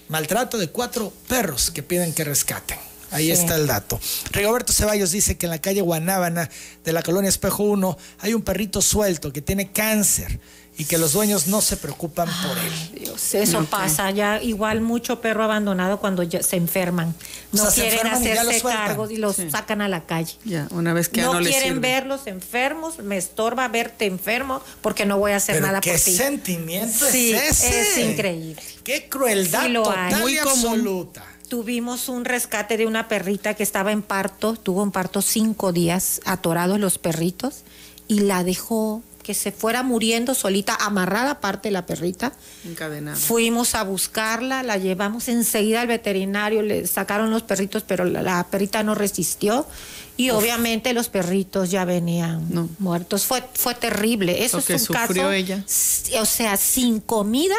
Maltrato 0.10 0.58
de 0.58 0.70
cuatro 0.70 1.12
perros 1.28 1.70
que 1.70 1.84
piden 1.84 2.14
que 2.14 2.24
rescaten. 2.24 2.78
Ahí 3.12 3.26
Sí. 3.28 3.32
está 3.32 3.56
el 3.56 3.68
dato. 3.68 4.00
Rigoberto 4.32 4.74
Ceballos 4.74 5.12
dice 5.12 5.38
que 5.38 5.46
en 5.46 5.52
la 5.52 5.60
calle 5.60 5.82
Guanábana 5.82 6.50
de 6.84 6.92
la 6.94 7.02
colonia 7.04 7.30
Espejo 7.30 7.64
1 7.64 7.98
hay 8.20 8.34
un 8.34 8.42
perrito 8.42 8.82
suelto 8.82 9.32
que 9.32 9.42
tiene 9.42 9.72
cáncer 9.72 10.40
y 10.80 10.86
que 10.86 11.00
los 11.00 11.14
dueños 11.14 11.48
no 11.48 11.60
se 11.62 11.76
preocupan 11.78 12.28
por 12.46 12.56
él. 12.60 13.02
Dios, 13.06 13.34
eso 13.34 13.66
pasa 13.66 14.12
ya 14.12 14.40
igual 14.44 14.82
mucho 14.82 15.22
perro 15.22 15.44
abandonado 15.44 16.00
cuando 16.00 16.22
ya 16.22 16.44
se 16.44 16.56
enferman. 16.56 17.16
O 17.54 17.58
No 17.58 17.64
sea, 17.64 17.72
quieren 17.84 17.94
enferman 18.08 18.24
y 18.24 18.28
hacerse 18.32 18.60
sueltan. 18.60 18.86
cargo 18.88 19.10
y 19.10 19.16
los 19.18 19.36
Sí. 19.38 19.50
sacan 19.50 19.82
a 19.82 19.88
la 19.88 20.06
calle. 20.06 20.34
Ya, 20.46 20.68
una 20.70 20.94
vez 20.94 21.10
que 21.10 21.22
ya 21.22 21.28
no, 21.28 21.34
no, 21.34 21.40
les 21.40 21.50
quieren 21.54 21.74
sirve. 21.76 21.80
verlos 21.90 22.28
enfermos, 22.28 23.00
me 23.00 23.18
estorba 23.18 23.68
verte 23.70 24.06
enfermo 24.06 24.62
porque 24.82 25.08
no 25.08 25.18
voy 25.18 25.32
a 25.32 25.38
hacer 25.38 25.56
Pero 25.56 25.66
nada 25.68 25.82
qué 25.82 25.94
por 25.94 26.00
ti. 26.02 26.16
sentimiento 26.16 27.06
Sí, 27.10 27.34
es 27.34 27.64
ese. 27.64 27.82
es 27.82 27.98
increíble. 28.12 28.62
Qué 28.84 29.10
crueldad 29.10 29.66
Sí 29.66 29.74
total 29.74 30.20
Muy 30.20 30.34
y 30.36 30.38
común. 30.38 30.52
absoluta. 30.54 31.26
Tuvimos 31.50 32.10
un 32.10 32.26
rescate 32.26 32.76
de 32.78 32.86
una 32.86 33.08
perrita 33.08 33.54
que 33.54 33.64
estaba 33.64 33.92
en 33.92 34.02
parto, 34.02 34.54
tuvo 34.56 34.84
un 34.84 34.92
parto 34.92 35.22
cinco 35.22 35.72
días, 35.72 36.20
atorados 36.26 36.80
los 36.80 36.98
perritos, 36.98 37.62
y 38.08 38.20
la 38.22 38.44
dejó 38.44 39.02
que 39.24 39.34
se 39.34 39.52
fuera 39.52 39.84
muriendo 39.84 40.34
solita, 40.36 40.76
amarrada 40.80 41.32
aparte 41.32 41.70
la 41.72 41.86
perrita. 41.86 42.32
Encadenada. 42.66 43.18
Fuimos 43.18 43.76
a 43.76 43.84
buscarla, 43.84 44.64
la 44.64 44.78
llevamos 44.78 45.28
enseguida 45.28 45.82
al 45.82 45.88
veterinario, 45.88 46.62
le 46.62 46.88
sacaron 46.88 47.30
los 47.30 47.44
perritos, 47.44 47.84
pero 47.86 48.06
la, 48.06 48.22
la 48.22 48.44
perrita 48.46 48.84
no 48.84 48.96
resistió. 48.96 49.66
Y 50.16 50.30
obviamente 50.32 50.94
los 50.94 51.10
perritos 51.10 51.70
ya 51.72 51.86
venían 51.86 52.48
No. 52.50 52.70
muertos. 52.80 53.26
Fue, 53.26 53.44
fue 53.54 53.76
terrible. 53.76 54.44
Eso 54.46 54.58
Lo 54.58 54.64
que 54.64 54.74
es 54.76 54.90
un 54.90 54.96
sufrió 54.96 55.24
caso. 55.24 55.32
ella. 55.34 55.64
O 56.22 56.26
sea, 56.26 56.56
sin 56.58 57.02
comida, 57.02 57.56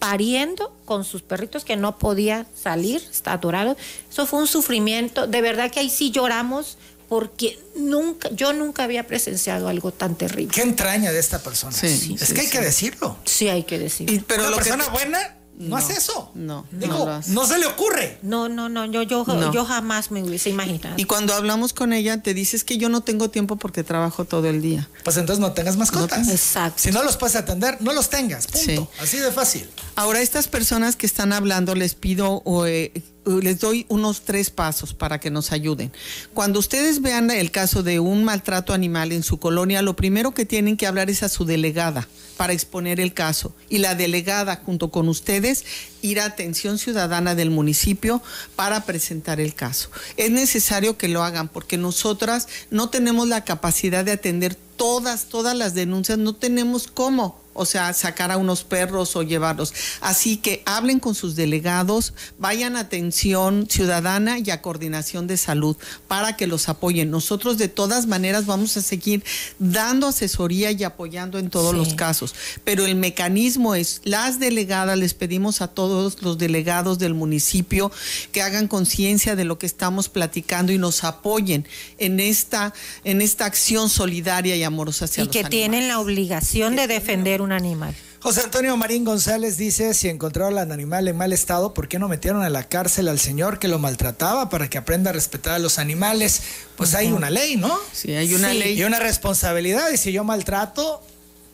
pariendo 0.00 0.74
con 0.84 1.04
sus 1.04 1.22
perritos 1.22 1.64
que 1.64 1.76
no 1.76 1.96
podía 1.98 2.46
salir, 2.60 3.00
está 3.08 3.34
atorado. 3.34 3.76
Eso 4.10 4.26
fue 4.26 4.40
un 4.40 4.48
sufrimiento. 4.48 5.28
De 5.28 5.40
verdad 5.42 5.70
que 5.70 5.78
ahí 5.78 5.90
sí 5.90 6.10
lloramos 6.10 6.76
porque 7.08 7.58
nunca, 7.76 8.28
yo 8.32 8.52
nunca 8.52 8.84
había 8.84 9.06
presenciado 9.06 9.68
algo 9.68 9.92
tan 9.92 10.16
terrible. 10.16 10.52
Qué 10.54 10.62
entraña 10.62 11.12
de 11.12 11.18
esta 11.20 11.40
persona. 11.40 11.72
Sí, 11.76 11.86
es 12.20 12.28
sí, 12.28 12.34
que 12.34 12.40
hay 12.40 12.48
que 12.48 12.60
decirlo. 12.60 13.16
Sí 13.26 13.48
hay 13.48 13.62
que 13.64 13.78
decir. 13.78 14.10
Y- 14.10 14.20
pero 14.20 14.42
Una 14.42 14.50
lo 14.50 14.56
que 14.56 14.62
persona 14.64 14.84
te- 14.84 14.90
buena 14.90 15.36
no, 15.60 15.68
No, 15.68 15.76
hace 15.76 15.92
eso. 15.92 16.30
no, 16.34 16.66
Digo, 16.72 16.92
no 16.94 16.98
no, 16.98 17.04
lo 17.06 17.12
hace. 17.12 17.54
se 17.54 17.58
le 17.58 17.66
ocurre. 17.66 18.18
No, 18.22 18.48
no, 18.48 18.68
no, 18.68 18.86
yo, 18.86 19.02
yo, 19.02 19.24
No. 19.26 19.52
yo 19.52 19.64
jamás 19.64 20.10
me 20.10 20.22
hubiese 20.22 20.50
imaginado. 20.50 20.94
Y 20.96 21.04
cuando 21.04 21.34
hablamos 21.34 21.72
con 21.72 21.92
ella, 21.92 22.22
te 22.22 22.34
dices 22.34 22.64
que 22.64 22.78
yo 22.78 22.88
no 22.88 23.02
tengo 23.02 23.30
tiempo 23.30 23.56
porque 23.56 23.84
trabajo 23.84 24.24
todo 24.24 24.48
el 24.48 24.62
día. 24.62 24.88
Pues 25.04 25.16
entonces 25.16 25.40
no 25.40 25.52
tengas 25.52 25.76
mascotas. 25.76 26.28
Exacto. 26.28 26.80
Si 26.82 26.90
no 26.90 27.02
los 27.02 27.16
puedes 27.16 27.36
atender, 27.36 27.76
no 27.80 27.92
los 27.92 28.08
tengas. 28.10 28.46
Punto. 28.46 28.66
Sí. 28.66 29.02
Así 29.02 29.18
de 29.18 29.30
fácil. 29.32 29.68
Ahora, 29.96 30.20
estas 30.20 30.48
personas 30.48 30.96
que 30.96 31.06
están 31.06 31.32
hablando, 31.32 31.74
les 31.74 31.94
pido 31.94 32.42
o 32.44 32.66
eh, 32.66 32.92
les 33.24 33.60
doy 33.60 33.86
unos 33.88 34.22
tres 34.22 34.50
pasos 34.50 34.94
para 34.94 35.20
que 35.20 35.30
nos 35.30 35.52
ayuden. 35.52 35.92
Cuando 36.34 36.58
ustedes 36.58 37.02
vean 37.02 37.30
el 37.30 37.50
caso 37.50 37.82
de 37.82 38.00
un 38.00 38.24
maltrato 38.24 38.72
animal 38.72 39.12
en 39.12 39.22
su 39.22 39.38
colonia, 39.38 39.82
lo 39.82 39.96
primero 39.96 40.32
que 40.32 40.46
tienen 40.46 40.76
que 40.76 40.86
hablar 40.86 41.10
es 41.10 41.22
a 41.22 41.28
su 41.28 41.44
delegada 41.44 42.08
para 42.36 42.54
exponer 42.54 43.00
el 43.00 43.12
caso. 43.12 43.54
Y 43.68 43.78
la 43.78 43.94
delegada, 43.94 44.62
junto 44.64 44.90
con 44.90 45.08
ustedes, 45.08 45.64
ir 46.00 46.20
a 46.20 46.24
atención 46.24 46.78
ciudadana 46.78 47.34
del 47.34 47.50
municipio 47.50 48.22
para 48.56 48.84
presentar 48.86 49.40
el 49.40 49.54
caso. 49.54 49.90
Es 50.16 50.30
necesario 50.30 50.96
que 50.96 51.08
lo 51.08 51.22
hagan 51.22 51.48
porque 51.48 51.76
nosotras 51.76 52.48
no 52.70 52.88
tenemos 52.88 53.28
la 53.28 53.44
capacidad 53.44 54.04
de 54.04 54.12
atender 54.12 54.56
todas, 54.76 55.26
todas 55.26 55.54
las 55.54 55.74
denuncias, 55.74 56.16
no 56.16 56.34
tenemos 56.34 56.88
cómo. 56.88 57.38
O 57.60 57.66
sea, 57.66 57.92
sacar 57.92 58.30
a 58.30 58.38
unos 58.38 58.64
perros 58.64 59.14
o 59.16 59.22
llevarlos. 59.22 59.74
Así 60.00 60.38
que 60.38 60.62
hablen 60.64 60.98
con 60.98 61.14
sus 61.14 61.36
delegados, 61.36 62.14
vayan 62.38 62.74
a 62.74 62.80
atención 62.80 63.66
ciudadana 63.68 64.38
y 64.38 64.48
a 64.50 64.62
coordinación 64.62 65.26
de 65.26 65.36
salud 65.36 65.76
para 66.08 66.36
que 66.38 66.46
los 66.46 66.70
apoyen. 66.70 67.10
Nosotros 67.10 67.58
de 67.58 67.68
todas 67.68 68.06
maneras 68.06 68.46
vamos 68.46 68.76
a 68.78 68.82
seguir 68.82 69.22
dando 69.58 70.06
asesoría 70.08 70.72
y 70.72 70.84
apoyando 70.84 71.38
en 71.38 71.50
todos 71.50 71.72
Sí. 71.72 71.76
los 71.76 71.94
casos. 71.94 72.34
Pero 72.64 72.86
el 72.86 72.94
mecanismo 72.94 73.74
es, 73.74 74.00
las 74.04 74.40
delegadas, 74.40 74.96
les 74.98 75.12
pedimos 75.12 75.60
a 75.60 75.68
todos 75.68 76.22
los 76.22 76.38
delegados 76.38 76.98
del 76.98 77.12
municipio 77.12 77.92
que 78.32 78.40
hagan 78.40 78.68
conciencia 78.68 79.36
de 79.36 79.44
lo 79.44 79.58
que 79.58 79.66
estamos 79.66 80.08
platicando 80.08 80.72
y 80.72 80.78
nos 80.78 81.04
apoyen 81.04 81.66
en 81.98 82.20
esta, 82.20 82.72
en 83.04 83.20
esta 83.20 83.44
acción 83.44 83.90
solidaria 83.90 84.56
y 84.56 84.62
amorosa 84.62 85.04
hacia 85.04 85.22
y 85.22 85.26
los 85.26 85.32
que 85.32 85.40
animales. 85.40 85.58
tienen 85.60 85.88
la 85.88 85.98
obligación 86.00 86.74
de 86.74 86.86
defender 86.86 87.42
un 87.50 87.56
animal. 87.56 87.94
José 88.20 88.42
Antonio 88.44 88.76
Marín 88.76 89.04
González 89.04 89.56
dice, 89.56 89.94
si 89.94 90.08
encontraron 90.08 90.56
al 90.58 90.70
animal 90.70 91.08
en 91.08 91.16
mal 91.16 91.32
estado, 91.32 91.72
¿por 91.74 91.88
qué 91.88 91.98
no 91.98 92.06
metieron 92.08 92.42
a 92.42 92.48
la 92.50 92.64
cárcel 92.68 93.08
al 93.08 93.18
señor 93.18 93.58
que 93.58 93.66
lo 93.68 93.78
maltrataba 93.78 94.48
para 94.50 94.68
que 94.68 94.78
aprenda 94.78 95.10
a 95.10 95.12
respetar 95.12 95.54
a 95.54 95.58
los 95.58 95.78
animales? 95.78 96.42
Pues 96.76 96.94
hay 96.94 97.10
una 97.12 97.30
ley, 97.30 97.56
¿no? 97.56 97.76
Sí, 97.92 98.12
hay 98.14 98.34
una 98.34 98.50
Sí. 98.52 98.58
ley. 98.58 98.78
Y 98.78 98.84
una 98.84 98.98
responsabilidad, 98.98 99.90
y 99.90 99.96
si 99.96 100.12
yo 100.12 100.22
maltrato, 100.22 101.02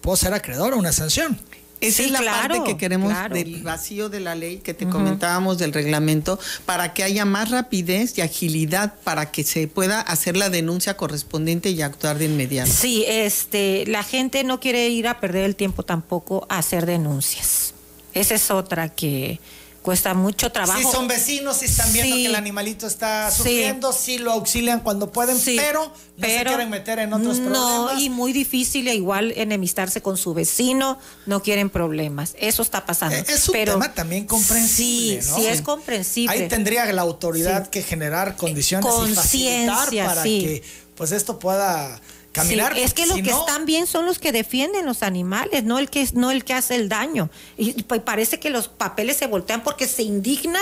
puedo 0.01 0.17
ser 0.17 0.35
acreedor 0.35 0.73
a 0.75 0.77
una 0.77 0.93
sanción. 0.93 1.41
Esa 1.81 1.97
Sí, 1.99 2.05
es 2.05 2.11
la 2.11 2.21
claro, 2.21 2.55
parte 2.57 2.73
que 2.73 2.79
queremos 2.79 3.11
claro. 3.13 3.35
del 3.35 3.63
vacío 3.63 4.09
de 4.09 4.21
la 4.21 4.35
ley 4.35 4.59
que 4.59 4.73
te 4.75 4.89
comentábamos 4.89 5.59
del 5.59 5.73
reglamento 5.75 6.39
para 6.65 6.95
que 6.95 7.03
haya 7.05 7.25
más 7.27 7.51
rapidez 7.51 8.17
y 8.17 8.23
agilidad 8.23 8.95
para 9.05 9.31
que 9.31 9.45
se 9.45 9.69
pueda 9.69 10.01
hacer 10.01 10.37
la 10.37 10.49
denuncia 10.49 10.97
correspondiente 10.97 11.71
y 11.71 11.83
actuar 11.83 12.17
de 12.19 12.25
inmediato. 12.27 12.71
Sí, 12.73 13.05
este, 13.07 13.85
la 13.87 14.03
gente 14.03 14.43
no 14.43 14.59
quiere 14.59 14.89
ir 14.89 15.07
a 15.07 15.21
perder 15.21 15.45
el 15.45 15.55
tiempo 15.57 15.83
tampoco 15.83 16.47
a 16.49 16.59
hacer 16.59 16.87
denuncias. 16.87 17.75
Esa 18.15 18.35
es 18.35 18.51
otra 18.51 18.89
que 18.89 19.39
cuesta 19.87 20.15
mucho 20.15 20.51
trabajo. 20.51 20.81
Si 20.81 20.85
son 20.91 21.07
vecinos, 21.07 21.59
si 21.59 21.67
están 21.67 21.93
viendo 21.93 22.17
Sí. 22.17 22.23
que 22.23 22.29
el 22.29 22.35
animalito 22.35 22.89
está 22.89 23.31
sufriendo, 23.31 23.93
sí 23.93 24.19
lo 24.19 24.33
auxilian 24.33 24.81
cuando 24.81 25.13
pueden, 25.13 25.39
pero 25.45 25.93
no 26.17 26.27
se 26.27 26.43
quieren 26.43 26.69
meter 26.71 26.99
en 26.99 27.13
otros 27.13 27.39
no, 27.39 27.51
problemas. 27.85 28.03
y 28.03 28.11
muy 28.11 28.33
difícil 28.33 28.89
e 28.89 28.97
igual 28.97 29.33
enemistarse 29.37 30.03
con 30.03 30.17
su 30.17 30.35
vecino, 30.35 30.99
no 31.25 31.41
quieren 31.41 31.71
problemas. 31.71 32.35
Eso 32.41 32.63
está 32.63 32.85
pasando. 32.85 33.15
Eh, 33.15 33.25
Es 33.29 33.49
un 33.49 33.53
Pero 33.53 33.75
tema 33.75 33.95
también 33.95 34.27
comprensible, 34.27 35.23
Sí, 35.23 35.29
¿no? 35.31 35.37
sí 35.37 35.47
es 35.47 35.63
comprensible. 35.63 36.35
Ahí 36.35 36.49
tendría 36.49 36.85
la 36.93 37.03
autoridad 37.03 37.69
que 37.69 37.81
generar 37.83 38.35
condiciones 38.37 38.93
y 39.09 39.15
facilitar 39.15 39.89
para 40.05 40.23
que 40.25 40.65
pues 40.97 41.13
esto 41.13 41.39
pueda 41.39 42.01
caminar. 42.37 42.75
Sí, 42.75 42.83
es 42.83 42.95
que 42.95 43.07
los 43.07 43.17
si 43.17 43.23
que 43.23 43.31
no- 43.31 43.41
están 43.41 43.67
bien 43.67 43.87
son 43.89 44.07
los 44.07 44.19
que 44.21 44.31
defienden 44.31 44.87
los 44.87 45.03
animales, 45.03 45.65
no 45.65 45.79
el 45.81 45.91
que 45.91 46.07
no 46.15 46.31
el 46.31 46.45
que 46.45 46.55
hace 46.55 46.77
el 46.77 46.89
daño. 46.89 47.31
Y 47.57 47.83
pues 47.83 48.01
parece 48.03 48.39
que 48.39 48.51
los 48.51 48.69
papeles 48.69 49.17
se 49.17 49.27
voltean 49.27 49.63
porque 49.65 49.89
se 49.89 50.03
indigna 50.05 50.61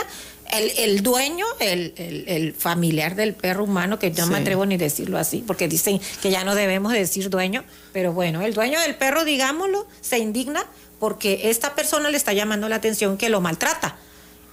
el, 0.53 0.71
el 0.79 1.03
dueño, 1.03 1.45
el, 1.61 1.93
el- 1.97 2.25
el 2.29 2.55
familiar 2.55 3.15
del 3.17 3.35
perro 3.35 3.65
humano, 3.65 3.99
que 3.99 4.11
no 4.11 4.27
me 4.27 4.37
atrevo 4.39 4.65
ni 4.67 4.77
decirlo 4.77 5.19
así, 5.19 5.43
porque 5.47 5.69
dicen 5.69 6.01
que 6.23 6.31
ya 6.31 6.45
no 6.45 6.55
debemos 6.55 6.93
decir 6.93 7.29
dueño, 7.31 7.65
pero 7.93 8.13
bueno, 8.13 8.41
el 8.43 8.55
dueño 8.55 8.81
del 8.81 8.95
perro, 8.95 9.25
digámoslo, 9.25 9.87
se 10.01 10.19
indigna 10.19 10.65
porque 11.01 11.51
esta 11.51 11.75
persona 11.75 12.09
le 12.11 12.17
está 12.17 12.33
llamando 12.33 12.69
la 12.69 12.77
atención 12.77 13.17
que 13.19 13.29
lo 13.29 13.41
maltrata 13.41 13.97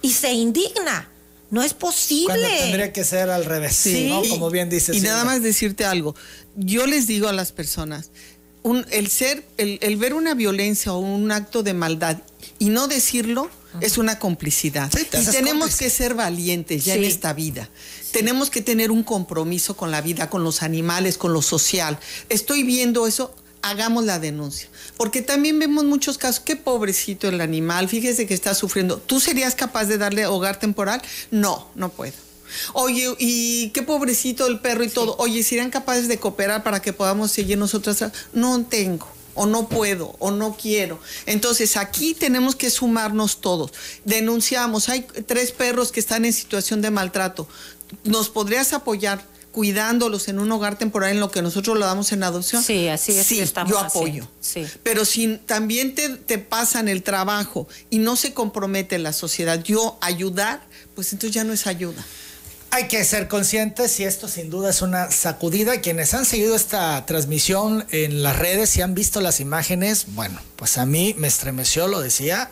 y 0.02 0.12
se 0.14 0.32
indigna. 0.32 1.08
No 1.52 1.62
es 1.62 1.74
posible. 1.74 2.26
Cuando 2.34 2.48
tendría 2.48 2.92
que 2.92 3.04
ser 3.04 3.28
al 3.30 3.44
revés, 3.44 3.76
Sí. 3.76 4.08
¿no? 4.08 4.22
Como 4.28 4.50
bien 4.50 4.68
dices. 4.70 4.96
Y 4.96 5.00
nada 5.02 5.22
más 5.24 5.42
decirte 5.42 5.84
algo. 5.84 6.16
Yo 6.56 6.86
les 6.86 7.06
digo 7.06 7.28
a 7.28 7.32
las 7.32 7.52
personas, 7.52 8.10
un- 8.62 8.86
el 8.90 9.08
ser, 9.08 9.44
el, 9.58 9.78
el 9.82 9.96
ver 9.98 10.14
una 10.14 10.32
violencia 10.34 10.92
o 10.94 10.98
un 10.98 11.30
acto 11.30 11.62
de 11.62 11.74
maldad 11.74 12.16
y 12.58 12.70
no 12.70 12.88
decirlo 12.88 13.50
es 13.80 13.98
una 13.98 14.18
complicidad. 14.18 14.90
Sí, 14.96 15.04
te 15.04 15.20
y 15.20 15.24
tenemos 15.26 15.68
cómplice. 15.68 15.84
que 15.84 15.90
ser 15.90 16.14
valientes 16.14 16.84
ya 16.86 16.94
en 16.94 17.04
esta 17.04 17.32
vida. 17.34 17.68
Tenemos 18.12 18.48
que 18.50 18.60
tener 18.62 18.90
un 18.90 19.02
compromiso 19.02 19.76
con 19.76 19.90
la 19.90 20.00
vida, 20.00 20.28
con 20.30 20.44
los 20.44 20.62
animales, 20.62 21.16
con 21.18 21.32
lo 21.34 21.42
social. 21.42 21.98
Estoy 22.28 22.62
viendo 22.64 23.06
eso. 23.06 23.34
Hagamos 23.62 24.04
la 24.04 24.18
denuncia. 24.18 24.68
Porque 24.96 25.22
también 25.22 25.58
vemos 25.58 25.84
muchos 25.84 26.18
casos. 26.18 26.40
Qué 26.40 26.56
pobrecito 26.56 27.28
el 27.28 27.40
animal. 27.40 27.88
Fíjese 27.88 28.26
que 28.26 28.34
está 28.34 28.54
sufriendo. 28.54 28.98
¿Tú 28.98 29.20
serías 29.20 29.54
capaz 29.54 29.84
de 29.84 29.98
darle 29.98 30.26
hogar 30.26 30.58
temporal? 30.58 31.00
No, 31.30 31.68
no 31.76 31.88
puedo. 31.88 32.14
Oye, 32.74 33.14
y 33.18 33.70
qué 33.70 33.82
pobrecito 33.82 34.46
el 34.46 34.60
perro 34.60 34.84
y 34.84 34.88
todo. 34.88 35.16
Oye, 35.18 35.42
¿serían 35.42 35.70
capaces 35.70 36.08
de 36.08 36.18
cooperar 36.18 36.62
para 36.62 36.82
que 36.82 36.92
podamos 36.92 37.30
seguir 37.30 37.56
nosotras? 37.56 38.04
No 38.32 38.64
tengo. 38.64 39.08
o 39.34 39.46
no 39.46 39.68
puedo 39.68 40.14
o 40.18 40.30
no 40.30 40.56
quiero. 40.60 41.00
Entonces 41.26 41.76
aquí 41.76 42.14
tenemos 42.14 42.54
que 42.54 42.68
sumarnos 42.68 43.40
todos. 43.40 43.72
Denunciamos, 44.04 44.88
hay 44.88 45.06
tres 45.26 45.52
perros 45.52 45.90
que 45.90 46.00
están 46.00 46.24
en 46.24 46.32
situación 46.32 46.82
de 46.82 46.90
maltrato. 46.90 47.48
¿Nos 48.04 48.28
podrías 48.28 48.72
apoyar? 48.72 49.24
Cuidándolos 49.52 50.28
en 50.28 50.40
un 50.40 50.50
hogar 50.50 50.76
temporal 50.76 51.10
en 51.10 51.20
lo 51.20 51.30
que 51.30 51.42
nosotros 51.42 51.78
lo 51.78 51.84
damos 51.84 52.10
en 52.12 52.24
adopción. 52.24 52.62
Sí, 52.62 52.88
así 52.88 53.16
es. 53.16 53.26
Sí, 53.26 53.44
yo 53.68 53.78
apoyo. 53.78 54.26
Sí. 54.40 54.66
Pero 54.82 55.04
si 55.04 55.36
también 55.36 55.94
te, 55.94 56.08
te 56.08 56.38
pasan 56.38 56.88
el 56.88 57.02
trabajo 57.02 57.68
y 57.90 57.98
no 57.98 58.16
se 58.16 58.32
compromete 58.32 58.98
la 58.98 59.12
sociedad, 59.12 59.62
yo 59.62 59.98
ayudar, 60.00 60.62
pues 60.94 61.12
entonces 61.12 61.34
ya 61.34 61.44
no 61.44 61.52
es 61.52 61.66
ayuda. 61.66 62.02
Hay 62.70 62.88
que 62.88 63.04
ser 63.04 63.28
conscientes 63.28 64.00
y 64.00 64.04
esto 64.04 64.28
sin 64.28 64.48
duda 64.48 64.70
es 64.70 64.80
una 64.80 65.10
sacudida. 65.10 65.82
Quienes 65.82 66.14
han 66.14 66.24
seguido 66.24 66.56
esta 66.56 67.04
transmisión 67.04 67.84
en 67.90 68.22
las 68.22 68.38
redes 68.38 68.74
y 68.78 68.80
han 68.80 68.94
visto 68.94 69.20
las 69.20 69.40
imágenes, 69.40 70.06
bueno, 70.08 70.40
pues 70.56 70.78
a 70.78 70.86
mí 70.86 71.14
me 71.18 71.28
estremeció, 71.28 71.86
lo 71.86 72.00
decía. 72.00 72.48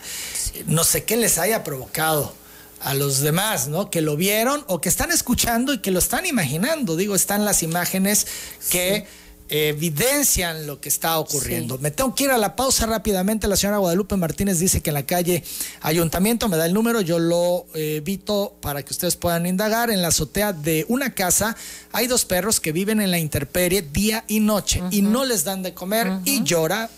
No 0.66 0.84
sé 0.84 1.04
qué 1.04 1.16
les 1.16 1.38
haya 1.38 1.64
provocado 1.64 2.34
a 2.80 2.94
los 2.94 3.20
demás, 3.20 3.68
¿no? 3.68 3.90
Que 3.90 4.00
lo 4.00 4.16
vieron 4.16 4.64
o 4.66 4.80
que 4.80 4.88
están 4.88 5.10
escuchando 5.10 5.72
y 5.72 5.78
que 5.78 5.90
lo 5.90 5.98
están 5.98 6.26
imaginando. 6.26 6.96
Digo, 6.96 7.14
están 7.14 7.44
las 7.44 7.62
imágenes 7.62 8.26
que 8.70 9.06
evidencian 9.50 10.66
lo 10.66 10.80
que 10.80 10.88
está 10.88 11.18
ocurriendo. 11.18 11.76
Me 11.78 11.90
tengo 11.90 12.14
que 12.14 12.24
ir 12.24 12.30
a 12.30 12.38
la 12.38 12.54
pausa 12.54 12.86
rápidamente. 12.86 13.48
La 13.48 13.56
señora 13.56 13.78
Guadalupe 13.78 14.16
Martínez 14.16 14.60
dice 14.60 14.80
que 14.80 14.90
en 14.90 14.94
la 14.94 15.04
calle 15.04 15.42
Ayuntamiento, 15.80 16.48
me 16.48 16.56
da 16.56 16.66
el 16.66 16.72
número, 16.72 17.00
yo 17.00 17.18
lo 17.18 17.66
eh, 17.74 17.96
evito 17.96 18.56
para 18.60 18.82
que 18.84 18.92
ustedes 18.92 19.16
puedan 19.16 19.46
indagar. 19.46 19.90
En 19.90 20.02
la 20.02 20.08
azotea 20.08 20.52
de 20.52 20.86
una 20.88 21.14
casa 21.14 21.56
hay 21.92 22.06
dos 22.06 22.24
perros 22.24 22.60
que 22.60 22.72
viven 22.72 23.00
en 23.00 23.10
la 23.10 23.18
intemperie 23.18 23.82
día 23.82 24.24
y 24.28 24.40
noche 24.40 24.82
y 24.90 25.02
no 25.02 25.24
les 25.24 25.42
dan 25.44 25.62
de 25.62 25.74
comer 25.74 26.10
y 26.24 26.44
llora 26.44 26.88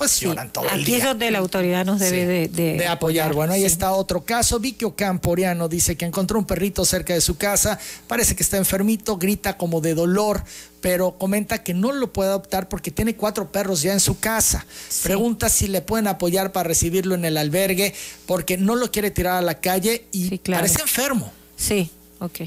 pues 0.00 0.18
lloran 0.18 0.50
todo 0.50 0.64
el 0.64 0.76
día. 0.76 0.82
Aquí 0.82 0.94
es 0.94 1.04
donde 1.04 1.30
la 1.30 1.40
autoridad 1.40 1.84
nos 1.84 2.00
debe 2.00 2.48
de, 2.48 2.86
apoyar. 2.86 3.34
Bueno, 3.34 3.52
ahí 3.52 3.66
está 3.66 3.92
otro 3.92 4.24
caso. 4.24 4.58
Vicky 4.58 4.86
Ocamporiano 4.86 5.68
dice 5.68 5.94
que 5.94 6.06
encontró 6.06 6.38
un 6.38 6.46
perrito 6.46 6.86
cerca 6.86 7.12
de 7.12 7.20
su 7.20 7.36
casa, 7.36 7.78
parece 8.06 8.34
que 8.34 8.42
está 8.42 8.56
enfermito, 8.56 9.18
grita 9.18 9.58
como 9.58 9.82
de 9.82 9.92
dolor, 9.92 10.42
pero 10.80 11.18
comenta 11.18 11.62
que 11.62 11.74
no 11.74 11.92
lo 11.92 12.14
puede 12.14 12.30
adoptar 12.30 12.70
porque 12.70 12.90
tiene 12.90 13.14
cuatro 13.14 13.52
perros 13.52 13.82
ya 13.82 13.92
en 13.92 14.00
su 14.00 14.18
casa. 14.18 14.64
Pregunta 15.02 15.50
si 15.50 15.68
le 15.68 15.82
pueden 15.82 16.06
apoyar 16.06 16.50
para 16.50 16.66
recibirlo 16.66 17.14
en 17.14 17.26
el 17.26 17.36
albergue 17.36 17.92
porque 18.24 18.56
no 18.56 18.76
lo 18.76 18.90
quiere 18.90 19.10
tirar 19.10 19.34
a 19.34 19.42
la 19.42 19.60
calle 19.60 20.06
y 20.12 20.38
parece 20.38 20.80
enfermo. 20.80 21.30
Sí. 21.58 21.90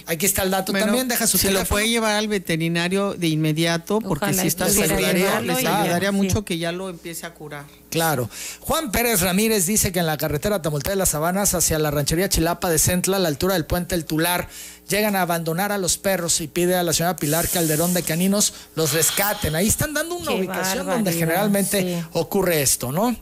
Aquí 0.06 0.26
está 0.26 0.44
el 0.44 0.52
dato 0.52 0.72
también, 0.72 1.08
deja 1.08 1.26
su 1.26 1.38
Se 1.38 1.52
lo 1.52 1.66
puede 1.66 1.90
llevar 1.90 2.16
al 2.16 2.28
veterinario 2.28 3.16
de 3.16 3.28
inmediato 3.28 4.00
porque 4.00 4.34
si 4.34 4.48
está 4.48 4.66
ayudaría, 4.66 5.42
les 5.42 5.66
ayudaría 5.66 6.12
mucho 6.12 6.46
que 6.46 6.58
ya 6.58 6.72
lo 6.72 6.90
empiece 6.90 7.26
a 7.26 7.34
curar. 7.34 7.66
Claro. 7.90 8.30
Juan 8.60 8.92
Pérez 8.92 9.22
Ramírez 9.22 9.66
dice 9.66 9.92
que 9.92 10.00
en 10.00 10.06
la 10.06 10.18
carretera 10.18 10.62
Tamulté 10.62 10.92
de 10.92 10.96
las 10.96 11.10
Sabanas 11.10 11.54
hacia 11.54 11.80
la 11.80 11.92
ranchería 11.92 12.30
Chilapa 12.30 12.70
de 12.70 12.80
Centla, 12.80 13.18
a 13.18 13.20
la 13.20 13.28
altura 13.28 13.54
del 13.54 13.66
puente 13.66 13.96
El 13.96 14.06
Tular, 14.06 14.48
llegan 14.90 15.16
a 15.16 15.22
abandonar 15.22 15.72
a 15.72 15.78
los 15.78 15.98
perros 15.98 16.42
y 16.42 16.48
pide 16.48 16.76
a 16.76 16.84
la 16.84 16.94
señora 16.94 17.16
Pilar 17.16 17.48
Calderón 17.48 17.94
de 17.94 18.04
Caninos 18.04 18.54
los 18.76 18.94
rescaten. 18.94 19.56
Ahí 19.56 19.68
están 19.68 19.94
dando 19.94 20.16
una 20.16 20.32
ubicación 20.32 20.86
donde 20.86 21.14
generalmente 21.14 22.04
ocurre 22.14 22.62
esto, 22.62 22.92
¿no? 22.92 23.16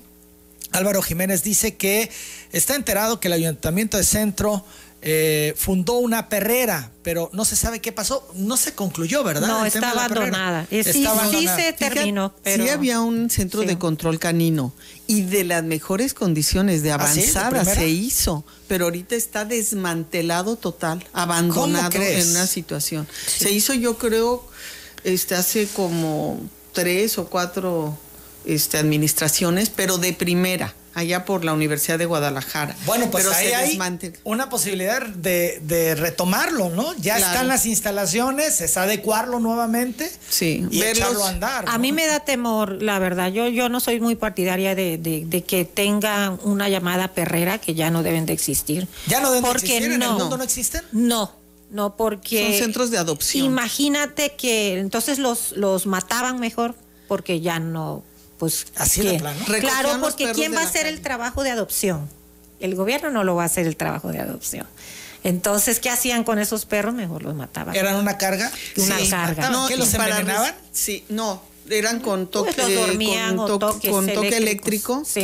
Álvaro 0.71 1.01
Jiménez 1.01 1.43
dice 1.43 1.75
que 1.75 2.09
está 2.51 2.75
enterado 2.75 3.19
que 3.19 3.27
el 3.27 3.33
ayuntamiento 3.33 3.97
de 3.97 4.03
Centro 4.03 4.65
eh, 5.03 5.55
fundó 5.57 5.93
una 5.93 6.29
perrera, 6.29 6.91
pero 7.01 7.31
no 7.33 7.43
se 7.43 7.55
sabe 7.55 7.79
qué 7.79 7.91
pasó, 7.91 8.27
no 8.35 8.55
se 8.55 8.75
concluyó, 8.75 9.23
¿verdad? 9.23 9.47
No, 9.47 9.65
está 9.65 9.91
abandonada. 9.91 10.67
sí, 10.69 10.83
sí, 10.83 11.47
se 11.47 11.73
terminó. 11.73 12.33
Sí 12.45 12.69
había 12.69 13.01
un 13.01 13.31
centro 13.31 13.61
de 13.61 13.79
control 13.79 14.19
canino 14.19 14.73
y 15.07 15.23
de 15.23 15.43
las 15.43 15.63
mejores 15.63 16.13
condiciones 16.13 16.83
de 16.83 16.91
¿Ah, 16.91 16.95
avanzada 16.95 17.65
se 17.65 17.89
hizo, 17.89 18.45
pero 18.67 18.85
ahorita 18.85 19.15
está 19.15 19.43
desmantelado 19.43 20.55
total, 20.55 21.03
abandonado 21.13 21.99
en 21.99 22.29
una 22.29 22.45
situación. 22.45 23.07
Se 23.25 23.51
hizo 23.51 23.73
yo 23.73 23.97
creo 23.97 24.47
este, 25.03 25.33
hace 25.33 25.67
como 25.67 26.39
tres 26.73 27.17
o 27.17 27.25
cuatro 27.25 27.97
este, 28.45 28.77
administraciones, 28.77 29.71
pero 29.71 29.97
de 29.97 30.13
primera 30.13 30.75
allá 30.93 31.25
por 31.25 31.45
la 31.45 31.53
Universidad 31.53 31.97
de 31.97 32.05
Guadalajara. 32.05 32.75
Bueno, 32.85 33.09
pues 33.09 33.27
ahí 33.27 33.47
hay 33.47 33.79
una 34.23 34.49
posibilidad 34.49 35.01
de, 35.01 35.95
retomarlo, 35.95 36.69
¿no? 36.69 36.95
Ya 36.97 37.17
están 37.17 37.47
las 37.47 37.65
instalaciones, 37.65 38.61
es 38.61 38.77
adecuarlo 38.77 39.39
nuevamente 39.39 40.11
sí, 40.29 40.65
y 40.69 40.81
echarlo 40.83 41.23
a 41.25 41.29
andar. 41.29 41.65
A 41.67 41.77
mí 41.77 41.91
me 41.91 42.07
da 42.07 42.21
temor, 42.21 42.81
la 42.81 42.99
verdad. 42.99 43.31
Yo, 43.31 43.47
yo 43.47 43.69
no 43.69 43.79
soy 43.79 43.99
muy 43.99 44.15
partidaria 44.15 44.75
de, 44.75 45.43
que 45.47 45.65
tenga 45.65 46.37
una 46.43 46.69
llamada 46.69 47.09
perrera 47.09 47.57
que 47.57 47.73
ya 47.73 47.89
no 47.89 48.03
deben 48.03 48.25
de 48.25 48.33
existir. 48.33 48.87
¿Ya 49.07 49.19
no 49.19 49.31
deben 49.31 49.43
de 49.43 49.51
existir? 49.51 49.83
¿En 49.83 50.01
el 50.01 50.09
mundo 50.09 50.37
no 50.37 50.43
existen? 50.43 50.81
No. 50.91 51.39
No, 51.69 51.95
porque... 51.95 52.49
Son 52.51 52.65
centros 52.65 52.91
de 52.91 52.97
adopción. 52.97 53.45
Imagínate 53.45 54.33
que 54.35 54.77
entonces 54.77 55.19
los, 55.19 55.53
los 55.53 55.85
mataban 55.85 56.37
mejor 56.37 56.75
porque 57.07 57.39
ya 57.39 57.59
no 57.59 58.03
pues 58.41 58.65
así 58.75 59.03
plano. 59.19 59.39
Claro, 59.59 59.99
porque 60.01 60.31
¿quién 60.31 60.55
va 60.55 60.61
a 60.61 60.63
hacer 60.63 60.87
el 60.87 61.01
trabajo 61.01 61.43
de 61.43 61.51
adopción? 61.51 62.09
El 62.59 62.73
gobierno 62.73 63.11
no 63.11 63.23
lo 63.23 63.35
va 63.35 63.43
a 63.43 63.45
hacer 63.45 63.67
el 63.67 63.77
trabajo 63.77 64.11
de 64.11 64.17
adopción. 64.19 64.65
Entonces, 65.23 65.79
¿qué 65.79 65.91
hacían 65.91 66.23
con 66.23 66.39
esos 66.39 66.65
perros? 66.65 66.95
Mejor 66.95 67.21
los 67.21 67.35
mataban. 67.35 67.75
¿Eran 67.75 67.97
una 67.97 68.17
carga? 68.17 68.51
Una 68.77 68.97
carga. 69.11 69.51
No, 69.51 69.67
¿Que 69.67 69.77
los 69.77 69.93
envenenaban? 69.93 70.55
Sí, 70.71 71.05
no, 71.07 71.43
eran 71.69 71.99
con 71.99 72.27
toque, 72.27 72.53
con, 73.89 74.07
toque 74.07 74.37
eléctrico. 74.37 75.03
Sí. 75.05 75.23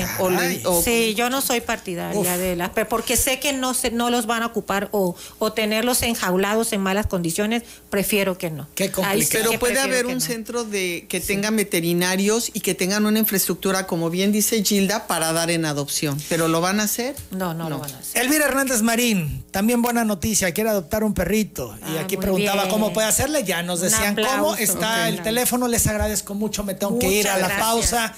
sí, 0.83 1.15
yo 1.15 1.29
no 1.29 1.41
soy 1.41 1.61
partidaria 1.61 2.37
de 2.37 2.55
las, 2.55 2.71
porque 2.89 3.17
sé 3.17 3.39
que 3.39 3.53
no 3.53 3.73
se, 3.73 3.91
no 3.91 4.09
los 4.09 4.25
van 4.25 4.43
a 4.43 4.47
ocupar 4.47 4.89
o, 4.91 5.15
o 5.39 5.53
tenerlos 5.53 6.01
enjaulados 6.03 6.73
en 6.73 6.81
malas 6.81 7.07
condiciones, 7.07 7.63
prefiero 7.89 8.37
que 8.37 8.49
no. 8.49 8.67
Qué 8.75 8.91
complicado. 8.91 9.45
Pero 9.49 9.59
puede 9.59 9.79
haber 9.79 10.05
un 10.05 10.21
centro 10.21 10.63
de 10.63 11.05
que 11.09 11.19
tengan 11.19 11.55
veterinarios 11.55 12.51
y 12.53 12.61
que 12.61 12.75
tengan 12.75 13.05
una 13.05 13.19
infraestructura, 13.19 13.87
como 13.87 14.09
bien 14.09 14.31
dice 14.31 14.63
Gilda, 14.63 15.07
para 15.07 15.33
dar 15.33 15.51
en 15.51 15.65
adopción. 15.65 16.19
¿Pero 16.29 16.47
lo 16.47 16.61
van 16.61 16.79
a 16.79 16.83
hacer? 16.83 17.15
No, 17.31 17.53
no, 17.53 17.69
lo 17.69 17.79
van 17.79 17.93
a 17.93 17.99
hacer. 17.99 18.21
Elvira 18.21 18.45
Hernández 18.45 18.81
Marín, 18.81 19.43
también 19.51 19.81
buena 19.81 20.03
noticia, 20.05 20.51
quiere 20.53 20.69
adoptar 20.69 21.03
un 21.03 21.13
perrito. 21.13 21.75
y 21.93 21.97
ah, 21.97 22.01
aquí 22.01 22.17
preguntaba 22.17 22.67
cómo 22.69 22.93
puede 22.93 23.07
hacerle, 23.07 23.43
ya 23.43 23.63
nos 23.63 23.81
decían 23.81 24.15
cómo. 24.15 24.55
Está 24.55 25.09
el 25.09 25.21
teléfono, 25.21 25.67
les 25.67 25.87
agradezco 25.87 26.26
mucho, 26.33 26.63
me 26.63 26.73
tengo 26.73 26.97
que 26.99 27.07
ir 27.07 27.27
a 27.27 27.37
la 27.37 27.57
pausa. 27.57 28.15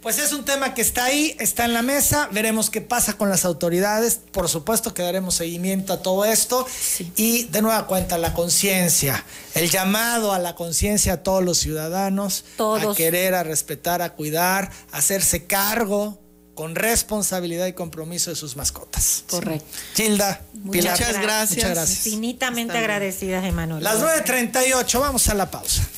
Pues 0.00 0.20
es 0.20 0.32
un 0.32 0.44
tema 0.44 0.74
que 0.74 0.80
está 0.80 1.04
ahí, 1.06 1.34
está 1.40 1.64
en 1.64 1.74
la 1.74 1.82
mesa, 1.82 2.28
veremos 2.30 2.70
qué 2.70 2.80
pasa 2.80 3.14
con 3.14 3.30
las 3.30 3.44
autoridades, 3.44 4.20
por 4.30 4.48
supuesto 4.48 4.94
que 4.94 5.02
daremos 5.02 5.34
seguimiento 5.34 5.92
a 5.92 6.02
todo 6.02 6.24
esto 6.24 6.64
y 7.16 7.44
de 7.44 7.62
nueva 7.62 7.88
cuenta 7.88 8.16
la 8.16 8.32
conciencia, 8.32 9.24
el 9.54 9.68
llamado 9.70 10.32
a 10.32 10.38
la 10.38 10.54
conciencia 10.54 11.14
a 11.14 11.22
todos 11.24 11.42
los 11.42 11.58
ciudadanos, 11.58 12.44
a 12.58 12.94
querer, 12.94 13.34
a 13.34 13.42
respetar, 13.42 14.00
a 14.00 14.14
cuidar, 14.14 14.70
a 14.92 14.98
hacerse 14.98 15.46
cargo 15.46 16.20
con 16.54 16.76
responsabilidad 16.76 17.66
y 17.66 17.72
compromiso 17.72 18.30
de 18.30 18.36
sus 18.36 18.56
mascotas. 18.56 19.24
Correcto. 19.28 19.66
Gilda, 19.94 20.42
Muchas, 20.54 21.20
gracias. 21.20 22.06
Infinitamente 22.06 22.76
agradecidas, 22.76 23.44
Emanuel. 23.44 23.82
Las 23.82 24.00
9.38, 24.00 25.00
vamos 25.00 25.28
a 25.28 25.34
la 25.34 25.50
pausa. 25.50 25.88